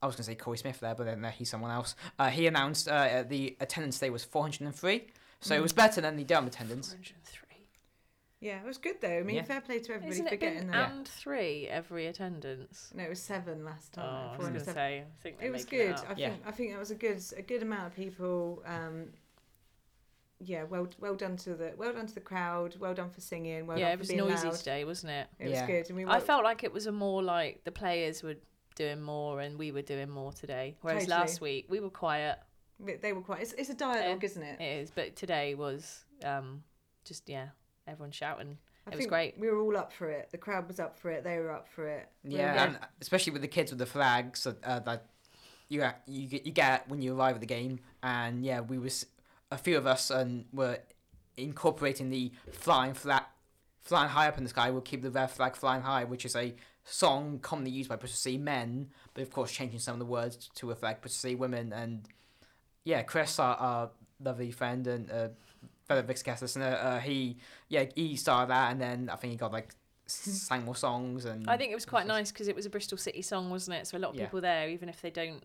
I 0.00 0.06
was 0.06 0.14
gonna 0.14 0.22
say 0.24 0.36
Corey 0.36 0.58
Smith 0.58 0.78
there, 0.78 0.94
but 0.94 1.06
then 1.06 1.24
uh, 1.24 1.30
he's 1.32 1.50
someone 1.50 1.72
else. 1.72 1.96
Uh, 2.20 2.28
he 2.28 2.46
announced 2.46 2.86
uh, 2.86 3.24
the 3.28 3.56
attendance 3.58 3.98
day 3.98 4.10
was 4.10 4.22
403, 4.22 5.08
so 5.40 5.54
it 5.54 5.62
was 5.62 5.72
better 5.72 6.00
than 6.00 6.16
the 6.16 6.24
Durham 6.24 6.46
attendance. 6.46 6.88
403. 6.92 7.66
Yeah, 8.42 8.60
it 8.60 8.64
was 8.66 8.78
good 8.78 9.00
though. 9.02 9.18
I 9.18 9.22
mean, 9.22 9.36
Yeah. 9.36 9.42
fair 9.42 9.60
play 9.60 9.80
to 9.80 9.92
everybody 9.92 10.12
Isn't 10.12 10.28
for 10.28 10.34
it 10.34 10.40
getting 10.40 10.58
been 10.60 10.70
that. 10.70 10.92
and 10.92 11.06
three 11.06 11.68
every 11.68 12.06
attendance? 12.06 12.90
No, 12.94 13.04
it 13.04 13.08
was 13.10 13.20
seven 13.20 13.64
last 13.66 13.94
Oh, 13.98 14.00
time. 14.00 14.08
I 14.08 14.28
was 14.28 14.36
four 14.36 14.46
and 14.46 14.54
going 14.54 14.54
to 14.54 14.60
seven. 14.60 14.74
say, 14.74 14.98
I 15.00 15.22
think 15.22 15.38
they're 15.38 15.48
it 15.48 15.52
was 15.52 15.64
making 15.64 15.78
good. 15.88 15.94
up. 15.96 16.06
I 16.10 16.14
Yeah. 16.16 16.30
think 16.30 16.42
I 16.46 16.50
think 16.52 16.72
that 16.72 16.78
was 16.78 16.90
a 16.90 16.94
good 16.94 17.22
a 17.36 17.42
good 17.42 17.62
amount 17.62 17.86
of 17.88 17.94
people. 17.96 18.62
Um, 18.64 19.12
yeah, 20.42 20.62
well 20.64 20.88
well 20.98 21.16
done 21.16 21.36
to 21.38 21.54
the 21.54 21.74
well 21.76 21.92
done 21.92 22.06
to 22.06 22.14
the 22.14 22.20
crowd. 22.20 22.76
Well 22.78 22.94
done 22.94 23.10
for 23.10 23.20
singing. 23.20 23.66
Well 23.66 23.78
yeah, 23.78 23.86
done 23.88 23.92
it 23.92 23.96
for 23.96 24.00
was 24.00 24.08
being 24.08 24.20
noisy 24.20 24.46
loud. 24.48 24.56
today, 24.56 24.84
wasn't 24.86 25.12
it? 25.12 25.28
It 25.38 25.50
Yeah. 25.50 25.60
was 25.60 25.66
good, 25.70 25.88
and 25.90 25.96
we. 25.96 26.04
I 26.06 26.14
were- 26.18 26.24
felt 26.24 26.44
like 26.44 26.64
it 26.64 26.72
was 26.72 26.86
a 26.86 26.92
more 26.92 27.22
like 27.22 27.64
the 27.64 27.72
players 27.72 28.22
were 28.22 28.36
doing 28.74 29.02
more 29.02 29.40
and 29.42 29.58
we 29.58 29.70
were 29.70 29.82
doing 29.82 30.08
more 30.08 30.32
today. 30.32 30.76
Whereas 30.80 31.02
Totally. 31.04 31.20
last 31.20 31.40
week 31.42 31.66
we 31.68 31.80
were 31.80 31.90
quiet. 31.90 32.38
They 33.00 33.12
were 33.12 33.20
quite. 33.20 33.42
It's, 33.42 33.52
it's 33.52 33.70
a 33.70 33.74
dialogue, 33.74 34.24
isn't 34.24 34.42
it? 34.42 34.60
It 34.60 34.82
is, 34.82 34.90
but 34.90 35.16
today 35.16 35.54
was 35.54 36.04
um, 36.24 36.62
just 37.04 37.28
yeah, 37.28 37.48
everyone 37.86 38.10
shouting. 38.10 38.58
I 38.86 38.92
it 38.92 38.96
was 38.96 39.06
great. 39.06 39.38
We 39.38 39.48
were 39.50 39.58
all 39.58 39.76
up 39.76 39.92
for 39.92 40.08
it. 40.08 40.28
The 40.30 40.38
crowd 40.38 40.66
was 40.66 40.80
up 40.80 40.98
for 40.98 41.10
it. 41.10 41.22
They 41.22 41.38
were 41.38 41.50
up 41.50 41.68
for 41.68 41.86
it. 41.86 42.08
We 42.24 42.32
were 42.32 42.38
Yeah, 42.38 42.64
and 42.64 42.78
especially 43.00 43.32
with 43.32 43.42
the 43.42 43.48
kids 43.48 43.70
with 43.70 43.78
the 43.78 43.86
flags 43.86 44.46
uh, 44.46 44.54
uh, 44.64 44.80
that 44.80 45.06
you 45.68 45.80
get, 45.80 46.02
you 46.06 46.26
get 46.26 46.46
you 46.46 46.52
get 46.52 46.88
when 46.88 47.02
you 47.02 47.14
arrive 47.14 47.34
at 47.34 47.40
the 47.40 47.46
game, 47.46 47.80
and 48.02 48.44
yeah, 48.44 48.60
we 48.60 48.78
was 48.78 49.06
a 49.50 49.58
few 49.58 49.76
of 49.76 49.86
us 49.86 50.10
and 50.10 50.46
were 50.52 50.78
incorporating 51.36 52.10
the 52.10 52.32
flying 52.52 52.94
flag, 52.94 53.22
flying 53.82 54.08
high 54.08 54.28
up 54.28 54.38
in 54.38 54.44
the 54.44 54.50
sky. 54.50 54.70
We'll 54.70 54.80
keep 54.80 55.02
the 55.02 55.10
red 55.10 55.30
flag 55.30 55.56
flying 55.56 55.82
high, 55.82 56.04
which 56.04 56.24
is 56.24 56.34
a 56.36 56.54
song 56.84 57.38
commonly 57.40 57.70
used 57.70 57.88
by 57.88 57.96
Bristol 57.96 58.16
City 58.16 58.38
men, 58.38 58.88
but 59.14 59.22
of 59.22 59.30
course 59.30 59.52
changing 59.52 59.80
some 59.80 59.94
of 59.94 59.98
the 59.98 60.06
words 60.06 60.48
to 60.54 60.68
reflect 60.68 61.02
Bristol 61.02 61.20
City 61.20 61.34
women. 61.34 61.72
And 61.72 62.08
yeah, 62.84 63.02
Chris, 63.02 63.38
our, 63.38 63.56
our 63.56 63.90
lovely 64.22 64.50
friend 64.50 64.86
and 64.86 65.10
uh, 65.10 65.28
fellow 65.86 66.02
Vixcast 66.02 66.42
listener, 66.42 66.78
uh, 66.80 66.98
he 67.00 67.36
yeah 67.68 67.84
he 67.94 68.16
started 68.16 68.50
that, 68.50 68.72
and 68.72 68.80
then 68.80 69.10
I 69.10 69.16
think 69.16 69.32
he 69.32 69.36
got 69.36 69.52
like 69.52 69.74
sang 70.06 70.64
more 70.64 70.74
songs 70.74 71.24
and 71.24 71.48
I 71.48 71.56
think 71.56 71.70
it 71.70 71.74
was 71.76 71.86
quite 71.86 72.06
nice 72.06 72.32
because 72.32 72.48
it 72.48 72.56
was 72.56 72.66
a 72.66 72.70
Bristol 72.70 72.98
City 72.98 73.22
song, 73.22 73.48
wasn't 73.48 73.76
it? 73.76 73.86
So 73.86 73.96
a 73.96 74.00
lot 74.00 74.10
of 74.10 74.16
Yeah. 74.16 74.26
people 74.26 74.40
there, 74.40 74.68
even 74.68 74.88
if 74.88 75.00
they 75.00 75.10
don't, 75.10 75.44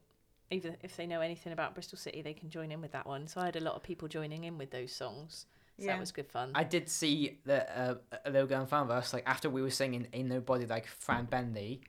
even 0.49 0.75
if 0.81 0.95
they 0.97 1.05
know 1.05 1.21
anything 1.21 1.53
about 1.53 1.75
Bristol 1.75 1.97
City, 1.99 2.21
they 2.23 2.33
can 2.33 2.49
join 2.49 2.71
in 2.71 2.81
with 2.81 2.91
that 2.93 3.05
one. 3.05 3.27
So 3.27 3.41
I 3.41 3.45
had 3.45 3.55
a 3.55 3.59
lot 3.59 3.75
of 3.75 3.83
people 3.83 4.07
joining 4.07 4.43
in 4.43 4.57
with 4.57 4.71
those 4.71 4.91
songs. 4.91 5.45
So 5.77 5.85
Yeah. 5.85 5.93
that 5.93 5.99
was 5.99 6.11
good 6.11 6.27
fun. 6.27 6.51
I 6.55 6.63
did 6.63 6.89
see 6.89 7.39
the 7.45 7.79
uh, 7.79 7.95
a 8.25 8.29
little 8.31 8.47
girl 8.47 8.61
in 8.61 8.67
front 8.67 8.89
of 8.89 8.95
us, 8.97 9.13
like 9.13 9.23
after 9.27 9.49
we 9.49 9.61
were 9.61 9.69
singing 9.69 10.07
"Ain't 10.13 10.29
Nobody 10.29 10.65
Like 10.65 10.87
Fran 10.87 11.25
Bentley," 11.25 11.81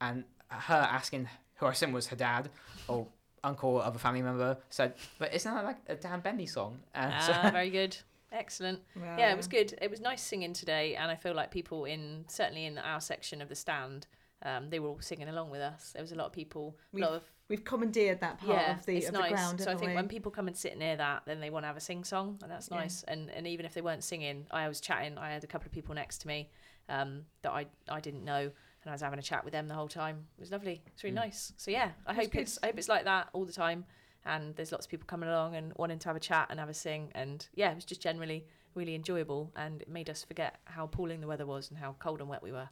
and 0.00 0.24
her 0.48 0.74
asking, 0.90 1.28
who 1.56 1.66
I 1.66 1.70
assume 1.70 1.92
was 1.92 2.08
her 2.08 2.16
dad 2.16 2.50
or 2.88 3.06
uncle 3.44 3.80
of 3.80 3.94
a 3.96 3.98
family 3.98 4.22
member, 4.22 4.58
said, 4.70 4.94
"But 5.18 5.32
isn't 5.34 5.52
that 5.52 5.64
like 5.64 5.78
a 5.88 5.94
Dan 5.96 6.20
Benley 6.20 6.46
song?" 6.46 6.80
And 6.94 7.22
so- 7.22 7.32
Ah, 7.34 7.50
very 7.52 7.70
good. 7.70 7.96
Excellent. 8.32 8.80
Well, 8.94 9.18
yeah, 9.18 9.32
it 9.32 9.36
was 9.36 9.48
good. 9.48 9.76
It 9.82 9.90
was 9.90 10.00
nice 10.00 10.22
singing 10.22 10.52
today, 10.52 10.94
and 10.94 11.10
I 11.10 11.16
feel 11.16 11.34
like 11.34 11.50
people 11.50 11.84
in 11.84 12.24
certainly 12.28 12.64
in 12.66 12.78
our 12.78 13.00
section 13.00 13.42
of 13.42 13.48
the 13.48 13.56
stand, 13.56 14.06
um, 14.42 14.70
they 14.70 14.78
were 14.78 14.88
all 14.88 15.00
singing 15.00 15.28
along 15.28 15.50
with 15.50 15.60
us. 15.60 15.90
There 15.92 16.02
was 16.02 16.12
a 16.12 16.14
lot 16.14 16.26
of 16.26 16.32
people, 16.32 16.76
We've 16.92 17.02
lot 17.02 17.12
of 17.14 17.22
We've 17.48 17.64
commandeered 17.64 18.20
that 18.20 18.38
part 18.38 18.52
yeah, 18.60 18.76
of 18.78 18.86
the 18.86 18.96
it's 18.98 19.08
of 19.08 19.14
nice. 19.14 19.30
the 19.30 19.34
ground. 19.34 19.60
so 19.60 19.72
I 19.72 19.74
think 19.74 19.88
we? 19.90 19.94
when 19.96 20.06
people 20.06 20.30
come 20.30 20.46
and 20.46 20.56
sit 20.56 20.78
near 20.78 20.96
that, 20.96 21.22
then 21.26 21.40
they 21.40 21.50
want 21.50 21.64
to 21.64 21.66
have 21.66 21.76
a 21.76 21.80
sing 21.80 22.04
song, 22.04 22.38
and 22.42 22.48
that's 22.50 22.68
Yeah. 22.70 22.76
nice. 22.78 23.02
And 23.08 23.28
and 23.30 23.48
even 23.48 23.66
if 23.66 23.74
they 23.74 23.80
weren't 23.80 24.04
singing, 24.04 24.46
I 24.52 24.68
was 24.68 24.80
chatting. 24.80 25.18
I 25.18 25.32
had 25.32 25.42
a 25.42 25.48
couple 25.48 25.66
of 25.66 25.72
people 25.72 25.96
next 25.96 26.18
to 26.18 26.28
me 26.28 26.48
um, 26.88 27.24
that 27.42 27.50
I 27.50 27.66
I 27.88 27.98
didn't 27.98 28.24
know, 28.24 28.52
and 28.82 28.90
I 28.90 28.92
was 28.94 29.00
having 29.02 29.18
a 29.18 29.22
chat 29.22 29.44
with 29.44 29.52
them 29.52 29.68
the 29.68 29.74
whole 29.74 29.88
time. 29.88 30.26
It 30.36 30.40
was 30.40 30.50
lovely. 30.50 30.82
It's 30.86 31.04
really 31.04 31.16
Mm. 31.16 31.20
nice. 31.26 31.52
So 31.56 31.70
yeah, 31.70 31.92
I 32.06 32.14
hope 32.14 32.34
it's 32.34 32.58
I 32.62 32.66
hope 32.66 32.78
it's 32.78 32.88
like 32.88 33.04
that 33.04 33.28
all 33.32 33.44
the 33.44 33.52
time. 33.52 33.84
And 34.24 34.54
there's 34.56 34.70
lots 34.72 34.84
of 34.86 34.90
people 34.90 35.06
coming 35.06 35.28
along 35.30 35.56
and 35.56 35.72
wanting 35.76 35.98
to 35.98 36.08
have 36.08 36.16
a 36.16 36.20
chat 36.20 36.48
and 36.50 36.60
have 36.60 36.68
a 36.68 36.74
sing. 36.74 37.10
And 37.14 37.46
yeah, 37.54 37.72
it 37.72 37.74
was 37.74 37.84
just 37.86 38.02
generally 38.02 38.46
really 38.74 38.94
enjoyable, 38.94 39.50
and 39.56 39.82
it 39.82 39.88
made 39.88 40.08
us 40.08 40.22
forget 40.22 40.60
how 40.64 40.84
appalling 40.84 41.20
the 41.20 41.26
weather 41.26 41.46
was 41.46 41.70
and 41.70 41.78
how 41.78 41.96
cold 41.98 42.20
and 42.20 42.28
wet 42.28 42.42
we 42.42 42.52
were. 42.52 42.68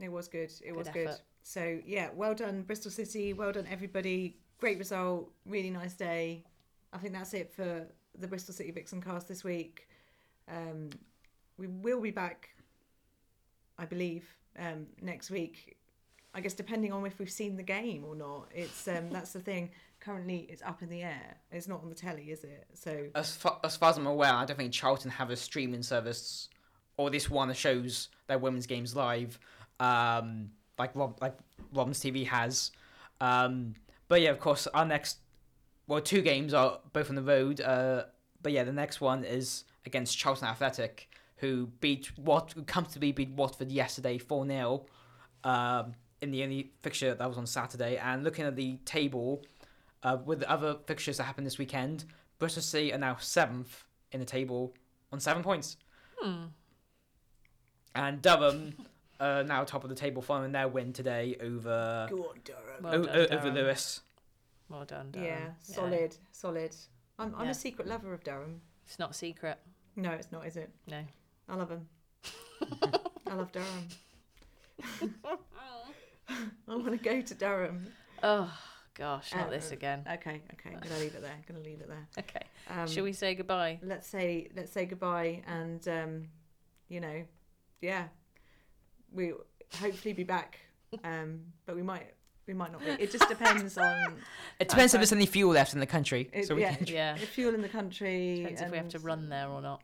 It 0.00 0.10
was 0.10 0.26
good. 0.28 0.50
It 0.64 0.68
Good 0.68 0.76
was 0.76 0.88
good. 0.88 1.10
So 1.42 1.80
yeah, 1.84 2.10
well 2.14 2.34
done 2.34 2.62
Bristol 2.62 2.90
City. 2.90 3.32
Well 3.32 3.52
done 3.52 3.66
everybody. 3.70 4.38
Great 4.58 4.78
result. 4.78 5.30
Really 5.44 5.70
nice 5.70 5.94
day. 5.94 6.44
I 6.92 6.98
think 6.98 7.12
that's 7.14 7.34
it 7.34 7.52
for 7.52 7.86
the 8.18 8.26
Bristol 8.28 8.54
City 8.54 8.70
Vixen 8.70 9.00
cast 9.02 9.26
this 9.28 9.42
week. 9.44 9.88
Um, 10.48 10.90
we 11.58 11.66
will 11.66 12.00
be 12.00 12.10
back, 12.10 12.50
I 13.78 13.84
believe, 13.86 14.24
um, 14.58 14.86
next 15.00 15.30
week. 15.30 15.76
I 16.34 16.40
guess 16.40 16.54
depending 16.54 16.92
on 16.92 17.04
if 17.04 17.18
we've 17.18 17.30
seen 17.30 17.56
the 17.56 17.62
game 17.62 18.04
or 18.06 18.14
not. 18.14 18.48
It's 18.54 18.88
um, 18.88 19.08
that's 19.12 19.32
the 19.32 19.40
thing. 19.40 19.70
Currently, 20.00 20.46
it's 20.50 20.62
up 20.62 20.82
in 20.82 20.88
the 20.88 21.02
air. 21.02 21.36
It's 21.52 21.68
not 21.68 21.82
on 21.82 21.88
the 21.88 21.94
telly, 21.94 22.30
is 22.30 22.42
it? 22.42 22.66
So 22.74 23.06
as 23.14 23.36
far, 23.36 23.60
as 23.62 23.76
far 23.76 23.90
as 23.90 23.98
I'm 23.98 24.06
aware, 24.06 24.32
I 24.32 24.44
don't 24.44 24.56
think 24.56 24.72
Charlton 24.72 25.10
have 25.10 25.30
a 25.30 25.36
streaming 25.36 25.82
service 25.82 26.48
or 26.96 27.10
this 27.10 27.30
one 27.30 27.48
that 27.48 27.56
shows 27.56 28.08
their 28.26 28.38
women's 28.38 28.66
games 28.66 28.96
live, 28.96 29.38
um, 29.80 30.50
like 30.78 30.94
Rob, 30.94 31.18
like 31.20 31.36
Robin's 31.72 32.00
TV 32.00 32.26
has. 32.26 32.72
Um, 33.20 33.74
but 34.08 34.20
yeah, 34.20 34.30
of 34.30 34.40
course, 34.40 34.66
our 34.68 34.84
next 34.84 35.18
well, 35.86 36.00
two 36.00 36.22
games 36.22 36.54
are 36.54 36.80
both 36.92 37.10
on 37.10 37.16
the 37.16 37.22
road. 37.22 37.60
Uh, 37.60 38.04
but 38.42 38.52
yeah, 38.52 38.64
the 38.64 38.72
next 38.72 39.00
one 39.00 39.24
is 39.24 39.64
against 39.86 40.16
Charlton 40.16 40.48
Athletic, 40.48 41.08
who 41.42 41.66
beat 41.80 42.10
what 42.16 42.52
who 42.54 42.62
comfortably 42.62 43.10
beat 43.12 43.30
Watford 43.32 43.70
yesterday 43.72 44.16
four 44.16 44.46
0 44.46 44.86
um, 45.44 45.92
in 46.22 46.30
the 46.30 46.42
only 46.44 46.70
fixture 46.82 47.14
that 47.14 47.28
was 47.28 47.36
on 47.36 47.46
Saturday. 47.46 47.96
And 47.98 48.22
looking 48.24 48.44
at 48.46 48.54
the 48.56 48.76
table, 48.84 49.42
uh, 50.04 50.18
with 50.24 50.38
the 50.40 50.50
other 50.50 50.76
fixtures 50.86 51.16
that 51.18 51.24
happened 51.24 51.46
this 51.46 51.58
weekend, 51.58 52.04
Bristol 52.38 52.62
City 52.62 52.94
are 52.94 52.98
now 52.98 53.16
seventh 53.18 53.84
in 54.12 54.20
the 54.20 54.26
table 54.26 54.72
on 55.10 55.18
seven 55.18 55.42
points. 55.42 55.76
Hmm. 56.20 56.44
And 57.94 58.22
Durham 58.22 58.74
are 59.20 59.42
now 59.42 59.64
top 59.64 59.82
of 59.82 59.90
the 59.90 59.96
table 59.96 60.22
following 60.22 60.52
their 60.52 60.68
win 60.68 60.92
today 60.92 61.36
over 61.40 62.06
Go 62.08 62.16
on, 62.30 62.36
Durham. 62.44 62.82
Well 62.82 62.94
o- 62.94 63.02
done, 63.02 63.16
o- 63.16 63.36
over 63.36 63.50
Durham. 63.50 63.54
Lewes. 63.54 64.00
Well 64.68 64.84
done, 64.84 65.10
Durham. 65.10 65.26
yeah, 65.26 65.48
solid, 65.60 66.16
solid. 66.30 66.74
I'm, 67.18 67.34
I'm 67.36 67.46
Yeah. 67.46 67.50
a 67.50 67.54
secret 67.54 67.88
lover 67.88 68.14
of 68.14 68.22
Durham. 68.24 68.60
It's 68.86 68.98
not 69.00 69.10
a 69.10 69.14
secret. 69.14 69.58
No, 69.96 70.12
it's 70.12 70.30
not, 70.32 70.46
is 70.46 70.56
it? 70.56 70.70
No. 70.86 71.02
I 71.48 71.56
love 71.56 71.70
him. 71.70 71.86
I 73.26 73.34
love 73.34 73.52
Durham. 73.52 73.88
I 76.68 76.76
want 76.76 76.92
to 76.92 76.96
go 76.96 77.20
to 77.20 77.34
Durham. 77.34 77.86
Oh 78.22 78.52
gosh, 78.94 79.34
not 79.34 79.50
this 79.50 79.70
Uh, 79.70 79.74
again. 79.74 80.04
Okay, 80.06 80.42
okay. 80.52 80.74
I'm 80.74 80.80
gonna 80.80 80.98
leave 80.98 81.14
it 81.14 81.22
there. 81.22 81.32
I'm 81.32 81.44
Gonna 81.46 81.64
leave 81.64 81.80
it 81.80 81.88
there. 81.88 82.08
Okay. 82.18 82.42
Um, 82.70 82.88
Shall 82.88 83.04
we 83.04 83.12
say 83.12 83.34
goodbye? 83.34 83.80
Let's 83.82 84.06
say 84.06 84.48
let's 84.56 84.72
say 84.72 84.86
goodbye, 84.86 85.42
and 85.46 85.86
um, 85.88 86.28
you 86.88 87.00
know, 87.00 87.24
yeah, 87.80 88.04
we 89.12 89.32
hopefully 89.80 90.14
be 90.14 90.24
back. 90.24 90.58
Um, 91.04 91.40
but 91.66 91.74
we 91.74 91.82
might 91.82 92.14
we 92.46 92.54
might 92.54 92.72
not 92.72 92.80
be. 92.80 92.90
It 92.90 93.10
just 93.10 93.28
depends 93.28 93.78
on 93.78 94.16
It 94.58 94.68
depends 94.68 94.94
if 94.94 94.98
there's 94.98 95.12
any 95.12 95.26
fuel 95.26 95.52
left 95.52 95.74
in 95.74 95.80
the 95.80 95.86
country. 95.86 96.28
it, 96.32 96.46
so 96.46 96.54
we 96.54 96.62
yeah, 96.62 96.74
can... 96.74 96.86
Yeah. 96.86 97.14
if 97.14 97.28
fuel 97.30 97.54
in 97.54 97.62
the 97.62 97.68
country. 97.68 98.36
Depends 98.36 98.60
if 98.62 98.70
we 98.70 98.76
have 98.76 98.88
to 98.88 98.98
run 98.98 99.28
there 99.28 99.48
or 99.48 99.62
not. 99.62 99.82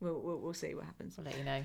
We'll, 0.00 0.20
we'll 0.20 0.38
we'll 0.38 0.54
see 0.54 0.74
what 0.74 0.84
happens. 0.84 1.16
We'll 1.16 1.26
let 1.26 1.38
you 1.38 1.44
know. 1.44 1.64